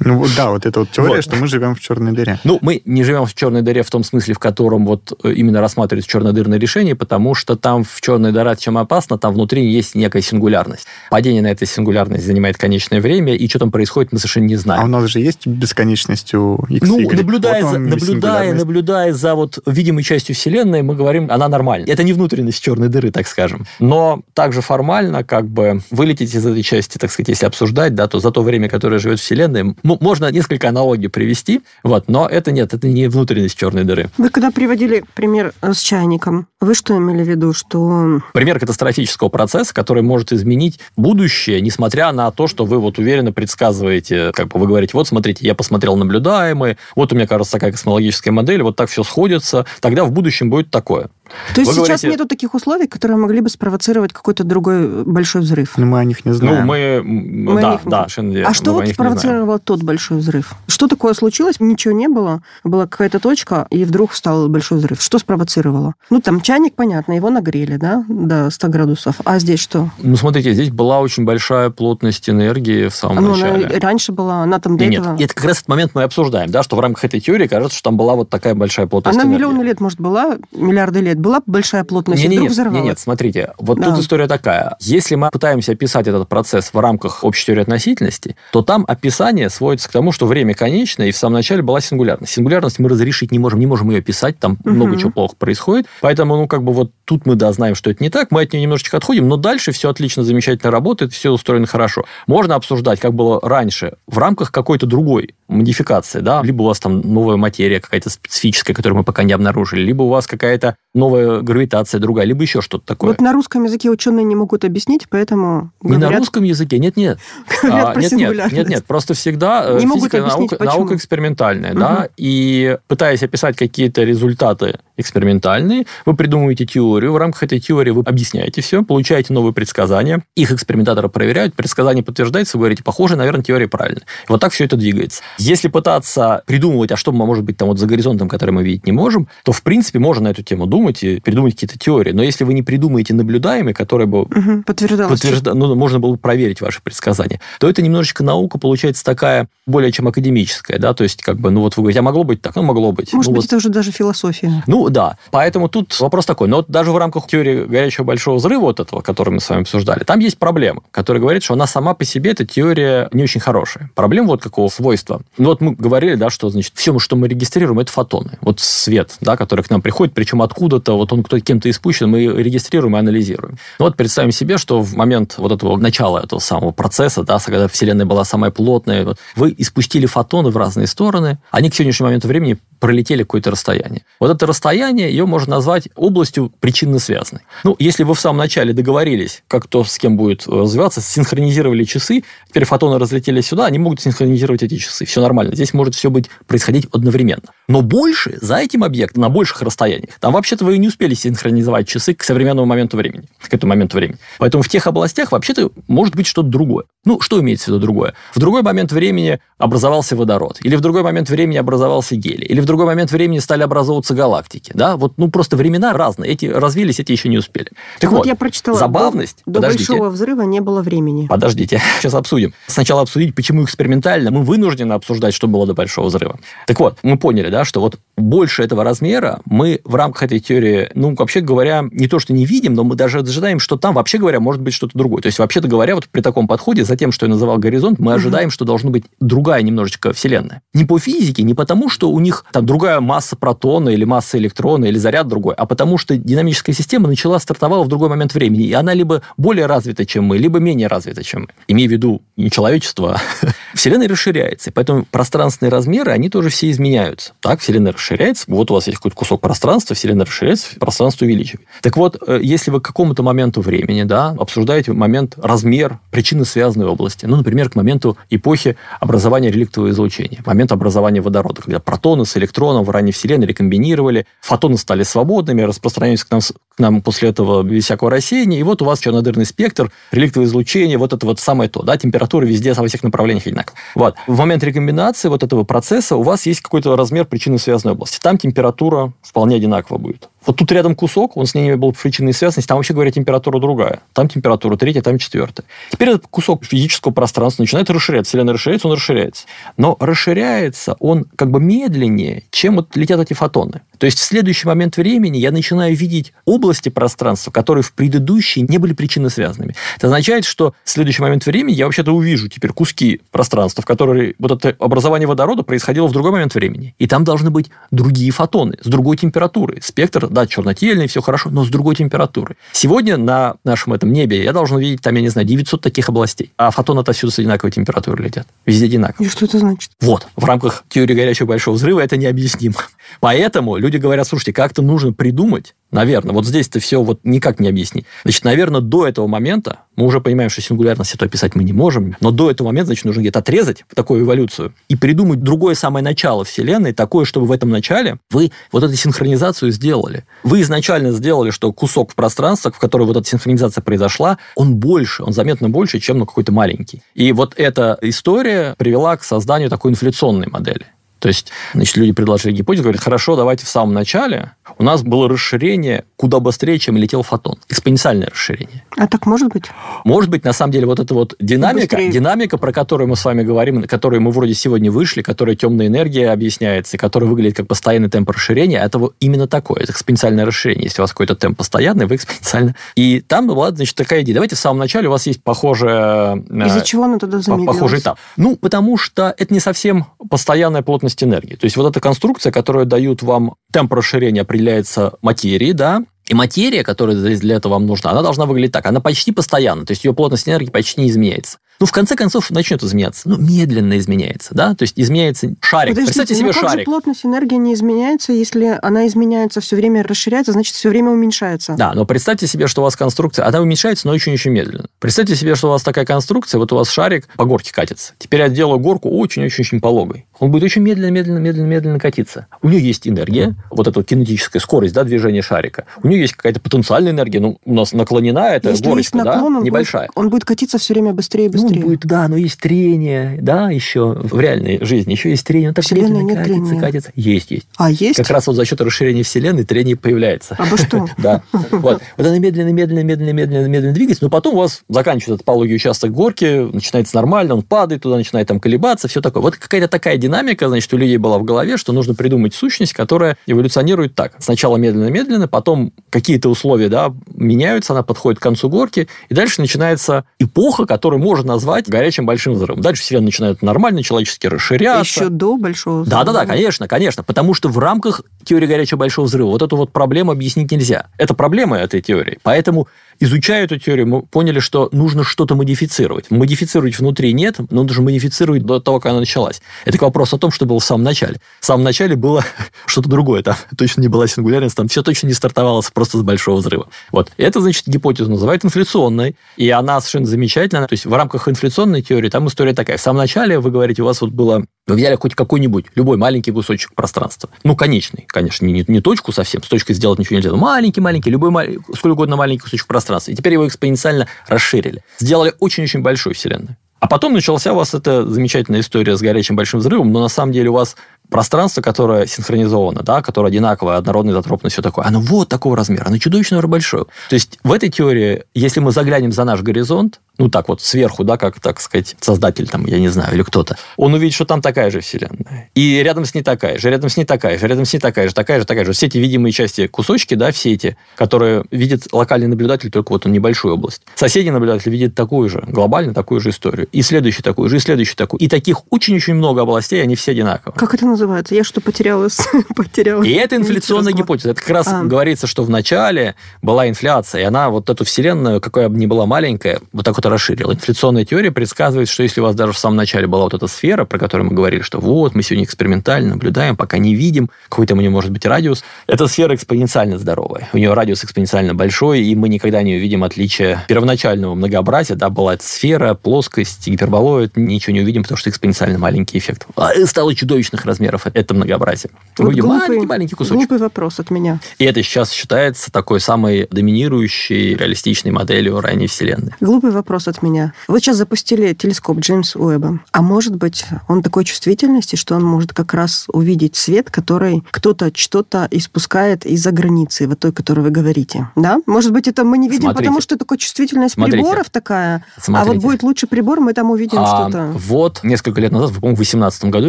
Ну 0.00 0.26
да, 0.36 0.50
вот 0.50 0.66
эта 0.66 0.80
вот 0.80 0.90
теория, 0.90 1.16
Вот. 1.16 1.24
что 1.24 1.36
мы 1.36 1.46
живем 1.46 1.74
в 1.74 1.80
черной 1.80 2.12
дыре. 2.12 2.38
Ну, 2.44 2.58
мы 2.60 2.82
не 2.84 3.04
живем 3.04 3.24
в 3.26 3.34
черной 3.34 3.62
дыре 3.62 3.82
в 3.82 3.90
том 3.90 4.04
смысле, 4.04 4.34
в 4.34 4.38
котором 4.38 4.84
вот 4.86 5.18
э, 5.24 5.32
именно 5.32 5.60
рассматривается 5.60 6.10
чернодырное 6.10 6.58
решение, 6.58 6.93
потому 6.94 7.34
что 7.34 7.56
там 7.56 7.84
в 7.84 8.00
черной 8.00 8.32
дыре 8.32 8.44
чем 8.58 8.76
опасно, 8.78 9.16
там 9.18 9.32
внутри 9.34 9.66
есть 9.70 9.94
некая 9.94 10.20
сингулярность. 10.22 10.86
Падение 11.10 11.40
на 11.42 11.48
этой 11.48 11.66
сингулярность 11.66 12.26
занимает 12.26 12.58
конечное 12.58 13.00
время, 13.00 13.34
и 13.34 13.48
что 13.48 13.58
там 13.58 13.70
происходит, 13.70 14.12
мы 14.12 14.18
совершенно 14.18 14.44
не 14.44 14.56
знаем. 14.56 14.82
А 14.82 14.84
у 14.84 14.88
нас 14.88 15.08
же 15.10 15.18
есть 15.20 15.46
бесконечность 15.46 16.34
у 16.34 16.56
X, 16.68 16.86
Ну, 16.86 16.98
Y. 17.00 17.16
наблюдая, 17.16 17.62
Вот 17.64 17.72
за, 17.72 17.78
наблюдая, 17.78 18.52
наблюдая 18.54 19.12
за 19.14 19.34
вот 19.34 19.58
видимой 19.66 20.02
частью 20.02 20.34
Вселенной, 20.34 20.82
мы 20.82 20.94
говорим, 20.94 21.28
она 21.30 21.48
нормальна. 21.48 21.86
Это 21.88 22.04
не 22.04 22.12
внутренность 22.12 22.62
черной 22.62 22.88
дыры, 22.88 23.10
так 23.10 23.26
скажем. 23.26 23.66
Но 23.80 24.20
также 24.34 24.60
формально, 24.60 25.24
как 25.24 25.46
бы, 25.48 25.80
вылететь 25.90 26.34
из 26.34 26.44
этой 26.44 26.62
части, 26.62 26.98
так 26.98 27.10
сказать, 27.10 27.28
если 27.30 27.46
обсуждать, 27.46 27.94
да, 27.94 28.06
то 28.08 28.18
за 28.20 28.30
то 28.30 28.42
время, 28.42 28.68
которое 28.68 28.98
живет 28.98 29.20
Вселенная, 29.20 29.62
м- 29.62 29.76
можно 29.82 30.30
несколько 30.30 30.68
аналогий 30.68 31.08
привести, 31.08 31.62
вот, 31.82 32.08
но 32.08 32.28
это 32.28 32.52
нет, 32.52 32.74
это 32.74 32.86
не 32.88 33.08
внутренность 33.08 33.56
черной 33.56 33.84
дыры. 33.84 34.10
Вы 34.18 34.28
когда 34.28 34.50
приводили 34.50 35.02
пример 35.14 35.54
э, 35.62 35.72
с 35.72 35.78
чайником, 35.80 36.46
вы 36.60 36.74
что 36.74 36.83
имели 36.92 37.22
в 37.22 37.28
виду, 37.28 37.52
что 37.52 38.20
Пример 38.32 38.60
катастрофического 38.60 39.28
процесса, 39.28 39.72
который 39.74 40.02
может 40.02 40.32
изменить 40.32 40.80
будущее, 40.96 41.60
несмотря 41.60 42.12
на 42.12 42.30
то, 42.30 42.46
что 42.46 42.64
вы 42.64 42.78
вот 42.78 42.98
уверенно 42.98 43.32
предсказываете, 43.32 44.32
как 44.32 44.48
бы 44.48 44.58
вы 44.58 44.66
говорите, 44.66 44.92
вот 44.94 45.08
смотрите, 45.08 45.46
я 45.46 45.54
посмотрел 45.54 45.96
наблюдаемые, 45.96 46.76
вот 46.94 47.12
у 47.12 47.16
меня, 47.16 47.26
кажется, 47.26 47.52
такая 47.52 47.72
космологическая 47.72 48.30
модель, 48.30 48.62
вот 48.62 48.76
так 48.76 48.88
все 48.90 49.02
сходится, 49.02 49.66
тогда 49.80 50.04
в 50.04 50.12
будущем 50.12 50.50
будет 50.50 50.70
такое. 50.70 51.08
То 51.54 51.60
есть 51.60 51.72
Вы 51.72 51.74
сейчас 51.74 52.02
говорите- 52.02 52.08
нету 52.08 52.26
таких 52.26 52.54
условий, 52.54 52.86
которые 52.86 53.16
могли 53.16 53.40
бы 53.40 53.48
спровоцировать 53.48 54.12
какой-то 54.12 54.44
другой 54.44 55.04
большой 55.04 55.42
взрыв? 55.42 55.74
Ну, 55.76 55.86
мы 55.86 55.98
о 55.98 56.04
них 56.04 56.24
не 56.24 56.32
знаем. 56.32 56.60
Ну, 56.60 56.66
мы... 56.66 57.02
Мы 57.02 57.60
да, 57.60 57.72
них 57.72 57.80
да, 57.84 57.98
совершенно 57.98 58.32
верно. 58.32 58.50
А 58.50 58.54
что 58.54 58.72
вот 58.72 58.88
спровоцировало 58.88 59.58
тот 59.58 59.82
большой 59.82 60.18
взрыв? 60.18 60.54
Что 60.66 60.88
такое 60.88 61.14
случилось? 61.14 61.56
Ничего 61.60 61.94
не 61.94 62.08
было. 62.08 62.42
Была 62.62 62.86
какая-то 62.86 63.20
точка, 63.20 63.66
и 63.70 63.84
вдруг 63.84 64.14
стал 64.14 64.48
большой 64.48 64.78
взрыв. 64.78 65.00
Что 65.00 65.18
спровоцировало? 65.18 65.94
Ну, 66.10 66.20
там 66.20 66.40
чайник, 66.40 66.74
понятно, 66.74 67.12
его 67.12 67.30
нагрели, 67.30 67.76
да, 67.76 68.04
до 68.08 68.50
100 68.50 68.68
градусов. 68.68 69.16
А 69.24 69.38
здесь 69.38 69.60
что? 69.60 69.90
Ну, 69.98 70.16
смотрите, 70.16 70.52
здесь 70.52 70.70
была 70.70 71.00
очень 71.00 71.24
большая 71.24 71.70
плотность 71.70 72.28
энергии 72.28 72.88
в 72.88 72.94
самом 72.94 73.24
ну, 73.24 73.34
она 73.34 73.46
начале. 73.46 73.76
и 73.76 73.80
раньше 73.80 74.12
была, 74.12 74.42
она 74.42 74.58
там 74.58 74.76
до 74.76 74.86
Нет, 74.86 75.00
этого... 75.00 75.16
это 75.18 75.34
как 75.34 75.44
раз 75.44 75.58
этот 75.58 75.68
момент 75.68 75.92
мы 75.94 76.02
обсуждаем, 76.02 76.50
да, 76.50 76.62
что 76.62 76.76
в 76.76 76.80
рамках 76.80 77.04
этой 77.04 77.20
теории 77.20 77.46
кажется, 77.46 77.78
что 77.78 77.90
там 77.90 77.96
была 77.96 78.14
вот 78.14 78.30
такая 78.30 78.54
большая 78.54 78.86
плотность 78.86 79.18
Она 79.18 79.24
энергии. 79.28 79.38
миллионы 79.38 79.62
лет, 79.62 79.80
может, 79.80 80.00
была, 80.00 80.36
миллиарды 80.52 81.00
лет. 81.00 81.13
Была 81.14 81.40
большая 81.46 81.84
плотность, 81.84 82.20
Не, 82.20 82.26
и 82.26 82.28
не, 82.28 82.34
вдруг 82.36 82.42
нет, 82.48 82.52
взорвалась. 82.52 82.82
не, 82.82 82.88
нет, 82.88 82.98
смотрите, 82.98 83.52
вот 83.58 83.78
Да. 83.78 83.90
тут 83.90 83.98
история 84.00 84.26
такая. 84.26 84.76
Если 84.80 85.14
мы 85.14 85.30
пытаемся 85.30 85.72
описать 85.72 86.06
этот 86.06 86.28
процесс 86.28 86.70
в 86.72 86.78
рамках 86.78 87.24
общей 87.24 87.46
теории 87.46 87.62
относительности, 87.62 88.36
то 88.52 88.62
там 88.62 88.84
описание 88.88 89.50
сводится 89.50 89.88
к 89.88 89.92
тому, 89.92 90.12
что 90.12 90.26
время 90.26 90.54
конечное, 90.54 91.08
и 91.08 91.12
в 91.12 91.16
самом 91.16 91.34
начале 91.34 91.62
была 91.62 91.80
сингулярность. 91.80 92.32
Сингулярность 92.32 92.78
мы 92.78 92.88
разрешить 92.88 93.32
не 93.32 93.38
можем, 93.38 93.60
не 93.60 93.66
можем 93.66 93.90
ее 93.90 94.00
писать, 94.02 94.38
там 94.38 94.58
Мгм. 94.64 94.74
много 94.76 94.96
чего 94.96 95.10
плохо 95.10 95.34
происходит. 95.38 95.86
Поэтому, 96.00 96.36
ну, 96.36 96.48
как 96.48 96.62
бы 96.62 96.72
вот 96.72 96.92
тут 97.04 97.26
мы, 97.26 97.34
да, 97.34 97.52
знаем, 97.52 97.74
что 97.74 97.90
это 97.90 98.02
не 98.02 98.10
так, 98.10 98.30
мы 98.30 98.42
от 98.42 98.52
нее 98.52 98.62
немножечко 98.62 98.96
отходим, 98.96 99.28
но 99.28 99.36
дальше 99.36 99.72
все 99.72 99.90
отлично, 99.90 100.24
замечательно 100.24 100.70
работает, 100.70 101.12
все 101.12 101.30
устроено 101.30 101.66
хорошо. 101.66 102.04
Можно 102.26 102.54
обсуждать, 102.54 103.00
как 103.00 103.14
было 103.14 103.40
раньше, 103.42 103.94
в 104.06 104.18
рамках 104.18 104.50
какой-то 104.52 104.86
другой 104.86 105.34
модификации, 105.48 106.20
да, 106.20 106.42
либо 106.42 106.62
у 106.62 106.66
вас 106.66 106.80
там 106.80 107.00
новая 107.00 107.36
материя 107.36 107.80
какая-то 107.80 108.10
специфическая, 108.10 108.74
которую 108.74 108.98
мы 108.98 109.04
пока 109.04 109.22
не 109.24 109.32
обнаружили, 109.32 109.82
либо 109.82 110.02
у 110.02 110.08
вас 110.08 110.26
какая-то 110.26 110.76
новая 110.94 111.40
гравитация 111.40 111.98
другая, 112.00 112.24
либо 112.26 112.42
еще 112.42 112.60
что-то 112.60 112.86
такое. 112.86 113.10
Вот 113.10 113.20
на 113.20 113.32
русском 113.32 113.64
языке 113.64 113.90
ученые 113.90 114.24
не 114.24 114.34
могут 114.34 114.64
объяснить, 114.64 115.06
поэтому 115.08 115.72
Не 115.82 115.96
говорят, 115.96 116.10
на 116.12 116.18
русском 116.18 116.42
языке, 116.44 116.78
нет-нет. 116.78 117.18
говорят 117.62 117.88
А, 117.88 117.92
про 117.92 118.00
нет, 118.00 118.12
нет, 118.12 118.52
нет, 118.52 118.68
нет, 118.68 118.84
просто 118.84 119.14
всегда 119.14 119.64
э, 119.66 119.78
Не 119.80 119.86
могут 119.86 120.04
физика 120.04 120.18
объяснить, 120.18 120.50
наука, 120.50 120.56
почему. 120.56 120.78
наука 120.78 120.96
экспериментальная, 120.96 121.70
Мгм. 121.72 121.80
да, 121.80 122.08
и 122.16 122.78
пытаясь 122.88 123.22
описать 123.22 123.56
какие-то 123.56 124.02
результаты 124.02 124.78
экспериментальные, 124.96 125.86
вы 126.06 126.14
придумываете 126.16 126.66
теорию, 126.66 127.12
в 127.12 127.16
рамках 127.16 127.42
этой 127.42 127.60
теории 127.60 127.90
вы 127.90 128.02
объясняете 128.02 128.60
все, 128.60 128.82
получаете 128.82 129.32
новые 129.32 129.52
предсказания, 129.52 130.22
их 130.34 130.52
экспериментаторы 130.52 131.08
проверяют, 131.08 131.54
предсказание 131.54 132.02
подтверждается, 132.04 132.56
вы 132.58 132.62
говорите, 132.62 132.82
похоже, 132.82 133.16
наверное, 133.16 133.44
теория 133.44 133.68
правильная. 133.68 134.02
И 134.02 134.26
вот 134.28 134.40
так 134.40 134.52
все 134.52 134.64
это 134.64 134.76
двигается. 134.76 135.22
Если 135.38 135.68
пытаться 135.68 136.42
придумывать, 136.46 136.92
а 136.92 136.96
что 136.96 137.12
может 137.12 137.44
быть 137.44 137.56
там 137.56 137.68
вот 137.68 137.78
за 137.78 137.86
горизонтом, 137.86 138.28
который 138.28 138.50
мы 138.50 138.62
видеть 138.62 138.86
не 138.86 138.92
можем, 138.92 139.28
то, 139.44 139.52
в 139.52 139.62
принципе, 139.62 139.98
можно 139.98 140.24
на 140.24 140.28
эту 140.28 140.42
тему 140.42 140.66
думать 140.66 141.02
и 141.02 141.20
придумать 141.20 141.54
какие-то 141.54 141.78
теории. 141.78 142.12
Но 142.12 142.22
если 142.22 142.44
вы 142.44 142.54
не 142.54 142.62
придумаете 142.62 143.14
наблюдаемые, 143.14 143.74
которые 143.74 144.06
бы 144.06 144.26
Мгм, 144.30 144.62
подтверждалось. 144.64 145.20
подтвержда- 145.20 145.54
ну, 145.54 145.74
можно 145.74 145.98
было 145.98 146.12
бы 146.12 146.18
проверить 146.18 146.60
ваши 146.60 146.80
предсказания, 146.82 147.40
то 147.60 147.68
это 147.68 147.82
немножечко 147.82 148.24
наука 148.24 148.58
получается 148.58 149.04
такая 149.04 149.48
более 149.66 149.92
чем 149.92 150.08
академическая, 150.08 150.78
да, 150.78 150.94
то 150.94 151.04
есть 151.04 151.22
как 151.22 151.38
бы, 151.38 151.50
ну 151.50 151.60
вот 151.60 151.76
вы 151.76 151.82
говорите, 151.82 152.00
а 152.00 152.02
могло 152.02 152.24
быть 152.24 152.42
так, 152.42 152.56
ну 152.56 152.62
могло 152.62 152.92
быть. 152.92 153.12
Может 153.12 153.30
ну, 153.30 153.36
быть, 153.36 153.42
вот. 153.44 153.46
это 153.46 153.56
уже 153.56 153.68
даже 153.68 153.90
философия. 153.92 154.62
Ну 154.66 154.83
да, 154.90 155.18
поэтому 155.30 155.68
тут 155.68 155.98
вопрос 156.00 156.26
такой. 156.26 156.48
Но 156.48 156.56
вот 156.56 156.66
даже 156.68 156.92
в 156.92 156.96
рамках 156.96 157.26
теории 157.26 157.64
горячего 157.64 158.04
большого 158.04 158.36
взрыва 158.36 158.62
вот 158.62 158.80
этого, 158.80 159.00
который 159.00 159.30
мы 159.30 159.40
с 159.40 159.48
вами 159.48 159.62
обсуждали, 159.62 160.04
там 160.04 160.18
есть 160.18 160.38
проблема, 160.38 160.82
которая 160.90 161.20
говорит, 161.20 161.42
что 161.42 161.54
она 161.54 161.66
сама 161.66 161.94
по 161.94 162.04
себе, 162.04 162.32
эта 162.32 162.44
теория 162.44 163.08
не 163.12 163.22
очень 163.22 163.40
хорошая. 163.40 163.90
Проблема 163.94 164.28
вот 164.28 164.42
какого 164.42 164.68
свойства. 164.68 165.22
Ну 165.38 165.46
вот 165.50 165.60
мы 165.60 165.74
говорили, 165.74 166.14
да, 166.14 166.30
что, 166.30 166.48
значит, 166.50 166.72
все, 166.74 166.98
что 166.98 167.16
мы 167.16 167.28
регистрируем, 167.28 167.78
это 167.78 167.90
фотоны. 167.90 168.38
Вот 168.40 168.60
свет, 168.60 169.16
да, 169.20 169.36
который 169.36 169.64
к 169.64 169.70
нам 169.70 169.82
приходит, 169.82 170.14
причем 170.14 170.42
откуда-то, 170.42 170.96
вот 170.96 171.12
он 171.12 171.22
кто 171.22 171.38
кем-то 171.38 171.70
испущен, 171.70 172.08
мы 172.08 172.24
регистрируем 172.24 172.96
и 172.96 172.98
анализируем. 172.98 173.58
Ну 173.78 173.86
вот 173.86 173.96
представим 173.96 174.32
себе, 174.32 174.58
что 174.58 174.80
в 174.80 174.94
момент 174.94 175.34
вот 175.38 175.52
этого 175.52 175.76
начала 175.76 176.20
этого 176.20 176.40
самого 176.40 176.72
процесса, 176.72 177.22
да, 177.22 177.38
когда 177.38 177.68
Вселенная 177.68 178.06
была 178.06 178.24
самая 178.24 178.50
плотная, 178.50 179.04
вот, 179.04 179.18
вы 179.36 179.54
испустили 179.56 180.06
фотоны 180.06 180.50
в 180.50 180.56
разные 180.56 180.86
стороны, 180.86 181.38
они 181.50 181.70
к 181.70 181.74
сегодняшнему 181.74 182.08
моменту 182.08 182.28
времени 182.28 182.58
пролетели 182.80 183.22
какое-то 183.22 183.50
расстояние. 183.50 184.02
Вот 184.20 184.30
это 184.30 184.46
расстояние, 184.46 184.73
ее 184.74 185.26
можно 185.26 185.56
назвать 185.56 185.88
областью 185.96 186.52
причинно 186.60 186.98
связанной. 186.98 187.42
Ну, 187.64 187.76
если 187.78 188.04
вы 188.04 188.14
в 188.14 188.20
самом 188.20 188.38
начале 188.38 188.72
договорились, 188.72 189.42
как 189.48 189.64
кто 189.64 189.84
с 189.84 189.98
кем 189.98 190.16
будет 190.16 190.46
э, 190.46 190.50
развиваться, 190.50 191.00
синхронизировали 191.00 191.84
часы, 191.84 192.24
теперь 192.48 192.64
фотоны 192.64 192.98
разлетелись 192.98 193.46
сюда, 193.46 193.66
они 193.66 193.78
могут 193.78 194.00
синхронизировать 194.00 194.62
эти 194.62 194.76
часы. 194.76 195.04
Все 195.04 195.20
нормально. 195.20 195.54
Здесь 195.54 195.74
может 195.74 195.94
все 195.94 196.10
быть 196.10 196.30
происходить 196.46 196.86
одновременно. 196.92 197.42
Но 197.68 197.82
больше, 197.82 198.38
за 198.40 198.56
этим 198.56 198.84
объектом, 198.84 199.22
на 199.22 199.28
больших 199.28 199.62
расстояниях, 199.62 200.18
там 200.20 200.32
вообще-то 200.32 200.64
вы 200.64 200.78
не 200.78 200.88
успели 200.88 201.14
синхронизовать 201.14 201.88
часы 201.88 202.14
к 202.14 202.22
современному 202.22 202.66
моменту 202.66 202.96
времени, 202.96 203.24
к 203.40 203.52
этому 203.52 203.70
моменту 203.70 203.96
времени. 203.96 204.18
Поэтому 204.38 204.62
в 204.62 204.68
тех 204.68 204.86
областях 204.86 205.32
вообще-то 205.32 205.70
может 205.88 206.14
быть 206.14 206.26
что-то 206.26 206.48
другое. 206.48 206.84
Ну, 207.04 207.20
что 207.20 207.40
имеется 207.40 207.66
в 207.66 207.68
виду 207.68 207.78
другое? 207.80 208.14
В 208.34 208.38
другой 208.38 208.62
момент 208.62 208.92
времени 208.92 209.38
образовался 209.58 210.16
водород, 210.16 210.58
или 210.62 210.76
в 210.76 210.80
другой 210.80 211.02
момент 211.02 211.28
времени 211.30 211.56
образовался 211.56 212.16
гелий, 212.16 212.46
или 212.46 212.60
в 212.60 212.66
другой 212.66 212.86
момент 212.86 213.12
времени 213.12 213.38
стали 213.38 213.62
образовываться 213.62 214.14
галактики. 214.14 214.72
Да? 214.74 214.96
Вот, 214.96 215.14
ну, 215.16 215.30
просто 215.30 215.56
времена 215.56 215.92
разные. 215.92 216.32
Эти 216.32 216.46
развились, 216.46 217.00
эти 217.00 217.12
еще 217.12 217.28
не 217.28 217.38
успели. 217.38 217.70
Так 218.00 218.10
вот, 218.10 218.18
вот, 218.18 218.26
я 218.26 218.34
прочитала, 218.34 218.78
забавность... 218.78 219.42
до, 219.46 219.52
до 219.52 219.60
подождите. 219.60 219.92
большого 219.92 220.10
взрыва 220.10 220.42
не 220.42 220.60
было 220.60 220.82
времени. 220.82 221.26
Подождите, 221.26 221.80
сейчас 222.00 222.14
обсудим. 222.14 222.54
Сначала 222.66 223.02
обсудить, 223.02 223.34
почему 223.34 223.64
экспериментально 223.64 224.30
мы 224.30 224.42
вынуждены 224.42 224.92
обсуждать, 224.92 225.34
что 225.34 225.46
было 225.46 225.66
до 225.66 225.74
Большого 225.74 226.06
взрыва. 226.06 226.38
Так 226.66 226.80
вот, 226.80 226.98
мы 227.02 227.18
поняли, 227.18 227.50
да, 227.54 227.64
что 227.64 227.80
вот 227.80 228.00
больше 228.16 228.64
этого 228.64 228.82
размера 228.82 229.38
мы 229.44 229.80
в 229.84 229.94
рамках 229.94 230.24
этой 230.24 230.40
теории, 230.40 230.90
ну, 230.96 231.14
вообще 231.16 231.40
говоря, 231.40 231.84
не 231.92 232.08
то, 232.08 232.18
что 232.18 232.32
не 232.32 232.46
видим, 232.46 232.74
но 232.74 232.82
мы 232.82 232.96
даже 232.96 233.20
ожидаем, 233.20 233.60
что 233.60 233.76
там, 233.76 233.94
вообще 233.94 234.18
говоря, 234.18 234.40
может 234.40 234.60
быть 234.60 234.74
что-то 234.74 234.98
другое. 234.98 235.22
То 235.22 235.26
есть, 235.26 235.38
вообще-то 235.38 235.68
говоря, 235.68 235.94
вот 235.94 236.08
при 236.08 236.20
таком 236.20 236.48
подходе, 236.48 236.84
за 236.84 236.96
тем, 236.96 237.12
что 237.12 237.26
я 237.26 237.30
называл 237.30 237.58
горизонт, 237.58 238.00
мы 238.00 238.12
ожидаем, 238.12 238.50
что 238.50 238.64
должно 238.64 238.90
быть 238.90 239.04
другая 239.20 239.62
немножечко 239.62 240.12
Вселенная. 240.12 240.62
Не 240.72 240.84
по 240.84 240.98
физике, 240.98 241.44
не 241.44 241.54
потому, 241.54 241.88
что 241.88 242.10
у 242.10 242.18
них 242.18 242.44
там 242.50 242.66
другая 242.66 242.98
масса 242.98 243.36
протона 243.36 243.90
или 243.90 244.02
масса 244.02 244.36
электрона 244.36 244.86
или 244.86 244.98
заряд 244.98 245.28
другой, 245.28 245.54
а 245.54 245.64
потому 245.64 245.96
что 245.96 246.16
динамическая 246.16 246.74
система 246.74 247.06
начала, 247.06 247.38
стартовала 247.38 247.84
в 247.84 247.88
другой 247.88 248.08
момент 248.08 248.34
времени, 248.34 248.64
и 248.64 248.72
она 248.72 248.94
либо 248.94 249.22
более 249.36 249.66
развита, 249.66 250.04
чем 250.04 250.24
мы, 250.24 250.38
либо 250.38 250.58
менее 250.58 250.88
развита, 250.88 251.22
чем 251.22 251.42
мы. 251.42 251.48
Имея 251.68 251.88
в 251.88 251.92
виду 251.92 252.22
не 252.36 252.50
человечество, 252.50 253.14
а 253.14 253.48
Вселенная 253.74 254.08
расширяется, 254.08 254.70
и 254.70 254.72
поэтому 254.72 255.06
пространственные 255.08 255.70
размеры, 255.70 256.10
они 256.10 256.28
тоже 256.28 256.48
все 256.48 256.68
изменяются. 256.70 257.32
Так, 257.44 257.60
Вселенная 257.60 257.92
расширяется, 257.92 258.46
вот 258.48 258.70
у 258.70 258.74
вас 258.74 258.86
есть 258.86 258.96
какой-то 258.96 259.16
кусок 259.18 259.42
пространства, 259.42 259.94
Вселенная 259.94 260.24
расширяется, 260.24 260.68
пространство 260.80 261.26
увеличивается. 261.26 261.68
Так 261.82 261.94
вот, 261.98 262.16
э, 262.26 262.40
если 262.42 262.70
вы 262.70 262.80
к 262.80 262.86
какому-то 262.86 263.22
моменту 263.22 263.60
времени, 263.60 264.04
да, 264.04 264.30
обсуждаете 264.30 264.94
момент, 264.94 265.34
размер, 265.36 265.98
причины 266.10 266.46
связанной 266.46 266.86
области, 266.86 267.26
ну, 267.26 267.36
например, 267.36 267.68
к 267.68 267.74
моменту 267.74 268.16
эпохи 268.30 268.78
образования 268.98 269.50
реликтового 269.50 269.90
излучения, 269.90 270.38
момент 270.46 270.72
образования 270.72 271.20
водорода, 271.20 271.60
когда 271.60 271.80
протоны 271.80 272.24
с 272.24 272.34
электроном 272.38 272.82
в 272.82 272.88
ранней 272.88 273.12
Вселенной 273.12 273.46
рекомбинировали, 273.46 274.26
фотоны 274.40 274.78
стали 274.78 275.02
свободными, 275.02 275.60
распространялись 275.60 276.24
к 276.24 276.30
нам, 276.30 276.40
к 276.40 276.78
нам 276.78 277.02
после 277.02 277.28
этого 277.28 277.62
без 277.62 277.84
всякого 277.84 278.08
рассеяния, 278.08 278.58
и 278.58 278.62
вот 278.62 278.80
у 278.80 278.86
вас 278.86 279.00
чернодырный 279.00 279.44
спектр, 279.44 279.92
реликтовое 280.12 280.48
излучение, 280.48 280.96
вот 280.96 281.12
это 281.12 281.26
вот 281.26 281.40
самое 281.40 281.68
то, 281.68 281.82
да, 281.82 281.98
температура 281.98 282.46
везде 282.46 282.72
во 282.72 282.88
всех 282.88 283.02
направлениях 283.02 283.46
одинаковая. 283.46 283.78
Вот. 283.94 284.14
В 284.26 284.38
момент 284.38 284.64
рекомбинации 284.64 285.28
вот 285.28 285.42
этого 285.42 285.64
процесса 285.64 286.16
у 286.16 286.22
вас 286.22 286.46
есть 286.46 286.62
какой-то 286.62 286.96
размер 286.96 287.26
причинно 287.34 287.58
связанной 287.58 287.94
области. 287.94 288.20
Там 288.20 288.38
температура 288.38 289.12
вполне 289.20 289.56
одинакова 289.56 289.98
будет. 289.98 290.28
Вот 290.46 290.56
тут 290.56 290.70
рядом 290.72 290.94
кусок, 290.94 291.36
он 291.36 291.46
с 291.46 291.54
ними 291.54 291.74
был 291.74 291.92
причинной 291.92 292.32
связанности, 292.32 292.68
там 292.68 292.76
вообще 292.76 292.94
говоря 292.94 293.10
температура 293.10 293.58
другая. 293.58 294.00
Там 294.12 294.28
температура 294.28 294.76
третья, 294.76 295.02
там 295.02 295.18
четвертая. 295.18 295.66
Теперь 295.90 296.10
этот 296.10 296.26
кусок 296.28 296.64
физического 296.64 297.12
пространства 297.12 297.62
начинает 297.62 297.90
расширяться. 297.90 298.30
Вселенная 298.30 298.54
расширяется, 298.54 298.88
он 298.88 298.94
расширяется. 298.94 299.46
Но 299.76 299.96
расширяется 300.00 300.96
он 300.98 301.26
как 301.36 301.50
бы 301.50 301.60
медленнее, 301.60 302.44
чем 302.50 302.76
вот 302.76 302.96
летят 302.96 303.20
эти 303.20 303.34
фотоны. 303.34 303.82
То 303.98 304.06
есть 304.06 304.18
в 304.18 304.22
следующий 304.22 304.66
момент 304.66 304.96
времени 304.96 305.38
я 305.38 305.50
начинаю 305.50 305.96
видеть 305.96 306.32
области 306.44 306.88
пространства, 306.88 307.50
которые 307.50 307.82
в 307.82 307.92
предыдущие 307.92 308.66
не 308.68 308.78
были 308.78 308.92
причинно 308.92 309.30
связанными. 309.30 309.74
Это 309.96 310.08
означает, 310.08 310.44
что 310.44 310.74
в 310.84 310.90
следующий 310.90 311.22
момент 311.22 311.46
времени 311.46 311.74
я 311.74 311.86
вообще-то 311.86 312.12
увижу 312.12 312.48
теперь 312.48 312.72
куски 312.72 313.20
пространства, 313.30 313.82
в 313.82 313.86
которые 313.86 314.34
вот 314.38 314.64
это 314.64 314.76
образование 314.84 315.26
водорода 315.26 315.62
происходило 315.62 316.06
в 316.06 316.12
другой 316.12 316.32
момент 316.32 316.54
времени. 316.54 316.94
И 316.98 317.06
там 317.06 317.24
должны 317.24 317.50
быть 317.50 317.70
другие 317.90 318.30
фотоны 318.30 318.76
с 318.82 318.86
другой 318.86 319.16
температурой. 319.16 319.80
Спектр, 319.80 320.28
да, 320.34 320.46
чернотельный, 320.46 321.06
все 321.06 321.22
хорошо, 321.22 321.50
но 321.50 321.64
с 321.64 321.68
другой 321.68 321.94
температурой. 321.94 322.56
Сегодня 322.72 323.16
на 323.16 323.54
нашем 323.64 323.94
этом 323.94 324.12
небе 324.12 324.42
я 324.42 324.52
должен 324.52 324.78
видеть 324.78 325.00
там, 325.00 325.14
я 325.14 325.22
не 325.22 325.28
знаю, 325.28 325.46
900 325.46 325.80
таких 325.80 326.08
областей. 326.08 326.52
А 326.58 326.70
фотоны 326.70 327.00
отовсюду 327.00 327.32
с 327.32 327.38
одинаковой 327.38 327.70
температурой 327.70 328.26
летят. 328.26 328.46
Везде 328.66 328.86
одинаково. 328.86 329.24
И 329.24 329.28
что 329.28 329.46
это 329.46 329.58
значит? 329.58 329.92
Вот, 330.00 330.26
в 330.36 330.44
рамках 330.44 330.84
теории 330.88 331.14
горячего 331.14 331.46
большого 331.46 331.76
взрыва 331.76 332.00
это 332.00 332.16
необъяснимо. 332.16 332.74
Поэтому 333.20 333.76
люди 333.76 333.96
говорят, 333.96 334.26
слушайте, 334.26 334.52
как-то 334.52 334.82
нужно 334.82 335.12
придумать, 335.12 335.74
наверное, 335.94 336.34
вот 336.34 336.44
здесь-то 336.44 336.80
все 336.80 337.02
вот 337.02 337.20
никак 337.24 337.60
не 337.60 337.68
объяснить. 337.68 338.04
Значит, 338.24 338.44
наверное, 338.44 338.80
до 338.80 339.06
этого 339.06 339.26
момента, 339.26 339.78
мы 339.96 340.06
уже 340.06 340.20
понимаем, 340.20 340.50
что 340.50 340.60
сингулярность 340.60 341.14
это 341.14 341.24
описать 341.24 341.54
мы 341.54 341.62
не 341.62 341.72
можем, 341.72 342.16
но 342.20 342.32
до 342.32 342.50
этого 342.50 342.66
момента, 342.68 342.88
значит, 342.88 343.04
нужно 343.04 343.20
где-то 343.20 343.38
отрезать 343.38 343.84
такую 343.94 344.24
эволюцию 344.24 344.74
и 344.88 344.96
придумать 344.96 345.42
другое 345.42 345.74
самое 345.74 346.04
начало 346.04 346.44
Вселенной, 346.44 346.92
такое, 346.92 347.24
чтобы 347.24 347.46
в 347.46 347.52
этом 347.52 347.70
начале 347.70 348.18
вы 348.30 348.50
вот 348.72 348.82
эту 348.82 348.94
синхронизацию 348.96 349.70
сделали. 349.70 350.24
Вы 350.42 350.62
изначально 350.62 351.12
сделали, 351.12 351.50
что 351.50 351.72
кусок 351.72 352.10
в 352.10 352.14
пространстве, 352.16 352.72
в 352.72 352.78
котором 352.78 353.06
вот 353.06 353.16
эта 353.16 353.26
синхронизация 353.26 353.80
произошла, 353.80 354.38
он 354.56 354.74
больше, 354.74 355.22
он 355.22 355.32
заметно 355.32 355.70
больше, 355.70 356.00
чем 356.00 356.18
ну, 356.18 356.26
какой-то 356.26 356.52
маленький. 356.52 357.02
И 357.14 357.32
вот 357.32 357.54
эта 357.56 357.96
история 358.02 358.74
привела 358.76 359.16
к 359.16 359.22
созданию 359.22 359.70
такой 359.70 359.92
инфляционной 359.92 360.48
модели. 360.48 360.86
То 361.24 361.28
есть, 361.28 361.50
значит, 361.72 361.96
люди 361.96 362.12
предложили 362.12 362.52
гипотезу, 362.52 362.82
говорят, 362.82 363.00
хорошо, 363.00 363.34
давайте 363.34 363.64
в 363.64 363.68
самом 363.70 363.94
начале 363.94 364.50
у 364.76 364.82
нас 364.82 365.02
было 365.02 365.26
расширение 365.26 366.04
куда 366.16 366.40
быстрее, 366.40 366.78
чем 366.78 366.96
летел 366.96 367.22
фотон. 367.22 367.56
Экспоненциальное 367.68 368.28
расширение. 368.28 368.84
А 368.96 369.06
так 369.06 369.26
может 369.26 369.48
быть? 369.52 369.64
Может 370.04 370.30
быть, 370.30 370.44
на 370.44 370.52
самом 370.52 370.72
деле, 370.72 370.86
вот 370.86 371.00
эта 371.00 371.12
вот 371.14 371.34
динамика, 371.40 371.96
Быстрее. 371.96 372.10
динамика, 372.12 372.56
про 372.58 372.72
которую 372.72 373.08
мы 373.08 373.16
с 373.16 373.24
вами 373.24 373.42
говорим, 373.42 373.80
на 373.80 373.88
которой 373.88 374.20
мы 374.20 374.30
вроде 374.30 374.54
сегодня 374.54 374.90
вышли, 374.90 375.22
которая 375.22 375.56
темная 375.56 375.86
энергия 375.88 376.30
объясняется, 376.30 376.96
и 376.96 377.00
которая 377.00 377.28
выглядит 377.28 377.56
как 377.56 377.66
постоянный 377.66 378.08
темп 378.08 378.30
расширения, 378.30 378.78
это 378.80 378.98
вот 378.98 379.14
именно 379.20 379.48
такое, 379.48 379.82
это 379.82 379.92
экспоненциальное 379.92 380.44
расширение. 380.46 380.84
Если 380.84 381.00
у 381.00 381.04
вас 381.04 381.10
какой-то 381.10 381.34
темп 381.34 381.58
постоянный, 381.58 382.06
вы 382.06 382.16
экспоненциально. 382.16 382.74
И 382.94 383.20
там 383.20 383.46
была, 383.48 383.70
значит, 383.72 383.96
такая 383.96 384.22
идея. 384.22 384.34
Давайте 384.34 384.56
в 384.56 384.58
самом 384.60 384.78
начале 384.78 385.08
у 385.08 385.10
вас 385.10 385.26
есть 385.26 385.42
похожая... 385.42 386.36
э, 386.48 386.66
Из-за 386.66 386.82
чего 386.82 387.04
она 387.04 387.18
тогда 387.18 387.40
замедлилась? 387.40 387.76
похожий 387.76 387.98
этап. 387.98 388.18
Ну, 388.36 388.56
потому 388.56 388.96
что 388.96 389.34
это 389.36 389.52
не 389.52 389.60
совсем 389.60 390.06
постоянная 390.30 390.82
плотность 390.82 391.22
энергии. 391.24 391.56
То 391.56 391.64
есть 391.64 391.76
вот 391.76 391.88
эта 391.90 392.00
конструкция, 392.00 392.52
которая 392.52 392.84
дает 392.84 393.22
вам 393.22 393.54
темп 393.72 393.92
расширения, 393.94 394.42
определяется 394.42 395.14
материей, 395.22 395.72
да, 395.72 396.02
и 396.26 396.34
материя, 396.34 396.82
которая 396.82 397.16
для 397.16 397.56
этого 397.56 397.74
вам 397.74 397.86
нужна, 397.86 398.10
она 398.10 398.22
должна 398.22 398.46
выглядеть 398.46 398.72
так. 398.72 398.86
Она 398.86 399.00
почти 399.00 399.32
постоянна, 399.32 399.84
то 399.84 399.90
есть 399.92 400.04
ее 400.04 400.14
плотность 400.14 400.48
энергии 400.48 400.70
почти 400.70 401.00
не 401.02 401.08
изменяется. 401.08 401.58
Ну, 401.80 401.86
в 401.86 401.92
конце 401.92 402.16
концов, 402.16 402.50
начнет 402.50 402.82
изменяться. 402.82 403.28
Ну, 403.28 403.36
медленно 403.36 403.98
изменяется, 403.98 404.54
да? 404.54 404.74
То 404.74 404.82
есть 404.82 404.94
изменяется 404.96 405.54
шарик. 405.60 405.94
Подождите, 405.94 406.04
Представьте 406.04 406.34
себе 406.34 406.46
ну 406.46 406.52
как 406.52 406.70
шарик. 406.70 406.80
же 406.80 406.84
плотность 406.84 407.26
энергии 407.26 407.56
не 407.56 407.74
изменяется, 407.74 408.32
если 408.32 408.78
она 408.82 409.06
изменяется 409.06 409.60
все 409.60 409.76
время, 409.76 410.02
расширяется, 410.02 410.52
значит, 410.52 410.74
все 410.74 410.88
время 410.88 411.10
уменьшается? 411.10 411.74
Да, 411.76 411.92
но 411.94 412.04
представьте 412.04 412.46
себе, 412.46 412.66
что 412.66 412.82
у 412.82 412.84
вас 412.84 412.96
конструкция, 412.96 413.46
она 413.46 413.60
уменьшается, 413.60 414.06
но 414.06 414.12
очень-очень 414.12 414.52
медленно. 414.52 414.86
Представьте 414.98 415.34
себе, 415.34 415.54
что 415.54 415.68
у 415.68 415.70
вас 415.70 415.82
такая 415.82 416.04
конструкция, 416.04 416.58
вот 416.58 416.72
у 416.72 416.76
вас 416.76 416.88
шарик 416.88 417.28
по 417.36 417.44
горке 417.44 417.72
катится. 417.72 418.14
Теперь 418.18 418.40
я 418.40 418.48
делаю 418.48 418.78
горку 418.78 419.10
очень-очень-очень 419.10 419.80
пологой. 419.80 420.26
Он 420.38 420.50
будет 420.50 420.64
очень 420.64 420.82
медленно, 420.82 421.10
медленно, 421.10 421.38
медленно, 421.38 421.66
медленно 421.66 421.98
катиться. 421.98 422.46
У 422.62 422.68
нее 422.68 422.80
есть 422.80 423.06
энергия, 423.06 423.54
вот 423.70 423.88
эта 423.88 423.98
вот 423.98 424.06
кинетическая 424.06 424.60
скорость, 424.60 424.94
да, 424.94 425.04
движения 425.04 425.42
шарика. 425.42 425.86
У 426.02 426.08
нее 426.08 426.20
есть 426.22 426.34
какая-то 426.34 426.60
потенциальная 426.60 427.12
энергия, 427.12 427.40
ну, 427.40 427.58
у 427.64 427.74
нас 427.74 427.92
наклонена 427.92 428.54
эта 428.54 428.70
Если 428.70 428.84
горочка, 428.84 429.18
да, 429.18 429.24
наклон, 429.24 429.56
он, 429.56 429.64
небольшая. 429.64 430.06
Будет, 430.06 430.18
он 430.18 430.28
будет 430.30 430.44
катиться 430.44 430.78
все 430.78 430.94
время 430.94 431.12
быстрее 431.12 431.46
и 431.46 431.48
Ну, 431.70 431.80
будет, 431.80 432.00
да, 432.00 432.28
но 432.28 432.36
есть 432.36 432.58
трение, 432.58 433.38
да, 433.40 433.70
еще 433.70 434.14
в 434.14 434.38
реальной 434.38 434.84
жизни, 434.84 435.12
еще 435.12 435.30
есть 435.30 435.46
трение, 435.46 435.72
так 435.72 435.84
Вселенной 435.84 436.22
медленно 436.22 436.28
нет 436.28 436.38
катится, 436.38 436.64
трения. 436.64 436.80
катится. 436.80 437.12
Есть, 437.14 437.50
есть. 437.50 437.66
А 437.76 437.90
есть? 437.90 438.16
Как 438.16 438.30
раз 438.30 438.46
вот 438.46 438.56
за 438.56 438.64
счет 438.64 438.80
расширения 438.80 439.22
Вселенной 439.22 439.64
трение 439.64 439.96
появляется. 439.96 440.56
А 440.58 440.64
вы 440.64 440.76
что? 440.76 441.06
Да. 441.18 441.42
Вот. 441.70 442.02
Вот 442.16 442.26
она 442.26 442.38
медленно, 442.38 442.70
медленно, 442.70 443.02
медленно, 443.02 443.30
медленно, 443.30 443.66
медленно 443.66 443.94
двигается, 443.94 444.24
но 444.24 444.30
потом 444.30 444.54
у 444.54 444.58
вас 444.58 444.82
заканчивается 444.88 445.34
этот 445.34 445.44
пологий 445.44 445.74
участок 445.76 446.12
горки, 446.12 446.68
начинается 446.72 447.16
нормально, 447.16 447.54
он 447.54 447.62
падает 447.62 448.02
туда, 448.02 448.16
начинает 448.16 448.48
там 448.48 448.60
колебаться, 448.60 449.08
все 449.08 449.20
такое. 449.20 449.42
Вот 449.42 449.56
какая-то 449.56 449.88
такая 449.88 450.16
динамика, 450.16 450.68
значит, 450.68 450.92
у 450.92 450.96
людей 450.96 451.16
была 451.16 451.38
в 451.38 451.44
голове, 451.44 451.76
что 451.76 451.92
нужно 451.92 452.14
придумать 452.14 452.54
сущность, 452.54 452.92
которая 452.92 453.36
эволюционирует 453.46 454.14
так. 454.14 454.34
Сначала 454.38 454.76
медленно-медленно, 454.76 455.48
потом 455.48 455.92
какие-то 456.10 456.48
условия, 456.48 456.88
да, 456.88 457.14
меняются, 457.34 457.92
она 457.92 458.02
подходит 458.02 458.38
к 458.38 458.42
концу 458.42 458.68
горки, 458.68 459.08
и 459.28 459.34
дальше 459.34 459.60
начинается 459.60 460.24
эпоха, 460.38 460.86
которую 460.86 461.20
можно 461.22 461.53
назвать 461.54 461.88
горячим 461.88 462.26
большим 462.26 462.54
взрывом. 462.54 462.80
Дальше 462.80 463.02
Вселенная 463.02 463.26
начинает 463.26 463.62
нормально, 463.62 464.02
человечески 464.02 464.46
расширяться. 464.46 465.20
Еще 465.24 465.28
до 465.30 465.56
большого 465.56 466.04
Да, 466.04 466.24
да, 466.24 466.32
да, 466.32 466.40
взрыва. 466.40 466.46
конечно, 466.46 466.88
конечно. 466.88 467.22
Потому 467.22 467.54
что 467.54 467.68
в 467.68 467.78
рамках 467.78 468.22
теории 468.44 468.66
горячего 468.66 468.98
большого 468.98 469.26
взрыва 469.26 469.48
вот 469.48 469.62
эту 469.62 469.76
вот 469.76 469.92
проблему 469.92 470.32
объяснить 470.32 470.70
нельзя. 470.70 471.06
Это 471.18 471.34
проблема 471.34 471.76
этой 471.78 472.00
теории. 472.02 472.38
Поэтому, 472.42 472.88
изучая 473.20 473.64
эту 473.64 473.78
теорию, 473.78 474.06
мы 474.06 474.22
поняли, 474.22 474.58
что 474.58 474.88
нужно 474.92 475.24
что-то 475.24 475.54
модифицировать. 475.54 476.30
Модифицировать 476.30 476.98
внутри 476.98 477.32
нет, 477.32 477.56
но 477.70 477.82
нужно 477.84 478.02
модифицировать 478.02 478.64
до 478.64 478.80
того, 478.80 479.00
как 479.00 479.10
она 479.12 479.20
началась. 479.20 479.62
Это 479.84 479.98
к 479.98 480.02
вопросу 480.02 480.36
о 480.36 480.38
том, 480.38 480.50
что 480.50 480.66
было 480.66 480.80
в 480.80 480.84
самом 480.84 481.04
начале. 481.04 481.40
В 481.60 481.66
самом 481.66 481.84
начале 481.84 482.16
было 482.16 482.44
что-то 482.86 483.08
другое. 483.08 483.42
Там 483.42 483.56
точно 483.78 484.00
не 484.02 484.08
была 484.08 484.26
сингулярность, 484.26 484.76
там 484.76 484.88
все 484.88 485.02
точно 485.02 485.28
не 485.28 485.34
стартовалось 485.34 485.90
просто 485.90 486.18
с 486.18 486.22
большого 486.22 486.56
взрыва. 486.56 486.88
Вот. 487.12 487.30
Это, 487.36 487.60
значит, 487.60 487.86
гипотезу 487.86 488.30
называют 488.30 488.64
инфляционной. 488.64 489.36
И 489.56 489.70
она 489.70 490.00
совершенно 490.00 490.26
замечательная. 490.26 490.86
То 490.86 490.92
есть 490.92 491.06
в 491.06 491.14
рамках 491.14 491.43
инфляционной 491.48 492.02
теории 492.02 492.28
там 492.28 492.46
история 492.48 492.74
такая. 492.74 492.96
В 492.96 493.00
самом 493.00 493.18
начале, 493.18 493.58
вы 493.58 493.70
говорите, 493.70 494.02
у 494.02 494.04
вас 494.06 494.20
вот 494.20 494.30
было 494.30 494.64
вы 494.86 494.96
взяли 494.96 495.14
хоть 495.16 495.34
какой-нибудь, 495.34 495.86
любой 495.94 496.18
маленький 496.18 496.52
кусочек 496.52 496.94
пространства. 496.94 497.48
Ну, 497.62 497.74
конечный, 497.74 498.24
конечно, 498.26 498.66
не, 498.66 498.84
не, 498.86 499.00
точку 499.00 499.32
совсем, 499.32 499.62
с 499.62 499.68
точкой 499.68 499.94
сделать 499.94 500.18
ничего 500.18 500.36
нельзя. 500.36 500.50
но 500.50 500.58
Маленький-маленький, 500.58 501.30
любой, 501.30 501.50
мал- 501.50 501.66
сколь 501.96 502.12
угодно 502.12 502.36
маленький 502.36 502.64
кусочек 502.64 502.86
пространства. 502.86 503.30
И 503.30 503.34
теперь 503.34 503.54
его 503.54 503.66
экспоненциально 503.66 504.28
расширили. 504.46 505.02
Сделали 505.18 505.54
очень-очень 505.58 506.02
большую 506.02 506.34
Вселенную. 506.34 506.76
А 507.04 507.06
потом 507.06 507.34
начался 507.34 507.72
у 507.72 507.76
вас 507.76 507.92
эта 507.92 508.26
замечательная 508.26 508.80
история 508.80 509.14
с 509.14 509.20
горячим 509.20 509.56
большим 509.56 509.80
взрывом, 509.80 510.10
но 510.10 510.22
на 510.22 510.28
самом 510.28 510.52
деле 510.52 510.70
у 510.70 510.72
вас 510.72 510.96
пространство, 511.28 511.82
которое 511.82 512.26
синхронизовано, 512.26 513.02
да, 513.02 513.20
которое 513.20 513.48
одинаковое, 513.48 513.96
однородное, 513.96 514.32
изотропное, 514.32 514.70
все 514.70 514.80
такое, 514.80 515.04
оно 515.04 515.20
вот 515.20 515.50
такого 515.50 515.76
размера, 515.76 516.06
оно 516.06 516.16
чудовищно 516.16 516.62
большое. 516.66 517.04
То 517.28 517.34
есть 517.34 517.58
в 517.62 517.72
этой 517.72 517.90
теории, 517.90 518.44
если 518.54 518.80
мы 518.80 518.90
заглянем 518.90 519.32
за 519.32 519.44
наш 519.44 519.60
горизонт, 519.60 520.20
ну 520.38 520.48
так 520.48 520.68
вот 520.68 520.80
сверху, 520.80 521.24
да, 521.24 521.36
как, 521.36 521.60
так 521.60 521.80
сказать, 521.80 522.16
создатель 522.20 522.68
там, 522.68 522.86
я 522.86 522.98
не 522.98 523.08
знаю, 523.08 523.34
или 523.34 523.42
кто-то, 523.42 523.76
он 523.96 524.14
увидит, 524.14 524.34
что 524.34 524.44
там 524.44 524.60
такая 524.60 524.90
же 524.90 525.00
вселенная. 525.00 525.70
И 525.74 526.02
рядом 526.02 526.24
с 526.24 526.34
ней 526.34 526.42
такая 526.42 526.78
же, 526.78 526.90
рядом 526.90 527.08
с 527.08 527.16
ней 527.16 527.24
такая 527.24 527.58
же, 527.58 527.66
рядом 527.66 527.84
с 527.84 527.92
ней 527.92 528.00
такая 528.00 528.28
же, 528.28 528.34
такая 528.34 528.60
же, 528.60 528.66
такая 528.66 528.84
же. 528.84 528.92
Все 528.92 529.06
эти 529.06 529.18
видимые 529.18 529.52
части, 529.52 529.86
кусочки, 529.86 530.34
да, 530.34 530.50
все 530.50 530.72
эти, 530.72 530.96
которые 531.16 531.64
видит 531.70 532.12
локальный 532.12 532.48
наблюдатель, 532.48 532.90
только 532.90 533.12
вот 533.12 533.26
он 533.26 533.32
небольшую 533.32 533.74
область. 533.74 534.02
Соседний 534.16 534.50
наблюдатель 534.50 534.90
видит 534.90 535.14
такую 535.14 535.48
же, 535.48 535.64
глобально 535.68 536.14
такую 536.14 536.40
же 536.40 536.50
историю. 536.50 536.88
И 536.90 537.02
следующий 537.02 537.42
такую 537.42 537.68
же, 537.68 537.76
и 537.76 537.80
следующий 537.80 538.16
такую. 538.16 538.40
И 538.40 538.48
таких 538.48 538.82
очень-очень 538.90 539.34
много 539.34 539.62
областей, 539.62 540.02
они 540.02 540.16
все 540.16 540.32
одинаковые. 540.32 540.78
Как 540.78 540.94
это 540.94 541.06
называется? 541.06 541.54
Я 541.54 541.62
что, 541.64 541.80
потеряла? 541.80 542.28
потеряла. 542.76 543.22
И 543.22 543.32
это 543.32 543.56
инфляционная 543.56 544.12
гипотеза. 544.12 544.50
Это 544.50 544.60
как 544.60 544.70
раз 544.70 544.88
А. 544.88 545.04
говорится, 545.04 545.46
что 545.46 545.62
в 545.62 545.70
начале 545.70 546.34
была 546.62 546.88
инфляция, 546.88 547.42
и 547.42 547.44
она 547.44 547.70
вот 547.70 547.88
эту 547.90 548.04
вселенную, 548.04 548.60
какая 548.60 548.88
бы 548.88 548.96
ни 548.98 549.06
была 549.06 549.26
маленькая, 549.26 549.80
вот 549.92 550.04
так 550.04 550.16
вот 550.16 550.23
расширила. 550.30 550.72
Инфляционная 550.72 551.24
теория 551.24 551.50
предсказывает, 551.50 552.08
что 552.08 552.22
если 552.22 552.40
у 552.40 552.44
вас 552.44 552.54
даже 552.54 552.72
в 552.72 552.78
самом 552.78 552.96
начале 552.96 553.26
была 553.26 553.44
вот 553.44 553.54
эта 553.54 553.66
сфера, 553.66 554.04
про 554.04 554.18
которую 554.18 554.50
мы 554.50 554.56
говорили, 554.56 554.82
что 554.82 555.00
вот, 555.00 555.34
мы 555.34 555.42
сегодня 555.42 555.64
экспериментально 555.64 556.30
наблюдаем, 556.30 556.76
пока 556.76 556.98
не 556.98 557.14
видим, 557.14 557.50
какой 557.68 557.86
там 557.86 557.98
у 557.98 558.00
нее 558.00 558.10
может 558.10 558.30
быть 558.30 558.44
радиус, 558.46 558.84
эта 559.06 559.26
сфера 559.26 559.54
экспоненциально 559.54 560.18
здоровая. 560.18 560.68
У 560.72 560.78
нее 560.78 560.92
радиус 560.94 561.24
экспоненциально 561.24 561.74
большой, 561.74 562.22
и 562.22 562.34
мы 562.34 562.48
никогда 562.48 562.82
не 562.82 562.96
увидим 562.96 563.24
отличия 563.24 563.84
первоначального 563.88 564.54
многообразия. 564.54 565.14
Да, 565.14 565.30
была 565.30 565.54
эта 565.54 565.64
сфера, 565.64 566.14
плоскость, 566.14 566.86
гиперболоид, 566.86 567.56
ничего 567.56 567.94
не 567.94 568.00
увидим, 568.00 568.22
потому 568.22 568.38
что 568.38 568.50
экспоненциально 568.50 568.98
маленький 568.98 569.38
эффект. 569.38 569.66
А 569.76 569.90
стало 570.06 570.34
чудовищных 570.34 570.84
размеров 570.84 571.26
это 571.32 571.54
многообразие. 571.54 572.10
Мы 572.38 572.44
Вот 572.44 572.50
видим 572.50 572.64
глупый, 572.64 572.88
маленький-маленький 572.88 573.34
кусочек. 573.34 573.58
глупый 573.58 573.78
вопрос 573.78 574.20
от 574.20 574.30
меня. 574.30 574.60
И 574.78 574.84
это 574.84 575.02
сейчас 575.02 575.32
считается 575.32 575.90
такой 575.90 576.20
самой 576.20 576.68
доминирующей 576.70 577.74
реалистичной 577.74 578.30
моделью 578.32 578.80
ранней 578.80 579.06
Вселенной. 579.06 579.52
Глупый 579.60 579.90
вопрос 579.90 580.13
от 580.28 580.42
меня. 580.42 580.72
Вы 580.88 581.00
сейчас 581.00 581.16
запустили 581.16 581.72
телескоп 581.74 582.18
Джеймс 582.18 582.56
Уэбба. 582.56 583.00
А 583.12 583.22
может 583.22 583.56
быть, 583.56 583.84
он 584.08 584.22
такой 584.22 584.44
чувствительности, 584.44 585.16
что 585.16 585.34
он 585.36 585.44
может 585.44 585.72
как 585.72 585.94
раз 585.94 586.26
увидеть 586.32 586.76
свет, 586.76 587.10
который 587.10 587.62
кто-то 587.70 588.10
что-то 588.14 588.68
испускает 588.70 589.44
из-за 589.46 589.70
границы, 589.72 590.26
вот 590.28 590.38
той, 590.40 590.52
которой 590.52 590.80
вы 590.80 590.90
говорите. 590.90 591.48
Да? 591.56 591.78
Может 591.86 592.12
быть, 592.12 592.28
это 592.28 592.44
мы 592.44 592.58
не 592.58 592.68
видим, 592.68 592.82
Смотрите. 592.84 593.02
потому 593.04 593.20
что 593.20 593.36
такая 593.36 593.58
чувствительность 593.58 594.14
Смотрите. 594.14 594.38
приборов 594.38 594.70
такая. 594.70 595.16
А 595.16 595.20
вот 595.36 595.44
Смотрите. 595.44 595.80
будет 595.86 596.02
лучший 596.02 596.28
прибор, 596.28 596.60
мы 596.60 596.72
там 596.72 596.90
увидим 596.90 597.18
А, 597.20 597.26
что-то. 597.48 597.72
вот 597.74 598.20
несколько 598.22 598.60
лет 598.60 598.72
назад, 598.72 598.90
по-моему, 598.94 599.16
в 599.16 599.18
2018 599.18 599.64
году, 599.66 599.88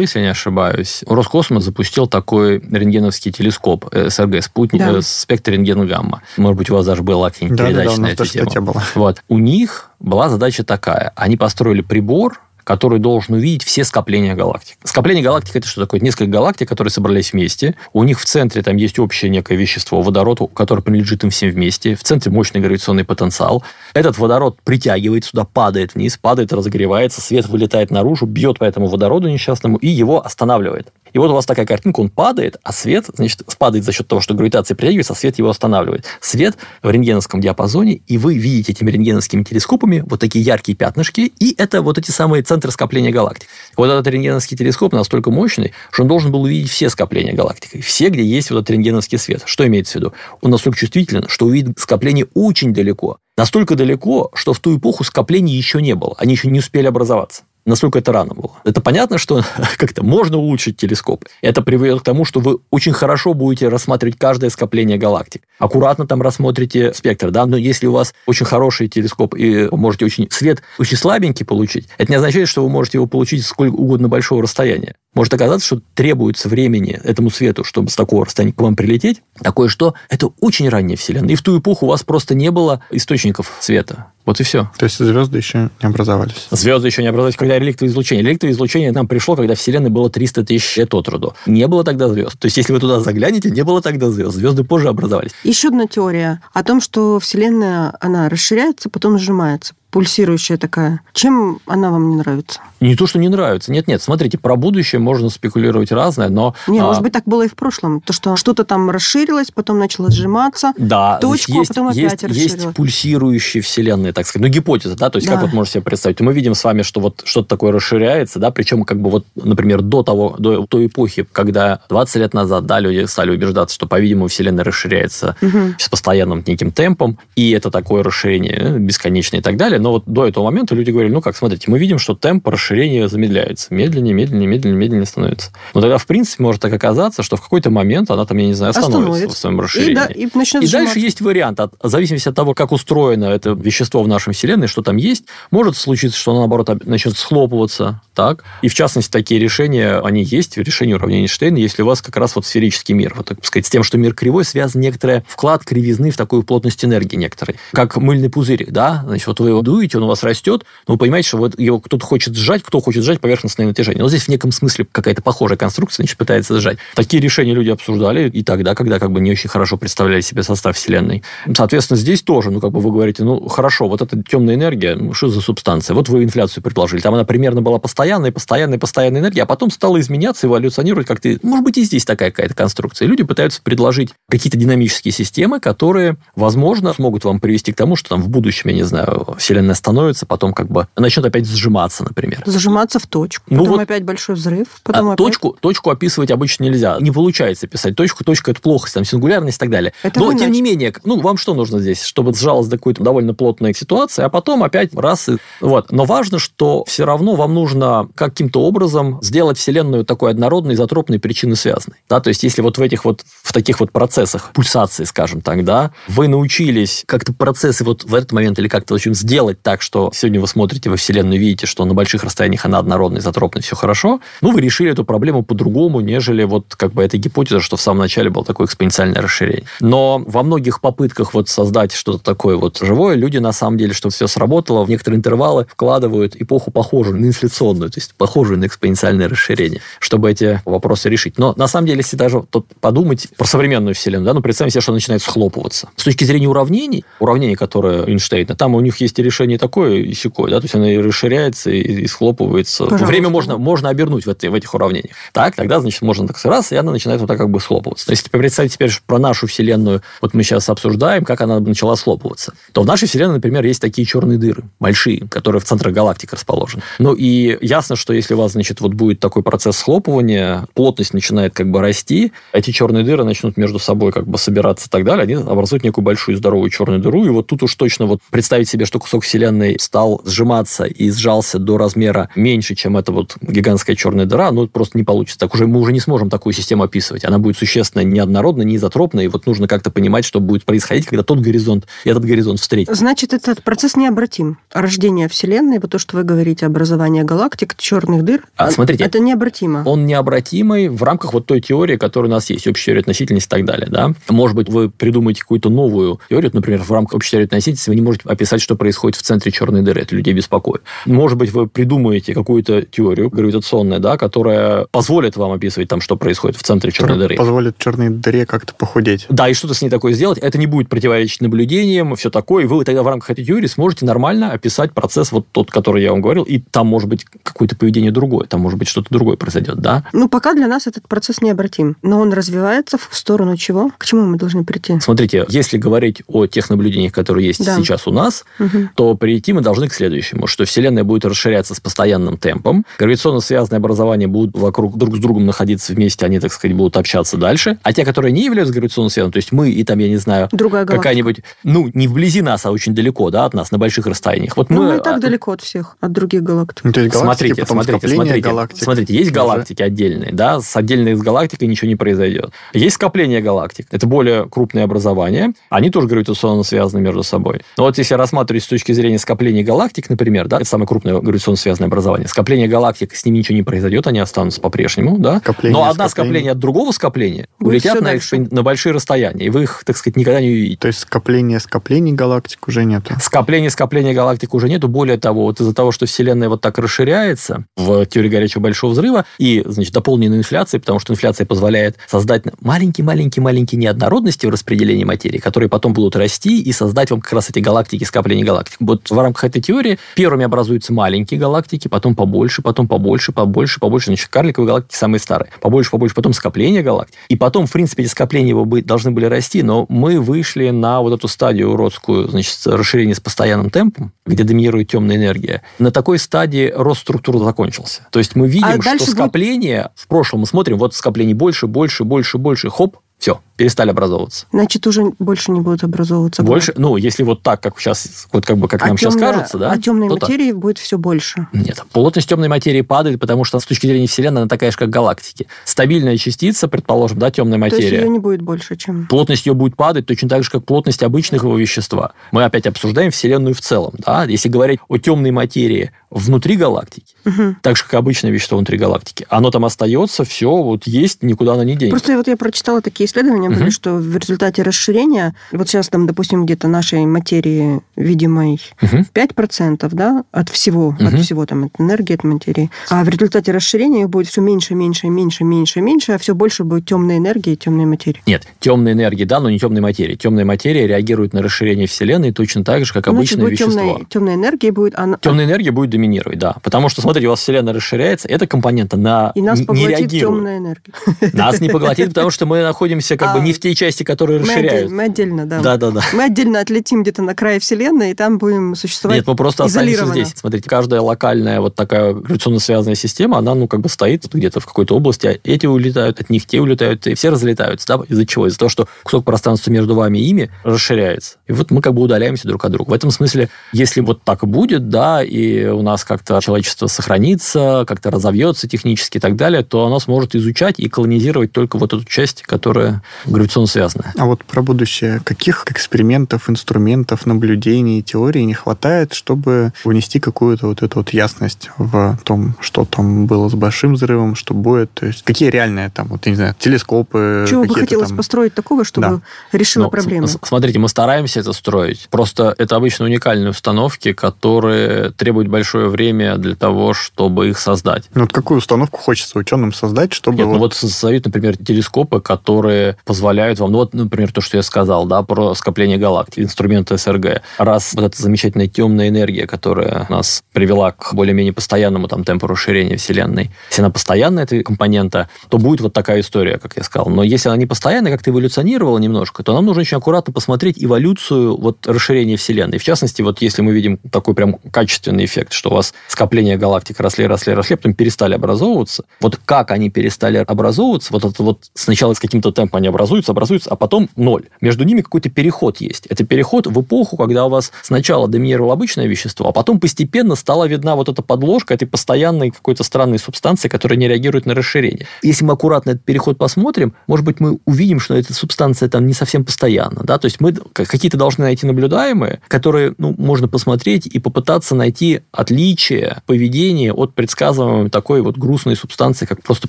если 0.00 0.18
я 0.18 0.24
не 0.26 0.30
ошибаюсь, 0.30 1.04
Роскосмос 1.06 1.64
запустил 1.64 2.06
такой 2.06 2.58
рентгеновский 2.60 3.32
телескоп 3.32 3.86
э, 3.92 4.10
СРГ, 4.10 4.42
спутник, 4.42 4.80
Да. 4.80 4.98
э, 4.98 5.02
спектр 5.02 5.52
рентгена-гамма. 5.52 6.22
Может 6.36 6.58
быть, 6.58 6.70
у 6.70 6.74
вас 6.74 6.86
даже 6.86 7.02
была 7.02 7.30
какая-нибудь 7.30 7.58
Да-да-да, 7.58 7.76
передача 7.80 7.98
у 7.98 8.00
на 8.00 8.08
нас 8.08 8.12
эту 8.14 8.26
тему. 8.26 8.44
статья 8.44 8.60
была. 8.60 8.82
Вот. 8.94 9.22
У 9.28 9.38
них 9.38 9.90
была 9.98 10.15
задача 10.28 10.64
такая. 10.64 11.12
Они 11.16 11.36
построили 11.36 11.82
прибор, 11.82 12.40
который 12.66 12.98
должен 12.98 13.34
увидеть 13.34 13.62
все 13.62 13.84
скопления 13.84 14.34
галактик. 14.34 14.76
Скопление 14.82 15.22
галактик 15.22 15.54
это 15.54 15.68
что 15.68 15.82
такое? 15.82 16.00
Несколько 16.00 16.26
галактик, 16.26 16.68
которые 16.68 16.90
собрались 16.90 17.32
вместе. 17.32 17.76
У 17.92 18.02
них 18.02 18.20
в 18.20 18.24
центре 18.24 18.60
там 18.60 18.74
есть 18.74 18.98
общее 18.98 19.30
некое 19.30 19.56
вещество, 19.56 20.02
водород, 20.02 20.40
которое 20.52 20.82
принадлежит 20.82 21.22
им 21.22 21.30
всем 21.30 21.50
вместе. 21.50 21.94
В 21.94 22.02
центре 22.02 22.32
мощный 22.32 22.60
гравитационный 22.60 23.04
потенциал. 23.04 23.62
Этот 23.94 24.18
водород 24.18 24.58
притягивает 24.64 25.24
сюда, 25.24 25.44
падает 25.44 25.94
вниз, 25.94 26.18
падает, 26.18 26.52
разогревается, 26.52 27.20
свет 27.20 27.46
вылетает 27.46 27.92
наружу, 27.92 28.26
бьет 28.26 28.58
по 28.58 28.64
этому 28.64 28.88
водороду 28.88 29.28
несчастному 29.28 29.76
и 29.76 29.86
его 29.86 30.26
останавливает. 30.26 30.92
И 31.16 31.18
вот 31.18 31.30
у 31.30 31.34
вас 31.34 31.46
такая 31.46 31.64
картинка, 31.64 32.00
он 32.00 32.10
падает, 32.10 32.58
а 32.62 32.72
свет, 32.72 33.06
значит, 33.14 33.42
падает 33.58 33.86
за 33.86 33.92
счет 33.92 34.06
того, 34.06 34.20
что 34.20 34.34
гравитация 34.34 34.74
притягивается, 34.74 35.14
а 35.14 35.16
свет 35.16 35.38
его 35.38 35.48
останавливает. 35.48 36.04
Свет 36.20 36.58
в 36.82 36.90
рентгеновском 36.90 37.40
диапазоне, 37.40 38.02
и 38.06 38.18
вы 38.18 38.36
видите 38.36 38.72
этими 38.72 38.90
рентгеновскими 38.90 39.42
телескопами 39.42 40.04
вот 40.06 40.20
такие 40.20 40.44
яркие 40.44 40.76
пятнышки, 40.76 41.32
и 41.38 41.54
это 41.56 41.80
вот 41.80 41.96
эти 41.96 42.10
самые 42.10 42.42
скопления 42.70 43.12
галактик. 43.12 43.48
Вот 43.76 43.86
этот 43.90 44.06
рентгеновский 44.06 44.56
телескоп 44.56 44.92
настолько 44.92 45.30
мощный, 45.30 45.72
что 45.90 46.02
он 46.02 46.08
должен 46.08 46.32
был 46.32 46.42
увидеть 46.42 46.70
все 46.70 46.88
скопления 46.90 47.34
галактик, 47.34 47.84
все, 47.84 48.08
где 48.08 48.24
есть 48.24 48.50
вот 48.50 48.58
этот 48.58 48.70
рентгеновский 48.70 49.18
свет. 49.18 49.42
Что 49.44 49.66
имеется 49.66 49.92
в 49.92 49.96
виду? 49.96 50.12
Он 50.40 50.50
настолько 50.50 50.78
чувствителен, 50.78 51.26
что 51.28 51.46
увидит 51.46 51.78
скопление 51.78 52.26
очень 52.34 52.72
далеко. 52.72 53.18
Настолько 53.36 53.74
далеко, 53.74 54.30
что 54.34 54.52
в 54.52 54.60
ту 54.60 54.78
эпоху 54.78 55.04
скоплений 55.04 55.54
еще 55.54 55.82
не 55.82 55.94
было. 55.94 56.14
Они 56.18 56.32
еще 56.32 56.48
не 56.48 56.60
успели 56.60 56.86
образоваться. 56.86 57.42
Насколько 57.66 57.98
это 57.98 58.12
рано 58.12 58.32
было. 58.32 58.52
Это 58.64 58.80
понятно, 58.80 59.18
что 59.18 59.42
как-то 59.76 60.04
можно 60.04 60.38
улучшить 60.38 60.76
телескоп. 60.76 61.24
Это 61.42 61.62
приведет 61.62 62.00
к 62.00 62.04
тому, 62.04 62.24
что 62.24 62.38
вы 62.38 62.58
очень 62.70 62.92
хорошо 62.92 63.34
будете 63.34 63.68
рассматривать 63.68 64.16
каждое 64.16 64.50
скопление 64.50 64.98
галактик. 64.98 65.42
Аккуратно 65.58 66.06
там 66.06 66.22
рассмотрите 66.22 66.94
спектр, 66.94 67.32
да, 67.32 67.44
но 67.44 67.56
если 67.56 67.86
у 67.86 67.92
вас 67.92 68.14
очень 68.26 68.46
хороший 68.46 68.86
телескоп 68.86 69.34
и 69.34 69.66
вы 69.66 69.76
можете 69.76 70.04
очень 70.04 70.28
свет 70.30 70.62
очень 70.78 70.96
слабенький 70.96 71.44
получить, 71.44 71.88
это 71.98 72.12
не 72.12 72.16
означает, 72.16 72.48
что 72.48 72.62
вы 72.62 72.70
можете 72.70 72.98
его 72.98 73.06
получить 73.06 73.44
сколько 73.44 73.74
угодно 73.74 74.08
большого 74.08 74.42
расстояния. 74.42 74.94
Может 75.14 75.34
оказаться, 75.34 75.66
что 75.66 75.80
требуется 75.94 76.48
времени 76.48 77.00
этому 77.02 77.30
свету, 77.30 77.64
чтобы 77.64 77.90
с 77.90 77.96
такого 77.96 78.26
расстояния 78.26 78.52
к 78.52 78.60
вам 78.60 78.76
прилететь. 78.76 79.22
Такое 79.42 79.68
что? 79.68 79.94
Это 80.08 80.28
очень 80.40 80.68
ранняя 80.68 80.96
Вселенная. 80.96 81.32
И 81.32 81.36
в 81.36 81.42
ту 81.42 81.58
эпоху 81.58 81.86
у 81.86 81.88
вас 81.88 82.04
просто 82.04 82.34
не 82.34 82.50
было 82.50 82.82
источников 82.90 83.56
света. 83.60 84.12
Вот 84.26 84.40
и 84.40 84.42
все. 84.42 84.70
То 84.76 84.84
есть 84.84 84.98
звезды 84.98 85.38
еще 85.38 85.70
не 85.80 85.88
образовались. 85.88 86.48
Звезды 86.50 86.88
еще 86.88 87.02
не 87.02 87.08
образовались, 87.08 87.36
когда 87.36 87.58
реликтовое 87.58 87.90
излучение. 87.90 88.24
Реликтовое 88.24 88.52
излучение 88.52 88.90
нам 88.90 89.06
пришло, 89.06 89.36
когда 89.36 89.54
Вселенной 89.54 89.88
было 89.88 90.10
300 90.10 90.44
тысяч 90.44 90.76
лет 90.76 90.92
от 90.94 91.08
роду. 91.08 91.34
Не 91.46 91.68
было 91.68 91.84
тогда 91.84 92.08
звезд. 92.08 92.38
То 92.38 92.46
есть, 92.46 92.56
если 92.56 92.72
вы 92.72 92.80
туда 92.80 93.00
заглянете, 93.00 93.50
не 93.50 93.62
было 93.62 93.80
тогда 93.80 94.10
звезд. 94.10 94.34
Звезды 94.36 94.64
позже 94.64 94.88
образовались. 94.88 95.30
Еще 95.44 95.68
одна 95.68 95.86
теория 95.86 96.42
о 96.52 96.64
том, 96.64 96.80
что 96.80 97.20
Вселенная, 97.20 97.94
она 98.00 98.28
расширяется, 98.28 98.90
потом 98.90 99.18
сжимается. 99.18 99.74
Пульсирующая 99.90 100.56
такая. 100.58 101.00
Чем 101.12 101.58
она 101.66 101.90
вам 101.90 102.10
не 102.10 102.16
нравится? 102.16 102.60
Не 102.80 102.94
то, 102.96 103.06
что 103.06 103.18
не 103.18 103.28
нравится. 103.28 103.72
Нет-нет, 103.72 104.02
смотрите, 104.02 104.36
про 104.36 104.56
будущее 104.56 104.98
можно 104.98 105.30
спекулировать 105.30 105.90
разное, 105.92 106.28
но... 106.28 106.54
Не, 106.66 106.80
а, 106.80 106.84
может 106.84 107.02
быть, 107.02 107.12
так 107.12 107.24
было 107.24 107.42
и 107.46 107.48
в 107.48 107.54
прошлом. 107.54 108.00
То, 108.02 108.12
что 108.12 108.36
что-то 108.36 108.64
там 108.64 108.90
расширилось, 108.90 109.50
потом 109.50 109.78
начало 109.78 110.10
сжиматься, 110.10 110.72
Да, 110.76 111.18
точку, 111.18 111.52
есть, 111.52 111.70
а 111.70 111.74
потом 111.74 111.88
опять 111.88 112.22
есть, 112.22 112.34
есть 112.36 112.74
пульсирующие 112.74 113.62
вселенные, 113.62 114.12
так 114.12 114.26
сказать. 114.26 114.46
Ну, 114.46 114.52
гипотеза, 114.52 114.96
да, 114.96 115.08
то 115.10 115.16
есть 115.16 115.26
Да. 115.28 115.34
как 115.34 115.42
вот 115.44 115.52
можете 115.54 115.74
себе 115.74 115.84
представить? 115.84 116.20
Мы 116.20 116.32
видим 116.34 116.54
с 116.54 116.62
вами, 116.64 116.82
что 116.82 117.00
вот 117.00 117.22
что-то 117.24 117.48
такое 117.48 117.72
расширяется, 117.72 118.38
да, 118.38 118.50
причем 118.50 118.84
как 118.84 119.00
бы 119.00 119.08
вот, 119.10 119.26
например, 119.34 119.80
до 119.82 120.02
того, 120.02 120.36
до 120.38 120.66
той 120.66 120.86
эпохи, 120.86 121.26
когда 121.32 121.80
20 121.88 122.16
лет 122.16 122.34
назад, 122.34 122.66
да, 122.66 122.80
люди 122.80 123.06
стали 123.06 123.30
убеждаться, 123.30 123.74
что, 123.74 123.86
по-видимому, 123.86 124.28
вселенная 124.28 124.64
расширяется 124.64 125.36
Мгм. 125.40 125.76
с 125.78 125.88
постоянным 125.88 126.42
неким 126.46 126.70
темпом, 126.72 127.18
и 127.36 127.52
это 127.52 127.70
такое 127.70 128.02
расширение 128.02 128.56
э, 128.58 128.78
бесконечное 128.78 129.40
и 129.40 129.42
так 129.42 129.56
далее. 129.56 129.75
Но 129.78 129.92
вот 129.92 130.04
до 130.06 130.26
этого 130.26 130.44
момента 130.44 130.74
люди 130.74 130.90
говорили, 130.90 131.12
ну 131.12 131.20
как, 131.20 131.36
смотрите, 131.36 131.70
мы 131.70 131.78
видим, 131.78 131.98
что 131.98 132.14
темп 132.14 132.46
расширения 132.48 133.08
замедляется. 133.08 133.72
Медленнее, 133.74 134.14
медленнее, 134.14 134.48
медленнее, 134.48 134.78
медленнее 134.78 135.06
становится. 135.06 135.50
Но 135.74 135.80
тогда, 135.80 135.98
в 135.98 136.06
принципе, 136.06 136.42
может 136.42 136.60
так 136.62 136.72
оказаться, 136.72 137.22
что 137.22 137.36
в 137.36 137.42
какой-то 137.42 137.70
момент 137.70 138.10
она 138.10 138.24
там, 138.26 138.36
я 138.38 138.46
не 138.46 138.54
знаю, 138.54 138.70
остановится, 138.70 138.98
Остановится. 139.02 139.36
в 139.36 139.38
своем 139.38 139.58
И, 139.58 139.62
расширении. 139.62 139.94
да, 139.94 140.06
и 140.06 140.28
начнет 140.34 140.62
И 140.62 140.66
сжиматься. 140.66 140.94
дальше 140.94 140.98
есть 141.00 141.20
вариант. 141.20 141.60
От, 141.60 141.74
в 141.82 141.88
зависимости 141.88 142.28
от 142.28 142.34
того, 142.34 142.54
как 142.54 142.72
устроено 142.72 143.26
это 143.26 143.50
вещество 143.50 144.02
в 144.02 144.08
нашей 144.08 144.32
Вселенной, 144.32 144.66
что 144.68 144.82
там 144.82 144.96
есть, 144.96 145.24
может 145.50 145.76
случиться, 145.76 146.18
что 146.18 146.32
оно, 146.32 146.40
наоборот, 146.40 146.70
об- 146.70 146.84
начнет 146.86 147.16
схлопываться. 147.16 148.00
Так? 148.14 148.44
И, 148.62 148.68
в 148.68 148.74
частности, 148.74 149.10
такие 149.10 149.38
решения, 149.38 149.98
они 150.00 150.22
есть, 150.22 150.56
решение 150.56 150.96
уравнения 150.96 151.22
Эйнштейна, 151.22 151.58
если 151.58 151.82
у 151.82 151.86
вас 151.86 152.00
как 152.02 152.16
раз 152.16 152.34
вот 152.36 152.46
сферический 152.46 152.94
мир. 152.94 153.12
Вот, 153.16 153.26
так 153.26 153.44
сказать, 153.44 153.66
с 153.66 153.70
тем, 153.70 153.82
что 153.82 153.98
мир 153.98 154.14
кривой, 154.14 154.44
связан 154.44 154.80
некоторый 154.80 155.22
вклад 155.28 155.64
кривизны 155.64 156.10
в 156.10 156.16
такую 156.16 156.42
плотность 156.42 156.84
энергии 156.84 157.16
некоторой. 157.16 157.56
Как 157.72 157.96
мыльный 157.96 158.30
пузырик, 158.30 158.70
да? 158.72 159.02
Значит, 159.06 159.26
вот 159.26 159.40
вы 159.40 159.50
его 159.50 159.62
дуете, 159.66 159.98
он 159.98 160.04
у 160.04 160.06
вас 160.06 160.22
растет, 160.22 160.64
но 160.86 160.94
вы 160.94 160.98
понимаете, 160.98 161.28
что 161.28 161.38
вот 161.38 161.58
его 161.58 161.80
кто-то 161.80 162.06
хочет 162.06 162.34
сжать, 162.36 162.62
кто 162.62 162.80
хочет 162.80 163.02
сжать 163.02 163.20
поверхностное 163.20 163.66
натяжение. 163.66 164.02
Но 164.02 164.08
здесь 164.08 164.22
в 164.22 164.28
неком 164.28 164.52
смысле 164.52 164.86
какая-то 164.90 165.22
похожая 165.22 165.58
конструкция, 165.58 166.04
значит, 166.04 166.16
пытается 166.16 166.58
сжать. 166.60 166.78
Такие 166.94 167.20
решения 167.20 167.52
люди 167.52 167.70
обсуждали 167.70 168.30
и 168.30 168.42
тогда, 168.42 168.74
когда 168.74 168.98
как 168.98 169.10
бы 169.10 169.20
не 169.20 169.32
очень 169.32 169.50
хорошо 169.50 169.76
представляли 169.76 170.20
себе 170.20 170.42
состав 170.42 170.76
Вселенной. 170.76 171.22
Соответственно, 171.54 171.98
здесь 171.98 172.22
тоже, 172.22 172.50
ну, 172.50 172.60
как 172.60 172.70
бы 172.70 172.80
вы 172.80 172.90
говорите, 172.90 173.24
ну, 173.24 173.48
хорошо, 173.48 173.88
вот 173.88 174.00
эта 174.02 174.22
темная 174.22 174.54
энергия, 174.54 174.96
что 175.12 175.28
за 175.28 175.40
субстанция? 175.40 175.94
Вот 175.94 176.08
вы 176.08 176.22
инфляцию 176.22 176.62
предложили. 176.62 177.00
Там 177.00 177.14
она 177.14 177.24
примерно 177.24 177.60
была 177.60 177.78
постоянной, 177.78 178.30
постоянной, 178.30 178.78
постоянной 178.78 179.20
энергия, 179.20 179.42
а 179.42 179.46
потом 179.46 179.70
стала 179.70 180.00
изменяться, 180.00 180.46
эволюционировать 180.46 181.06
как-то. 181.06 181.36
Может 181.42 181.64
быть, 181.64 181.78
и 181.78 181.82
здесь 181.82 182.04
такая 182.04 182.30
какая-то 182.30 182.54
конструкция. 182.54 183.08
Люди 183.08 183.24
пытаются 183.24 183.60
предложить 183.62 184.12
какие-то 184.28 184.56
динамические 184.56 185.12
системы, 185.12 185.58
которые, 185.58 186.16
возможно, 186.36 186.92
смогут 186.92 187.24
вам 187.24 187.40
привести 187.40 187.72
к 187.72 187.76
тому, 187.76 187.96
что 187.96 188.10
там 188.10 188.22
в 188.22 188.28
будущем, 188.28 188.70
я 188.70 188.76
не 188.76 188.82
знаю, 188.84 189.34
Вселенная 189.38 189.55
становится, 189.74 190.26
потом 190.26 190.52
как 190.52 190.68
бы 190.68 190.88
начнет 190.96 191.24
опять 191.24 191.46
сжиматься, 191.46 192.04
например. 192.04 192.42
Зажиматься 192.46 192.98
в 192.98 193.06
точку. 193.06 193.44
Ну 193.48 193.58
Потом 193.58 193.72
вот- 193.72 193.82
опять 193.82 194.04
большой 194.04 194.34
взрыв. 194.34 194.68
Потом 194.82 195.08
А 195.08 195.12
опять... 195.12 195.18
точку, 195.18 195.56
точку 195.60 195.90
описывать 195.90 196.30
обычно 196.30 196.64
нельзя. 196.64 196.96
Не 197.00 197.10
получается 197.10 197.66
писать 197.66 197.94
точку. 197.96 198.24
Точка– 198.24 198.50
это 198.52 198.60
плохость, 198.60 198.94
там, 198.94 199.04
сингулярность 199.04 199.56
и 199.58 199.60
так 199.60 199.70
далее. 199.70 199.92
Это 200.02 200.20
Но, 200.20 200.32
тем 200.34 200.50
не 200.50 200.62
менее, 200.62 200.92
ну, 201.04 201.20
вам 201.20 201.36
что 201.36 201.54
нужно 201.54 201.78
здесь? 201.78 202.02
Чтобы 202.02 202.34
сжалась 202.34 202.66
до 202.68 202.76
какой-то 202.76 203.02
довольно 203.02 203.34
плотной 203.34 203.74
ситуации, 203.74 204.22
а 204.22 204.28
потом 204.28 204.62
опять 204.62 204.94
раз 204.94 205.28
и... 205.28 205.36
Вот. 205.60 205.92
Но 205.92 206.04
важно, 206.04 206.38
что 206.38 206.84
все 206.84 207.04
равно 207.04 207.34
вам 207.34 207.54
нужно 207.54 208.08
каким-то 208.14 208.62
образом 208.62 209.18
сделать 209.22 209.58
Вселенную 209.58 210.04
такой 210.04 210.30
однородной, 210.30 210.74
изотропной, 210.74 211.18
причинно 211.18 211.56
связанной. 211.56 211.98
Да? 212.08 212.20
То 212.20 212.28
есть, 212.28 212.42
если 212.42 212.62
вот 212.62 212.78
в 212.78 212.82
этих 212.82 213.04
вот, 213.04 213.24
в 213.42 213.52
таких 213.52 213.80
вот 213.80 213.92
процессах 213.92 214.50
пульсации, 214.52 215.04
скажем 215.04 215.40
так, 215.40 215.64
да, 215.64 215.92
вы 216.08 216.28
научились 216.28 217.04
как-то 217.06 217.32
процессы 217.32 217.84
вот 217.84 218.04
в 218.04 218.14
этот 218.14 218.32
момент 218.32 218.58
или 218.58 218.68
как-то, 218.68 218.94
в 218.94 218.96
общем, 218.96 219.14
сделать 219.14 219.45
так, 219.54 219.82
что 219.82 220.10
сегодня 220.14 220.40
вы 220.40 220.46
смотрите 220.46 220.90
во 220.90 220.96
Вселенную 220.96 221.36
и 221.36 221.38
видите, 221.38 221.66
что 221.66 221.84
на 221.84 221.94
больших 221.94 222.24
расстояниях 222.24 222.64
она 222.64 222.78
однородная, 222.78 223.20
изотропная, 223.20 223.62
все 223.62 223.76
хорошо, 223.76 224.20
ну, 224.40 224.52
вы 224.52 224.60
решили 224.60 224.90
эту 224.90 225.04
проблему 225.04 225.42
по-другому, 225.42 226.00
нежели 226.00 226.44
вот 226.44 226.74
как 226.76 226.92
бы 226.92 227.02
эта 227.02 227.16
гипотеза, 227.16 227.60
что 227.60 227.76
в 227.76 227.80
самом 227.80 228.00
начале 228.00 228.30
было 228.30 228.44
такое 228.44 228.66
экспоненциальное 228.66 229.22
расширение. 229.22 229.64
Но 229.80 230.22
во 230.26 230.42
многих 230.42 230.80
попытках 230.80 231.34
вот 231.34 231.48
создать 231.48 231.92
что-то 231.92 232.18
такое 232.18 232.56
вот 232.56 232.78
живое, 232.80 233.14
люди 233.14 233.38
на 233.38 233.52
самом 233.52 233.78
деле, 233.78 233.92
чтобы 233.92 234.12
все 234.12 234.26
сработало, 234.26 234.84
в 234.84 234.90
некоторые 234.90 235.18
интервалы 235.18 235.66
вкладывают 235.70 236.36
эпоху 236.36 236.70
похожую 236.70 237.20
на 237.20 237.26
инфляционную, 237.26 237.90
то 237.90 237.98
есть 237.98 238.14
похожую 238.14 238.58
на 238.58 238.66
экспоненциальное 238.66 239.28
расширение, 239.28 239.80
чтобы 239.98 240.30
эти 240.30 240.60
вопросы 240.64 241.08
решить. 241.08 241.38
Но 241.38 241.54
на 241.56 241.68
самом 241.68 241.86
деле, 241.86 241.98
если 241.98 242.16
даже 242.16 242.42
тут 242.50 242.66
подумать 242.80 243.28
про 243.36 243.46
современную 243.46 243.94
Вселенную, 243.94 244.26
да, 244.26 244.34
ну, 244.34 244.42
представим 244.42 244.70
себе, 244.70 244.80
что 244.80 244.92
она 244.92 244.96
начинает 244.96 245.22
схлопываться. 245.22 245.88
С 245.96 246.04
точки 246.04 246.24
зрения 246.24 246.48
уравнений, 246.48 247.04
уравнение, 247.20 247.56
которое 247.56 248.04
Эйнштейна, 248.06 248.54
там 248.56 248.74
у 248.74 248.80
них 248.80 248.96
есть 248.98 249.18
и 249.18 249.22
решение 249.36 249.58
такое, 249.58 249.96
и 249.96 250.14
сякое, 250.14 250.50
да, 250.50 250.60
то 250.60 250.64
есть 250.64 250.74
она 250.74 250.90
и 250.90 250.96
расширяется, 250.98 251.70
и, 251.70 251.80
и 251.80 252.06
схлопывается. 252.06 252.84
Пожалуйста. 252.84 253.06
Время 253.06 253.28
можно, 253.28 253.58
можно 253.58 253.88
обернуть 253.90 254.24
в, 254.24 254.30
эти- 254.30 254.46
в 254.46 254.54
этих 254.54 254.72
уравнениях. 254.74 255.14
Так, 255.32 255.54
тогда, 255.54 255.80
значит, 255.80 256.02
можно 256.02 256.26
так 256.26 256.42
раз, 256.44 256.72
и 256.72 256.76
она 256.76 256.92
начинает 256.92 257.20
вот 257.20 257.26
так 257.26 257.38
как 257.38 257.50
бы 257.50 257.60
схлопываться. 257.60 258.06
Но 258.08 258.12
если 258.12 258.28
представить 258.30 258.72
теперь 258.72 258.90
про 259.06 259.18
нашу 259.18 259.46
Вселенную, 259.46 260.02
вот 260.22 260.32
мы 260.34 260.42
сейчас 260.42 260.68
обсуждаем, 260.70 261.24
как 261.24 261.40
она 261.42 261.60
начала 261.60 261.96
схлопываться, 261.96 262.54
то 262.72 262.82
в 262.82 262.86
нашей 262.86 263.08
Вселенной, 263.08 263.34
например, 263.34 263.64
есть 263.64 263.80
такие 263.80 264.06
черные 264.06 264.38
дыры, 264.38 264.64
большие, 264.80 265.26
которые 265.28 265.60
в 265.60 265.64
центрах 265.64 265.92
галактик 265.92 266.32
расположены. 266.32 266.82
Ну 266.98 267.12
и 267.12 267.58
ясно, 267.60 267.96
что 267.96 268.12
если 268.14 268.34
у 268.34 268.38
вас, 268.38 268.52
значит, 268.52 268.80
вот 268.80 268.94
будет 268.94 269.20
такой 269.20 269.42
процесс 269.42 269.76
схлопывания, 269.76 270.66
плотность 270.74 271.12
начинает 271.12 271.54
как 271.54 271.70
бы 271.70 271.80
расти, 271.80 272.32
эти 272.52 272.70
черные 272.70 273.04
дыры 273.04 273.24
начнут 273.24 273.56
между 273.56 273.78
собой 273.78 274.12
как 274.12 274.26
бы 274.26 274.38
собираться 274.38 274.86
и 274.86 274.90
так 274.90 275.04
далее, 275.04 275.24
они 275.24 275.34
образуют 275.34 275.84
некую 275.84 276.04
большую 276.04 276.36
здоровую 276.38 276.70
черную 276.70 277.00
дыру, 277.00 277.24
и 277.24 277.28
вот 277.28 277.46
тут 277.48 277.62
уж 277.62 277.74
точно 277.74 278.06
вот 278.06 278.20
представить 278.30 278.68
себе, 278.68 278.86
что 278.86 278.98
кусок 278.98 279.24
Вселенной 279.26 279.76
стал 279.80 280.22
сжиматься 280.24 280.84
и 280.84 281.10
сжался 281.10 281.58
до 281.58 281.76
размера 281.78 282.28
меньше, 282.36 282.74
чем 282.76 282.96
эта 282.96 283.10
вот 283.10 283.36
гигантская 283.40 283.96
черная 283.96 284.24
дыра, 284.24 284.52
ну, 284.52 284.68
просто 284.68 284.96
не 284.96 285.04
получится. 285.04 285.38
Так 285.38 285.52
уже 285.54 285.66
мы 285.66 285.80
уже 285.80 285.92
не 285.92 285.98
сможем 286.00 286.30
такую 286.30 286.52
систему 286.52 286.84
описывать. 286.84 287.24
Она 287.24 287.38
будет 287.38 287.56
существенно 287.58 288.02
неоднородной, 288.02 288.64
не 288.64 288.76
изотропной, 288.76 289.24
и 289.24 289.28
вот 289.28 289.46
нужно 289.46 289.66
как-то 289.66 289.90
понимать, 289.90 290.24
что 290.24 290.38
будет 290.38 290.64
происходить, 290.64 291.06
когда 291.06 291.24
тот 291.24 291.40
горизонт 291.40 291.86
и 292.04 292.08
этот 292.10 292.24
горизонт 292.24 292.60
встретятся. 292.60 292.94
Значит, 292.94 293.32
этот 293.32 293.62
процесс 293.64 293.96
необратим. 293.96 294.58
Рождение 294.72 295.28
Вселенной, 295.28 295.80
вот 295.80 295.90
то, 295.90 295.98
что 295.98 296.16
вы 296.16 296.22
говорите, 296.22 296.64
образование 296.66 297.24
галактик, 297.24 297.74
черных 297.76 298.24
дыр, 298.24 298.44
А, 298.56 298.70
смотрите, 298.70 299.02
это 299.04 299.18
необратимо. 299.18 299.82
он 299.84 300.06
необратимый 300.06 300.88
в 300.88 301.02
рамках 301.02 301.32
вот 301.32 301.46
той 301.46 301.60
теории, 301.60 301.96
которая 301.96 302.30
у 302.30 302.34
нас 302.34 302.48
есть, 302.50 302.66
общая 302.68 302.86
теория 302.86 303.00
относительности 303.00 303.48
и 303.48 303.50
так 303.50 303.64
далее. 303.64 303.88
Да? 303.90 304.12
Может 304.28 304.54
быть, 304.56 304.68
вы 304.68 304.88
придумаете 304.88 305.40
какую-то 305.40 305.68
новую 305.68 306.20
теорию, 306.28 306.50
например, 306.52 306.82
в 306.82 306.92
рамках 306.92 307.16
общей 307.16 307.32
теории 307.32 307.46
относительности 307.46 307.90
вы 307.90 307.96
не 307.96 308.02
можете 308.02 308.28
описать, 308.28 308.60
что 308.60 308.76
происходит 308.76 309.15
в 309.16 309.22
центре 309.22 309.50
черной 309.52 309.82
дыры, 309.82 310.02
это 310.02 310.14
людей 310.14 310.34
беспокоит. 310.34 310.82
Может 311.06 311.38
быть, 311.38 311.52
вы 311.52 311.66
придумаете 311.66 312.34
какую-то 312.34 312.82
теорию 312.82 313.30
гравитационную, 313.30 314.00
да, 314.00 314.16
которая 314.16 314.86
позволит 314.90 315.36
вам 315.36 315.52
описывать 315.52 315.88
там, 315.88 316.00
что 316.00 316.16
происходит 316.16 316.56
в 316.56 316.62
центре 316.62 316.92
черной 316.92 317.18
дыры. 317.18 317.36
Позволит 317.36 317.78
черной 317.78 318.10
дыре 318.10 318.46
как-то 318.46 318.74
похудеть. 318.74 319.26
Да, 319.28 319.48
и 319.48 319.54
что-то 319.54 319.74
с 319.74 319.82
ней 319.82 319.88
такое 319.90 320.12
сделать, 320.12 320.38
это 320.38 320.58
не 320.58 320.66
будет 320.66 320.88
противоречить 320.88 321.40
наблюдениям, 321.40 322.14
все 322.16 322.30
такое, 322.30 322.64
и 322.64 322.66
вы 322.66 322.84
тогда 322.84 323.02
в 323.02 323.08
рамках 323.08 323.30
этой 323.30 323.44
теории 323.44 323.66
сможете 323.66 324.04
нормально 324.06 324.52
описать 324.52 324.92
процесс 324.92 325.32
вот 325.32 325.46
тот, 325.52 325.70
который 325.70 326.02
я 326.02 326.10
вам 326.12 326.20
говорил, 326.22 326.42
и 326.44 326.58
там 326.58 326.86
может 326.86 327.08
быть 327.08 327.24
какое-то 327.42 327.76
поведение 327.76 328.10
другое, 328.12 328.46
там 328.46 328.60
может 328.60 328.78
быть 328.78 328.88
что-то 328.88 329.08
другое 329.10 329.36
произойдет, 329.36 329.76
да? 329.78 330.04
Ну, 330.12 330.28
пока 330.28 330.54
для 330.54 330.66
нас 330.66 330.86
этот 330.86 331.08
процесс 331.08 331.40
необратим. 331.40 331.96
Но 332.02 332.20
он 332.20 332.32
развивается 332.32 332.98
в 332.98 333.08
сторону 333.16 333.56
чего? 333.56 333.90
К 333.98 334.04
чему 334.04 334.22
мы 334.26 334.36
должны 334.36 334.64
прийти? 334.64 334.98
Смотрите, 335.00 335.44
если 335.48 335.78
говорить 335.78 336.22
о 336.26 336.46
тех 336.46 336.70
наблюдениях, 336.70 337.12
которые 337.12 337.46
есть 337.46 337.64
Да. 337.64 337.76
сейчас 337.76 338.06
у 338.06 338.10
нас, 338.12 338.44
Мгм. 338.58 338.90
то 338.94 339.05
прийти 339.14 339.52
мы 339.52 339.60
должны 339.60 339.88
к 339.88 339.94
следующему, 339.94 340.46
что 340.46 340.64
Вселенная 340.64 341.04
будет 341.04 341.24
расширяться 341.24 341.74
с 341.74 341.80
постоянным 341.80 342.36
темпом, 342.36 342.84
гравитационно 342.98 343.40
связанные 343.40 343.78
образования 343.78 344.26
будут 344.26 344.56
вокруг 344.56 344.96
друг 344.96 345.16
с 345.16 345.18
другом 345.18 345.46
находиться 345.46 345.92
вместе, 345.92 346.26
они, 346.26 346.40
так 346.40 346.52
сказать, 346.52 346.76
будут 346.76 346.96
общаться 346.96 347.36
дальше, 347.36 347.78
а 347.82 347.92
те, 347.92 348.04
которые 348.04 348.32
не 348.32 348.44
являются 348.44 348.74
гравитационно 348.74 349.10
связанными, 349.10 349.32
то 349.32 349.38
есть 349.38 349.52
мы 349.52 349.70
и 349.70 349.84
там, 349.84 349.98
я 349.98 350.08
не 350.08 350.16
знаю, 350.16 350.48
Другая 350.52 350.86
какая-нибудь, 350.86 351.40
ну, 351.64 351.90
не 351.94 352.08
вблизи 352.08 352.42
нас, 352.42 352.66
а 352.66 352.70
очень 352.70 352.94
далеко, 352.94 353.30
да, 353.30 353.44
от 353.44 353.54
нас, 353.54 353.70
на 353.70 353.78
больших 353.78 354.06
расстояниях. 354.06 354.56
Вот 354.56 354.70
Ну, 354.70 354.82
мы... 354.82 354.92
мы 354.92 354.96
и 354.96 355.02
так 355.02 355.16
а, 355.16 355.20
далеко 355.20 355.52
от 355.52 355.60
всех, 355.60 355.96
от 356.00 356.12
других 356.12 356.42
галактик. 356.42 356.84
Ну, 356.84 356.92
то 356.92 357.00
есть 357.00 357.12
галактики, 357.12 357.46
Смотрите, 357.46 357.62
потом 357.62 357.82
смотрите, 357.82 358.08
смотрите, 358.14 358.40
галактик. 358.40 358.84
смотрите, 358.84 359.14
есть 359.14 359.26
Уже. 359.26 359.34
галактики 359.34 359.82
отдельные, 359.82 360.32
да, 360.32 360.60
с 360.60 360.76
отдельной 360.76 361.14
с 361.14 361.20
галактикой 361.20 361.68
ничего 361.68 361.88
не 361.88 361.96
произойдет. 361.96 362.50
Есть 362.72 362.96
скопление 362.96 363.40
галактик, 363.40 363.86
это 363.90 364.06
более 364.06 364.48
крупные 364.48 364.84
образования, 364.84 365.52
они 365.70 365.90
тоже 365.90 366.08
гравитационно 366.08 366.62
связаны 366.62 367.00
между 367.00 367.22
собой. 367.22 367.62
Но 367.76 367.84
вот 367.84 367.98
если 367.98 368.14
рассматривать 368.14 368.64
с 368.64 368.66
точки 368.66 368.92
зрения 368.96 369.18
скопления 369.18 369.64
галактик, 369.64 370.08
например, 370.10 370.48
да, 370.48 370.56
это 370.58 370.66
самое 370.66 370.86
крупное 370.88 371.18
гравитационно 371.20 371.56
связанное 371.56 371.88
образование, 371.88 372.28
скопление 372.28 372.68
галактик, 372.68 373.14
с 373.14 373.24
ними 373.24 373.38
ничего 373.38 373.56
не 373.56 373.62
произойдет, 373.62 374.06
они 374.06 374.18
останутся 374.18 374.60
по-прежнему, 374.60 375.18
да, 375.18 375.38
Скопление, 375.38 375.78
но 375.78 375.88
одно 375.88 376.08
скопление. 376.08 376.10
скопление 376.10 376.52
от 376.52 376.58
другого 376.58 376.92
скопления 376.92 377.48
Будет 377.58 377.84
улетят 377.84 378.00
на, 378.00 378.14
экспон- 378.16 378.48
на 378.50 378.62
большие 378.62 378.92
расстояния, 378.92 379.46
и 379.46 379.50
вы 379.50 379.64
их, 379.64 379.82
так 379.84 379.96
сказать, 379.96 380.16
никогда 380.16 380.40
не 380.40 380.48
увидите. 380.48 380.78
То 380.80 380.88
есть 380.88 381.00
скопление 381.00 381.60
скоплений 381.60 382.12
галактик 382.12 382.66
уже 382.66 382.84
нету. 382.84 383.14
Скопления 383.20 383.70
скопления 383.70 384.14
галактик 384.14 384.52
уже 384.54 384.68
нету. 384.68 384.88
Более 384.88 385.18
того, 385.18 385.44
вот 385.44 385.60
из-за 385.60 385.74
того, 385.74 385.92
что 385.92 386.06
Вселенная 386.06 386.48
вот 386.48 386.60
так 386.60 386.78
расширяется 386.78 387.64
в 387.76 388.06
теории 388.06 388.28
горячего 388.28 388.62
большого 388.62 388.92
взрыва 388.92 389.24
и, 389.38 389.62
значит, 389.66 389.92
дополненной 389.92 390.38
инфляцией, 390.38 390.80
потому 390.80 390.98
что 390.98 391.12
инфляция 391.12 391.46
позволяет 391.46 391.96
создать 392.08 392.44
маленькие-маленькие-маленькие 392.60 393.78
неоднородности 393.78 394.46
в 394.46 394.50
распределении 394.50 395.04
материи, 395.04 395.38
которые 395.38 395.68
потом 395.68 395.92
будут 395.92 396.16
расти 396.16 396.60
и 396.62 396.72
создать 396.72 397.10
вам 397.10 397.20
как 397.20 397.32
раз 397.32 397.50
эти 397.50 397.58
галактики, 397.58 398.04
скопления 398.04 398.44
галактик. 398.44 398.75
Вот 398.80 399.10
в 399.10 399.18
рамках 399.18 399.44
этой 399.44 399.60
теории 399.60 399.98
первыми 400.14 400.44
образуются 400.44 400.92
маленькие 400.92 401.38
галактики, 401.40 401.88
потом 401.88 402.14
побольше, 402.14 402.62
потом 402.62 402.88
побольше, 402.88 403.32
побольше, 403.32 403.80
побольше. 403.80 404.06
Значит, 404.06 404.28
карликовые 404.28 404.68
галактики 404.68 404.94
самые 404.94 405.20
старые. 405.20 405.50
Побольше, 405.60 405.90
побольше, 405.90 406.14
потом 406.14 406.32
скопление 406.32 406.82
галактик. 406.82 407.16
И 407.28 407.36
потом, 407.36 407.66
в 407.66 407.72
принципе, 407.72 408.02
эти 408.02 408.10
скопления 408.10 408.50
его 408.50 408.64
должны 408.82 409.10
были 409.10 409.26
расти, 409.26 409.62
но 409.62 409.86
мы 409.88 410.20
вышли 410.20 410.70
на 410.70 411.00
вот 411.00 411.12
эту 411.12 411.28
стадию 411.28 411.70
уродскую, 411.72 412.28
значит, 412.28 412.58
расширение 412.66 413.14
с 413.14 413.20
постоянным 413.20 413.70
темпом, 413.70 414.12
где 414.26 414.44
доминирует 414.44 414.90
темная 414.90 415.16
энергия. 415.16 415.62
На 415.78 415.90
такой 415.90 416.18
стадии 416.18 416.72
рост 416.74 417.02
структуры 417.02 417.38
закончился. 417.38 418.06
То 418.10 418.18
есть 418.18 418.34
мы 418.34 418.48
видим, 418.48 418.66
а 418.66 418.96
что 418.96 419.06
скопление 419.06 419.82
будет... 419.82 419.92
в 419.94 420.06
прошлом, 420.08 420.40
мы 420.40 420.46
смотрим, 420.46 420.78
вот 420.78 420.94
скопление 420.94 421.34
больше, 421.34 421.66
больше, 421.66 422.04
больше, 422.04 422.38
больше, 422.38 422.70
хоп, 422.70 422.98
все, 423.18 423.40
перестали 423.56 423.90
образовываться. 423.90 424.46
Значит, 424.52 424.86
уже 424.86 425.12
больше 425.18 425.50
не 425.50 425.60
будут 425.60 425.82
образовываться. 425.82 426.42
Больше, 426.42 426.74
да? 426.74 426.82
ну, 426.82 426.96
если 426.96 427.22
вот 427.22 427.42
так, 427.42 427.62
как 427.62 427.80
сейчас, 427.80 428.28
вот 428.30 428.44
как 428.44 428.58
бы 428.58 428.68
как 428.68 428.82
а 428.82 428.88
нам 428.88 428.96
темная, 428.96 429.18
сейчас 429.18 429.20
кажется, 429.20 429.58
да. 429.58 429.72
А 429.72 429.78
темной 429.78 430.08
материи 430.08 430.50
так. 430.50 430.58
будет 430.58 430.78
все 430.78 430.98
больше. 430.98 431.48
Нет, 431.52 431.82
плотность 431.92 432.28
темной 432.28 432.48
материи 432.48 432.82
падает, 432.82 433.18
потому 433.18 433.44
что 433.44 433.58
с 433.58 433.64
точки 433.64 433.86
зрения 433.86 434.06
Вселенной 434.06 434.42
она 434.42 434.48
такая 434.48 434.70
же, 434.70 434.76
как 434.76 434.90
галактики. 434.90 435.46
Стабильная 435.64 436.18
частица, 436.18 436.68
предположим, 436.68 437.18
да, 437.18 437.30
темная 437.30 437.58
материя. 437.58 437.88
То 437.88 437.94
есть 437.94 438.02
ее 438.02 438.10
не 438.10 438.18
будет 438.18 438.42
больше, 438.42 438.76
чем. 438.76 439.06
Плотность 439.06 439.46
ее 439.46 439.54
будет 439.54 439.76
падать 439.76 440.04
точно 440.04 440.28
так 440.28 440.44
же, 440.44 440.50
как 440.50 440.64
плотность 440.66 441.02
обычного 441.02 441.56
вещества. 441.56 442.12
Мы 442.32 442.44
опять 442.44 442.66
обсуждаем 442.66 443.10
Вселенную 443.10 443.54
в 443.54 443.60
целом, 443.62 443.94
да. 443.98 444.24
Если 444.24 444.50
говорить 444.50 444.80
о 444.88 444.98
темной 444.98 445.30
материи 445.30 445.90
внутри 446.16 446.56
галактики, 446.56 447.14
угу. 447.24 447.56
так 447.60 447.76
же, 447.76 447.84
как 447.84 447.94
обычное 447.94 448.30
вещество 448.30 448.58
внутри 448.58 448.78
галактики, 448.78 449.26
оно 449.28 449.50
там 449.50 449.64
остается, 449.64 450.24
все, 450.24 450.50
вот 450.50 450.86
есть, 450.86 451.22
никуда 451.22 451.54
оно 451.54 451.62
не 451.62 451.76
денется. 451.76 451.90
Просто 451.90 452.16
вот 452.16 452.28
я 452.28 452.36
прочитала 452.36 452.80
такие 452.80 453.06
исследования, 453.06 453.50
угу. 453.50 453.70
что 453.70 453.94
в 453.94 454.16
результате 454.16 454.62
расширения, 454.62 455.34
вот 455.52 455.68
сейчас 455.68 455.88
там, 455.88 456.06
допустим, 456.06 456.44
где-то 456.44 456.68
нашей 456.68 457.04
материи 457.06 457.80
видимой 457.96 458.60
угу. 458.80 459.04
5%, 459.14 459.88
да, 459.92 460.24
от 460.32 460.48
всего, 460.48 460.88
угу. 460.88 461.06
от 461.06 461.20
всего 461.20 461.46
там, 461.46 461.64
от 461.64 461.80
энергии, 461.80 462.14
от 462.14 462.24
материи, 462.24 462.70
а 462.88 463.04
в 463.04 463.08
результате 463.08 463.52
расширения 463.52 464.02
их 464.02 464.10
будет 464.10 464.28
все 464.28 464.40
меньше, 464.40 464.74
меньше, 464.74 465.08
меньше, 465.08 465.44
меньше, 465.44 465.80
меньше, 465.80 466.12
а 466.12 466.18
все 466.18 466.34
больше 466.34 466.64
будет 466.64 466.86
темной 466.86 467.18
энергии 467.18 467.52
и 467.52 467.56
темной 467.56 467.84
материи. 467.84 468.22
Нет, 468.26 468.46
темной 468.60 468.92
энергии, 468.92 469.24
да, 469.24 469.40
но 469.40 469.50
не 469.50 469.58
темной 469.58 469.80
материи. 469.80 470.14
Темная 470.14 470.44
материя 470.44 470.86
реагирует 470.86 471.32
на 471.32 471.42
расширение 471.42 471.86
Вселенной 471.86 472.32
точно 472.32 472.64
так 472.64 472.84
же, 472.84 472.92
как 472.92 473.06
Значит, 473.06 473.34
обычное 473.34 473.50
вещество. 473.50 473.72
Темная, 473.72 474.06
темная 474.08 474.34
энергия 474.34 474.72
будет... 474.72 474.98
Она... 474.98 475.18
Темная 475.18 475.44
энергия 475.44 475.70
будет 475.70 475.90
доминировать, 475.90 476.05
да. 476.36 476.56
Потому 476.62 476.88
что, 476.88 477.02
смотрите, 477.02 477.26
у 477.26 477.30
вас 477.30 477.40
Вселенная 477.40 477.74
расширяется, 477.74 478.28
эта 478.28 478.46
компонента 478.46 478.96
на 478.96 479.32
И 479.34 479.42
нас 479.42 479.60
не 479.60 479.86
реагирует. 479.86 480.10
темная 480.10 480.58
энергия. 480.58 480.92
Нас 481.32 481.60
не 481.60 481.68
поглотит, 481.68 482.08
потому 482.08 482.30
что 482.30 482.46
мы 482.46 482.62
находимся 482.62 483.16
как 483.16 483.34
бы 483.34 483.40
не 483.40 483.52
в 483.52 483.60
те 483.60 483.74
части, 483.74 484.02
которые 484.02 484.40
расширяют. 484.40 484.90
Мы 484.90 485.04
отдельно, 485.04 485.46
да. 485.46 485.60
Да, 485.60 485.76
да, 485.76 485.90
да. 485.90 486.00
Мы 486.12 486.24
отдельно 486.24 486.60
отлетим 486.60 487.02
где-то 487.02 487.22
на 487.22 487.34
край 487.34 487.58
Вселенной, 487.58 488.12
и 488.12 488.14
там 488.14 488.38
будем 488.38 488.74
существовать 488.74 489.18
Нет, 489.18 489.26
мы 489.26 489.34
просто 489.36 489.64
останемся 489.64 490.06
здесь. 490.06 490.32
Смотрите, 490.36 490.68
каждая 490.68 491.00
локальная 491.00 491.60
вот 491.60 491.74
такая 491.74 492.12
гравитационно 492.12 492.60
связанная 492.60 492.94
система, 492.94 493.38
она, 493.38 493.54
ну, 493.54 493.68
как 493.68 493.80
бы 493.80 493.88
стоит 493.88 494.26
где-то 494.32 494.60
в 494.60 494.66
какой-то 494.66 494.96
области, 494.96 495.26
а 495.26 495.38
эти 495.44 495.66
улетают, 495.66 496.20
от 496.20 496.30
них 496.30 496.46
те 496.46 496.60
улетают, 496.60 497.06
и 497.06 497.14
все 497.14 497.30
разлетаются, 497.30 497.86
да, 497.88 498.04
из-за 498.08 498.26
чего? 498.26 498.46
Из-за 498.46 498.58
того, 498.58 498.68
что 498.68 498.88
кусок 499.02 499.24
пространства 499.24 499.70
между 499.70 499.94
вами 499.94 500.18
и 500.18 500.24
ими 500.24 500.50
расширяется. 500.64 501.36
И 501.46 501.52
вот 501.52 501.70
мы 501.70 501.80
как 501.80 501.94
бы 501.94 502.02
удаляемся 502.02 502.48
друг 502.48 502.64
от 502.64 502.72
друга. 502.72 502.90
В 502.90 502.92
этом 502.92 503.10
смысле, 503.10 503.48
если 503.72 504.00
вот 504.00 504.22
так 504.22 504.46
будет, 504.46 504.88
да, 504.88 505.22
и 505.22 505.66
у 505.66 505.82
нас 505.86 506.04
как-то 506.04 506.40
человечество 506.40 506.86
сохранится, 506.86 507.84
как-то 507.86 508.10
разовьется 508.10 508.68
технически 508.68 509.16
и 509.16 509.20
так 509.20 509.36
далее, 509.36 509.62
то 509.62 509.86
оно 509.86 509.98
сможет 510.00 510.34
изучать 510.34 510.78
и 510.78 510.88
колонизировать 510.88 511.52
только 511.52 511.78
вот 511.78 511.92
эту 511.92 512.04
часть, 512.04 512.42
которая 512.42 513.02
гравитационно 513.24 513.66
связана. 513.66 514.12
А 514.16 514.26
вот 514.26 514.44
про 514.44 514.62
будущее. 514.62 515.20
Каких 515.24 515.64
экспериментов, 515.70 516.50
инструментов, 516.50 517.26
наблюдений, 517.26 518.02
теорий 518.02 518.44
не 518.44 518.54
хватает, 518.54 519.14
чтобы 519.14 519.72
внести 519.84 520.20
какую-то 520.20 520.66
вот 520.66 520.82
эту 520.82 520.98
вот 520.98 521.10
ясность 521.10 521.70
в 521.78 522.18
том, 522.24 522.54
что 522.60 522.84
там 522.84 523.26
было 523.26 523.48
с 523.48 523.54
большим 523.54 523.94
взрывом, 523.94 524.34
что 524.34 524.54
будет? 524.54 524.92
То 524.92 525.06
есть 525.06 525.22
какие 525.22 525.48
реальные 525.50 525.90
там, 525.90 526.08
вот, 526.08 526.26
я 526.26 526.30
не 526.30 526.36
знаю, 526.36 526.54
телескопы? 526.58 527.46
Чего 527.48 527.64
бы 527.64 527.74
хотелось 527.74 528.08
там... 528.08 528.16
построить 528.16 528.54
такого, 528.54 528.84
чтобы 528.84 529.22
да. 529.52 529.58
решило 529.58 529.84
ну, 529.84 529.90
проблему? 529.90 530.26
Смотрите, 530.26 530.78
мы 530.78 530.88
стараемся 530.88 531.40
это 531.40 531.52
строить. 531.52 532.08
Просто 532.10 532.54
это 532.58 532.76
обычно 532.76 533.04
уникальные 533.04 533.50
установки, 533.50 534.12
которые 534.12 535.12
требуют 535.12 535.48
большое 535.76 535.88
время 535.90 536.36
для 536.36 536.54
того, 536.54 536.94
чтобы 536.94 537.50
их 537.50 537.58
создать. 537.58 538.04
Ну, 538.14 538.22
вот 538.22 538.32
какую 538.32 538.58
установку 538.58 538.98
хочется 538.98 539.38
ученым 539.38 539.72
создать, 539.72 540.12
чтобы... 540.12 540.38
Нет, 540.38 540.46
вот... 540.46 540.52
ну 540.54 540.58
вот 540.58 540.74
создают, 540.74 541.26
например, 541.26 541.56
телескопы, 541.56 542.20
которые 542.20 542.96
позволяют 543.04 543.58
вам, 543.58 543.72
ну 543.72 543.78
вот, 543.78 543.94
например, 543.94 544.32
то, 544.32 544.40
что 544.40 544.56
я 544.56 544.62
сказал, 544.62 545.06
да, 545.06 545.22
про 545.22 545.54
скопление 545.54 545.98
галактик, 545.98 546.44
инструмент 546.44 546.90
СРГ. 546.94 547.42
Раз 547.58 547.92
вот 547.94 548.04
эта 548.04 548.22
замечательная 548.22 548.68
темная 548.68 549.08
энергия, 549.08 549.46
которая 549.46 550.06
нас 550.08 550.42
привела 550.52 550.92
к 550.92 551.12
более-менее 551.12 551.52
постоянному 551.52 552.08
там 552.08 552.24
темпу 552.24 552.46
расширения 552.46 552.96
Вселенной, 552.96 553.50
если 553.68 553.82
она 553.82 553.90
постоянная, 553.90 554.44
эта 554.44 554.62
компонента, 554.62 555.28
то 555.48 555.58
будет 555.58 555.80
вот 555.80 555.92
такая 555.92 556.20
история, 556.20 556.58
как 556.58 556.76
я 556.76 556.82
сказал. 556.84 557.10
Но 557.10 557.22
если 557.22 557.48
она 557.48 557.58
не 557.58 557.66
постоянная, 557.66 558.12
как-то 558.12 558.30
эволюционировала 558.30 558.98
немножко, 558.98 559.42
то 559.42 559.52
нам 559.52 559.66
нужно 559.66 559.82
очень 559.82 559.98
аккуратно 559.98 560.32
посмотреть 560.32 560.82
эволюцию 560.82 561.56
вот 561.56 561.86
расширения 561.86 562.36
Вселенной. 562.36 562.78
В 562.78 562.84
частности, 562.84 563.22
вот 563.22 563.42
если 563.42 563.62
мы 563.62 563.72
видим 563.72 563.98
такой 564.10 564.34
прям 564.34 564.56
качественный 564.70 565.24
эффект, 565.24 565.52
что 565.52 565.65
у 565.68 565.74
вас 565.74 565.94
скопление 566.08 566.56
галактик 566.56 566.98
росли, 567.00 567.26
росли, 567.26 567.54
росли, 567.54 567.74
а 567.74 567.76
потом 567.76 567.94
перестали 567.94 568.34
образовываться. 568.34 569.04
Вот 569.20 569.38
как 569.44 569.70
они 569.70 569.90
перестали 569.90 570.38
образовываться, 570.38 571.12
вот 571.12 571.24
это 571.24 571.42
вот 571.42 571.70
сначала 571.74 572.14
с 572.14 572.20
каким-то 572.20 572.52
темпом 572.52 572.78
они 572.78 572.88
образуются, 572.88 573.32
образуются, 573.32 573.70
а 573.70 573.76
потом 573.76 574.08
ноль. 574.16 574.44
Между 574.60 574.84
ними 574.84 575.00
какой-то 575.00 575.30
переход 575.30 575.80
есть. 575.80 576.06
Это 576.06 576.24
переход 576.24 576.66
в 576.66 576.80
эпоху, 576.80 577.16
когда 577.16 577.46
у 577.46 577.48
вас 577.48 577.72
сначала 577.82 578.28
доминировало 578.28 578.72
обычное 578.72 579.06
вещество, 579.06 579.48
а 579.48 579.52
потом 579.52 579.80
постепенно 579.80 580.34
стала 580.34 580.66
видна 580.66 580.96
вот 580.96 581.08
эта 581.08 581.22
подложка 581.22 581.74
этой 581.74 581.86
постоянной 581.86 582.50
какой-то 582.50 582.82
странной 582.82 583.18
субстанции, 583.18 583.68
которая 583.68 583.98
не 583.98 584.08
реагирует 584.08 584.46
на 584.46 584.54
расширение. 584.54 585.06
Если 585.22 585.44
мы 585.44 585.54
аккуратно 585.54 585.90
этот 585.90 586.04
переход 586.04 586.38
посмотрим, 586.38 586.94
может 587.06 587.24
быть, 587.24 587.40
мы 587.40 587.58
увидим, 587.64 588.00
что 588.00 588.14
эта 588.14 588.34
субстанция 588.34 588.88
там 588.88 589.06
не 589.06 589.12
совсем 589.12 589.44
постоянна. 589.44 590.02
Да? 590.04 590.18
То 590.18 590.26
есть 590.26 590.40
мы 590.40 590.52
какие-то 590.52 591.16
должны 591.16 591.44
найти 591.44 591.66
наблюдаемые, 591.66 592.40
которые 592.48 592.94
ну, 592.98 593.14
можно 593.18 593.48
посмотреть 593.48 594.06
и 594.06 594.18
попытаться 594.18 594.74
найти 594.74 595.20
отличия 595.56 596.22
поведения 596.26 596.92
от 596.92 597.14
предсказываемой 597.14 597.88
такой 597.88 598.20
вот 598.20 598.36
грустной 598.36 598.76
субстанции, 598.76 599.24
как 599.24 599.42
просто 599.42 599.68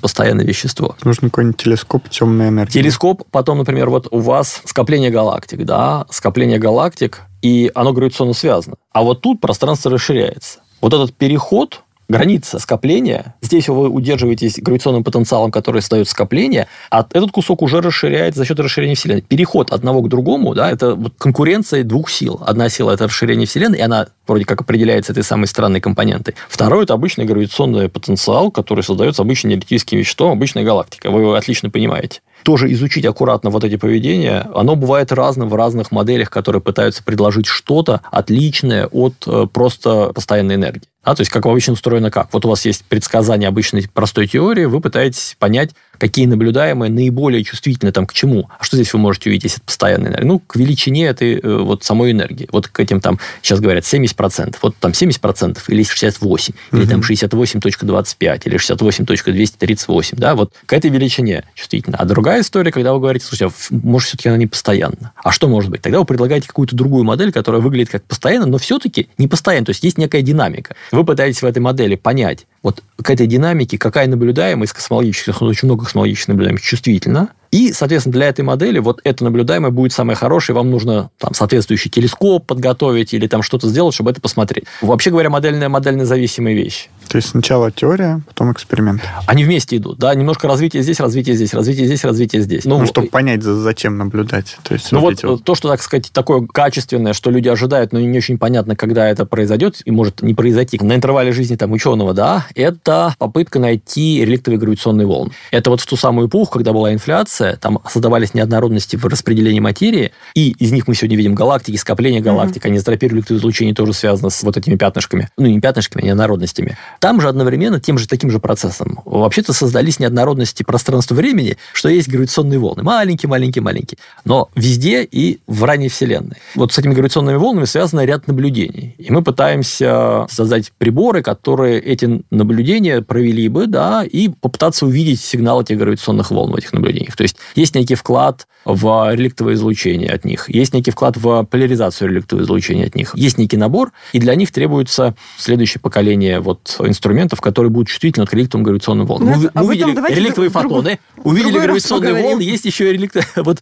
постоянное 0.00 0.44
вещество. 0.44 0.94
Нужен 1.02 1.30
какой-нибудь 1.30 1.56
телескоп 1.56 2.08
темной 2.10 2.48
энергии. 2.48 2.72
Телескоп, 2.72 3.22
потом, 3.30 3.58
например, 3.58 3.88
вот 3.88 4.06
у 4.10 4.18
вас 4.18 4.60
скопление 4.64 5.10
галактик, 5.10 5.64
да, 5.64 6.06
скопление 6.10 6.58
галактик, 6.58 7.22
и 7.40 7.70
оно 7.74 7.94
гравитационно 7.94 8.34
связано. 8.34 8.76
А 8.92 9.02
вот 9.02 9.22
тут 9.22 9.40
пространство 9.40 9.90
расширяется. 9.90 10.60
Вот 10.82 10.92
этот 10.92 11.14
переход 11.14 11.82
граница 12.08 12.58
скопления. 12.58 13.34
Здесь 13.42 13.68
вы 13.68 13.88
удерживаетесь 13.88 14.58
гравитационным 14.58 15.04
потенциалом, 15.04 15.50
который 15.50 15.82
создает 15.82 16.08
скопление, 16.08 16.66
а 16.90 17.06
этот 17.12 17.30
кусок 17.30 17.62
уже 17.62 17.80
расширяется 17.80 18.38
за 18.38 18.46
счет 18.46 18.58
расширения 18.60 18.94
Вселенной. 18.94 19.22
Переход 19.22 19.72
одного 19.72 20.00
к 20.02 20.08
другому, 20.08 20.54
да, 20.54 20.70
это 20.70 20.94
вот 20.94 21.12
конкуренция 21.18 21.84
двух 21.84 22.10
сил. 22.10 22.40
Одна 22.44 22.68
сила– 22.68 22.90
это 22.92 23.04
расширение 23.04 23.46
Вселенной, 23.46 23.78
и 23.78 23.82
она 23.82 24.06
вроде 24.26 24.44
как 24.44 24.60
определяется 24.62 25.12
этой 25.12 25.22
самой 25.22 25.46
странной 25.46 25.80
компонентой. 25.80 26.34
Второй– 26.48 26.84
это 26.84 26.94
обычный 26.94 27.26
гравитационный 27.26 27.88
потенциал, 27.88 28.50
который 28.50 28.82
создается 28.82 29.22
обычным 29.22 29.52
электрическим 29.52 29.98
веществом, 29.98 30.32
обычная 30.32 30.64
галактика. 30.64 31.10
Вы 31.10 31.20
его 31.20 31.34
отлично 31.34 31.68
понимаете 31.70 32.20
тоже 32.42 32.72
изучить 32.72 33.04
аккуратно 33.04 33.50
вот 33.50 33.64
эти 33.64 33.76
поведения. 33.76 34.46
Оно 34.54 34.76
бывает 34.76 35.12
разным 35.12 35.48
в 35.48 35.54
разных 35.54 35.90
моделях, 35.90 36.30
которые 36.30 36.62
пытаются 36.62 37.02
предложить 37.02 37.46
что-то 37.46 38.00
отличное 38.10 38.86
от 38.86 39.14
э, 39.26 39.46
просто 39.52 40.12
постоянной 40.14 40.56
энергии. 40.56 40.88
А, 41.02 41.14
то 41.14 41.22
есть, 41.22 41.30
как 41.30 41.46
обычно 41.46 41.72
устроено 41.72 42.10
как? 42.10 42.28
Вот 42.32 42.44
у 42.44 42.48
вас 42.48 42.66
есть 42.66 42.84
предсказание 42.84 43.48
обычной 43.48 43.88
простой 43.92 44.26
теории, 44.26 44.66
вы 44.66 44.80
пытаетесь 44.80 45.36
понять, 45.38 45.70
какие 45.98 46.26
наблюдаемые 46.26 46.90
наиболее 46.90 47.44
чувствительны 47.44 47.92
там 47.92 48.06
к 48.06 48.12
чему. 48.12 48.48
А 48.58 48.64
что 48.64 48.76
здесь 48.76 48.92
вы 48.92 48.98
можете 48.98 49.30
увидеть, 49.30 49.44
если 49.44 49.58
это 49.58 49.66
постоянная 49.66 50.10
энергия? 50.10 50.26
Ну, 50.26 50.38
к 50.38 50.56
величине 50.56 51.06
этой 51.06 51.38
э, 51.38 51.56
вот 51.58 51.84
самой 51.84 52.12
энергии. 52.12 52.48
Вот 52.50 52.68
к 52.68 52.80
этим 52.80 53.00
там, 53.00 53.18
сейчас 53.42 53.60
говорят, 53.60 53.84
70%. 53.84 54.56
Вот 54.62 54.76
там 54.76 54.92
70% 54.92 55.58
или 55.68 55.82
68%, 55.82 56.20
угу. 56.20 56.80
или 56.80 56.86
там 56.86 57.00
68.25, 57.00 58.42
или 58.44 58.58
68.238, 58.58 60.14
да, 60.16 60.34
вот 60.34 60.52
к 60.66 60.72
этой 60.72 60.90
величине 60.90 61.44
чувствительно. 61.54 61.96
А 61.98 62.04
другая 62.04 62.40
история, 62.40 62.70
когда 62.70 62.92
вы 62.92 63.00
говорите, 63.00 63.26
слушайте, 63.26 63.54
а 63.54 63.74
может, 63.82 64.08
все-таки 64.08 64.28
она 64.28 64.38
не 64.38 64.46
постоянна. 64.46 65.12
А 65.22 65.32
что 65.32 65.48
может 65.48 65.70
быть? 65.70 65.82
Тогда 65.82 65.98
вы 65.98 66.04
предлагаете 66.04 66.46
какую-то 66.46 66.76
другую 66.76 67.04
модель, 67.04 67.32
которая 67.32 67.60
выглядит 67.60 67.90
как 67.90 68.04
постоянно, 68.04 68.46
но 68.46 68.58
все-таки 68.58 69.08
не 69.18 69.28
постоянно. 69.28 69.66
То 69.66 69.70
есть, 69.70 69.84
есть 69.84 69.98
некая 69.98 70.22
динамика. 70.22 70.74
Вы 70.92 71.04
пытаетесь 71.04 71.42
в 71.42 71.46
этой 71.46 71.58
модели 71.58 71.96
понять, 71.96 72.46
вот 72.62 72.82
к 73.00 73.10
этой 73.10 73.26
динамике, 73.26 73.78
какая 73.78 74.06
наблюдаемость 74.08 74.72
космологических, 74.72 75.40
очень 75.42 75.66
много 75.66 75.84
космологических 75.84 76.28
наблюдаемых, 76.28 76.60
чувствительна. 76.60 77.30
И, 77.50 77.72
соответственно, 77.72 78.12
для 78.12 78.26
этой 78.28 78.42
модели 78.42 78.78
вот 78.78 79.00
это 79.04 79.24
наблюдаемое 79.24 79.70
будет 79.70 79.92
самое 79.92 80.16
хорошее, 80.16 80.56
вам 80.56 80.70
нужно 80.70 81.10
там 81.18 81.32
соответствующий 81.34 81.90
телескоп 81.90 82.46
подготовить 82.46 83.14
или 83.14 83.26
там 83.26 83.42
что-то 83.42 83.68
сделать, 83.68 83.94
чтобы 83.94 84.10
это 84.10 84.20
посмотреть. 84.20 84.64
Вообще 84.82 85.10
говоря, 85.10 85.30
модельная 85.30 85.68
модельно 85.68 86.04
зависимая 86.04 86.54
вещь. 86.54 86.88
То 87.08 87.16
есть 87.16 87.28
сначала 87.28 87.70
теория, 87.70 88.20
потом 88.26 88.52
эксперимент. 88.52 89.00
Они 89.26 89.44
вместе 89.44 89.76
идут, 89.76 89.98
да, 89.98 90.14
немножко 90.14 90.46
развитие 90.46 90.82
здесь, 90.82 91.00
развитие 91.00 91.36
здесь, 91.36 91.54
развитие 91.54 91.86
здесь, 91.86 92.04
развитие 92.04 92.42
здесь. 92.42 92.64
Ну, 92.64 92.78
ну 92.78 92.86
чтобы 92.86 93.08
понять, 93.08 93.42
зачем 93.42 93.96
наблюдать. 93.96 94.56
То 94.62 94.74
есть 94.74 94.92
ну 94.92 95.00
вот, 95.00 95.22
вот 95.22 95.44
то, 95.44 95.54
что, 95.54 95.68
так 95.68 95.82
сказать, 95.82 96.10
такое 96.12 96.46
качественное, 96.46 97.14
что 97.14 97.30
люди 97.30 97.48
ожидают, 97.48 97.92
но 97.92 98.00
не 98.00 98.18
очень 98.18 98.38
понятно, 98.38 98.76
когда 98.76 99.08
это 99.08 99.24
произойдет, 99.24 99.80
и 99.84 99.90
может 99.90 100.22
не 100.22 100.34
произойти 100.34 100.78
на 100.80 100.94
интервале 100.94 101.32
жизни 101.32 101.56
там 101.56 101.72
ученого, 101.72 102.12
да, 102.12 102.46
это 102.54 103.14
попытка 103.18 103.58
найти 103.58 104.24
реликтовые 104.24 104.58
гравитационные 104.58 105.06
волны. 105.06 105.32
Это 105.50 105.70
вот 105.70 105.80
в 105.80 105.86
ту 105.86 105.96
самую 105.96 106.28
эпоху, 106.28 106.52
когда 106.52 106.72
была 106.72 106.92
инфляция, 106.92 107.56
там 107.56 107.80
создавались 107.88 108.34
неоднородности 108.34 108.96
в 108.96 109.04
распределении 109.06 109.60
материи, 109.60 110.12
и 110.34 110.50
из 110.50 110.72
них 110.72 110.86
мы 110.88 110.94
сегодня 110.94 111.16
видим 111.16 111.34
галактики, 111.34 111.76
скопления 111.76 112.20
галактик, 112.20 112.64
mm-hmm. 112.64 112.68
анизотропия 112.68 113.08
реликтовое 113.08 113.40
излучение 113.40 113.74
тоже 113.74 113.94
связано 113.94 114.30
с 114.30 114.42
вот 114.42 114.56
этими 114.56 114.76
пятнышками, 114.76 115.28
ну, 115.38 115.46
не 115.46 115.60
пятнышками, 115.60 116.04
а 116.04 116.06
неоднородностями. 116.06 116.76
Там 116.98 117.20
же 117.20 117.28
одновременно 117.28 117.80
тем 117.80 117.98
же 117.98 118.08
таким 118.08 118.30
же 118.30 118.38
процессом 118.40 119.00
вообще-то 119.04 119.52
создались 119.52 119.98
неоднородности 119.98 120.62
пространства-времени, 120.62 121.56
что 121.72 121.88
есть 121.88 122.08
гравитационные 122.08 122.58
волны. 122.58 122.82
Маленькие, 122.82 123.28
маленькие, 123.28 123.62
маленькие. 123.62 123.98
Но 124.24 124.48
везде 124.54 125.04
и 125.04 125.40
в 125.46 125.64
ранней 125.64 125.88
Вселенной. 125.88 126.36
Вот 126.54 126.72
с 126.72 126.78
этими 126.78 126.94
гравитационными 126.94 127.36
волнами 127.36 127.64
связан 127.64 128.00
ряд 128.00 128.26
наблюдений. 128.26 128.94
И 128.98 129.12
мы 129.12 129.22
пытаемся 129.22 130.26
создать 130.30 130.72
приборы, 130.78 131.22
которые 131.22 131.80
эти 131.80 132.22
наблюдения 132.30 133.02
провели 133.02 133.48
бы, 133.48 133.66
да, 133.66 134.04
и 134.04 134.28
попытаться 134.28 134.86
увидеть 134.86 135.20
сигнал 135.20 135.62
этих 135.62 135.78
гравитационных 135.78 136.30
волн 136.30 136.52
в 136.52 136.56
этих 136.56 136.72
наблюдениях. 136.72 137.16
То 137.16 137.22
есть 137.22 137.36
есть 137.54 137.74
некий 137.74 137.94
вклад 137.94 138.46
в 138.64 139.14
реликтовое 139.14 139.54
излучение 139.54 140.10
от 140.10 140.24
них, 140.24 140.48
есть 140.48 140.74
некий 140.74 140.90
вклад 140.90 141.16
в 141.16 141.44
поляризацию 141.44 142.10
реликтового 142.10 142.44
излучения 142.44 142.86
от 142.86 142.94
них, 142.94 143.14
есть 143.14 143.38
некий 143.38 143.56
набор, 143.56 143.92
и 144.12 144.18
для 144.18 144.34
них 144.34 144.52
требуется 144.52 145.14
следующее 145.38 145.80
поколение 145.80 146.40
вот 146.40 146.76
инструментов, 146.88 147.40
которые 147.40 147.70
будут 147.70 147.88
чувствительны 147.88 148.26
к 148.26 148.34
реликтовым 148.34 148.64
гравитационным 148.64 149.06
волнам. 149.06 149.40
Ну, 149.40 149.50
мы, 149.54 149.64
увидели 149.64 150.14
реликтовые 150.14 150.50
фотоны, 150.50 150.98
увидели 151.24 151.58
гравитационные 151.58 152.22
волны, 152.22 152.42
есть 152.42 152.64
еще 152.64 152.92
реликты. 152.92 153.22
Вот, 153.48 153.60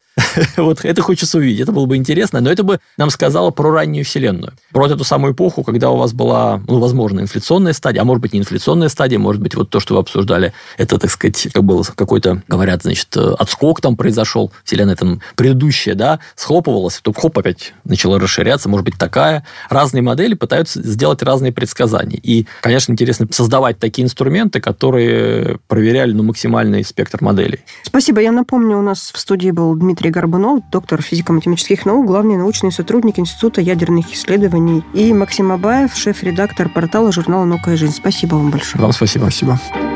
вот 0.57 0.85
это 0.85 1.03
хочется 1.03 1.39
увидеть, 1.39 1.61
это 1.61 1.73
было 1.73 1.87
бы 1.87 1.97
интересно, 1.97 2.41
но 2.41 2.51
это 2.51 2.63
бы 2.65 2.81
нам 2.97 3.11
сказала 3.11 3.51
про 3.51 3.71
раннюю 3.71 4.05
Вселенную. 4.05 4.53
Про 4.73 4.87
эту 4.87 5.05
самую 5.05 5.35
эпоху, 5.35 5.63
когда 5.63 5.91
у 5.91 5.97
вас 5.97 6.13
была, 6.13 6.61
ну, 6.67 6.79
возможно, 6.79 7.21
инфляционная 7.21 7.73
стадия, 7.73 8.03
а 8.03 8.05
может 8.05 8.23
быть, 8.23 8.33
не 8.33 8.41
инфляционная 8.41 8.89
стадия, 8.89 9.19
может 9.19 9.41
быть, 9.41 9.55
вот 9.55 9.71
то, 9.71 9.79
что 9.79 9.95
вы 9.95 10.01
обсуждали, 10.01 10.53
это, 10.77 10.99
так 10.99 11.11
сказать, 11.11 11.49
как 11.53 11.63
был 11.63 11.85
какой-то, 11.85 12.43
говорят, 12.49 12.83
значит, 12.83 13.17
отскок 13.17 13.81
там 13.81 13.97
произошел, 13.97 14.51
Вселенная 14.65 14.97
там 14.97 15.21
предыдущая, 15.37 15.95
да, 15.95 16.21
схлопывалась, 16.35 17.01
то 17.03 17.13
хоп, 17.13 17.39
опять 17.39 17.75
начала 17.85 18.19
расширяться, 18.19 18.69
может 18.69 18.85
быть, 18.85 18.99
такая. 18.99 19.45
Разные 19.71 20.03
модели 20.03 20.35
пытаются 20.35 20.83
сделать 20.83 21.23
разные 21.23 21.53
предсказания. 21.53 22.19
И, 22.23 22.47
конечно, 22.61 22.93
интересно 22.93 23.16
создавать 23.31 23.79
такие 23.79 24.05
инструменты, 24.05 24.61
которые 24.61 25.59
проверяли 25.69 26.13
ну, 26.13 26.23
максимальный 26.23 26.85
спектр 26.85 27.23
моделей. 27.23 27.61
Спасибо. 27.83 28.21
Я 28.21 28.33
напомню, 28.33 28.79
у 28.79 28.83
нас 28.83 29.11
в 29.15 29.19
студии 29.19 29.51
был 29.51 29.75
Дмитрий 29.75 30.11
Горбунов, 30.11 30.63
доктор 30.71 31.03
физико-математических 31.03 31.87
наук, 31.87 32.07
главный 32.07 32.37
научный 32.37 32.73
сотрудник 32.73 33.19
Института 33.19 33.61
ядерных 33.61 34.13
исследований, 34.13 34.83
и 34.95 35.13
Максим 35.13 35.53
Абаев, 35.53 35.95
шеф-редактор 35.95 36.69
портала 36.69 37.13
журнала 37.13 37.45
«Наука 37.45 37.73
и 37.73 37.77
жизнь». 37.77 37.95
Спасибо 37.95 38.35
вам 38.35 38.51
большое. 38.51 38.83
Вам 38.83 38.93
спасибо. 38.93 39.25
Спасибо. 39.25 39.96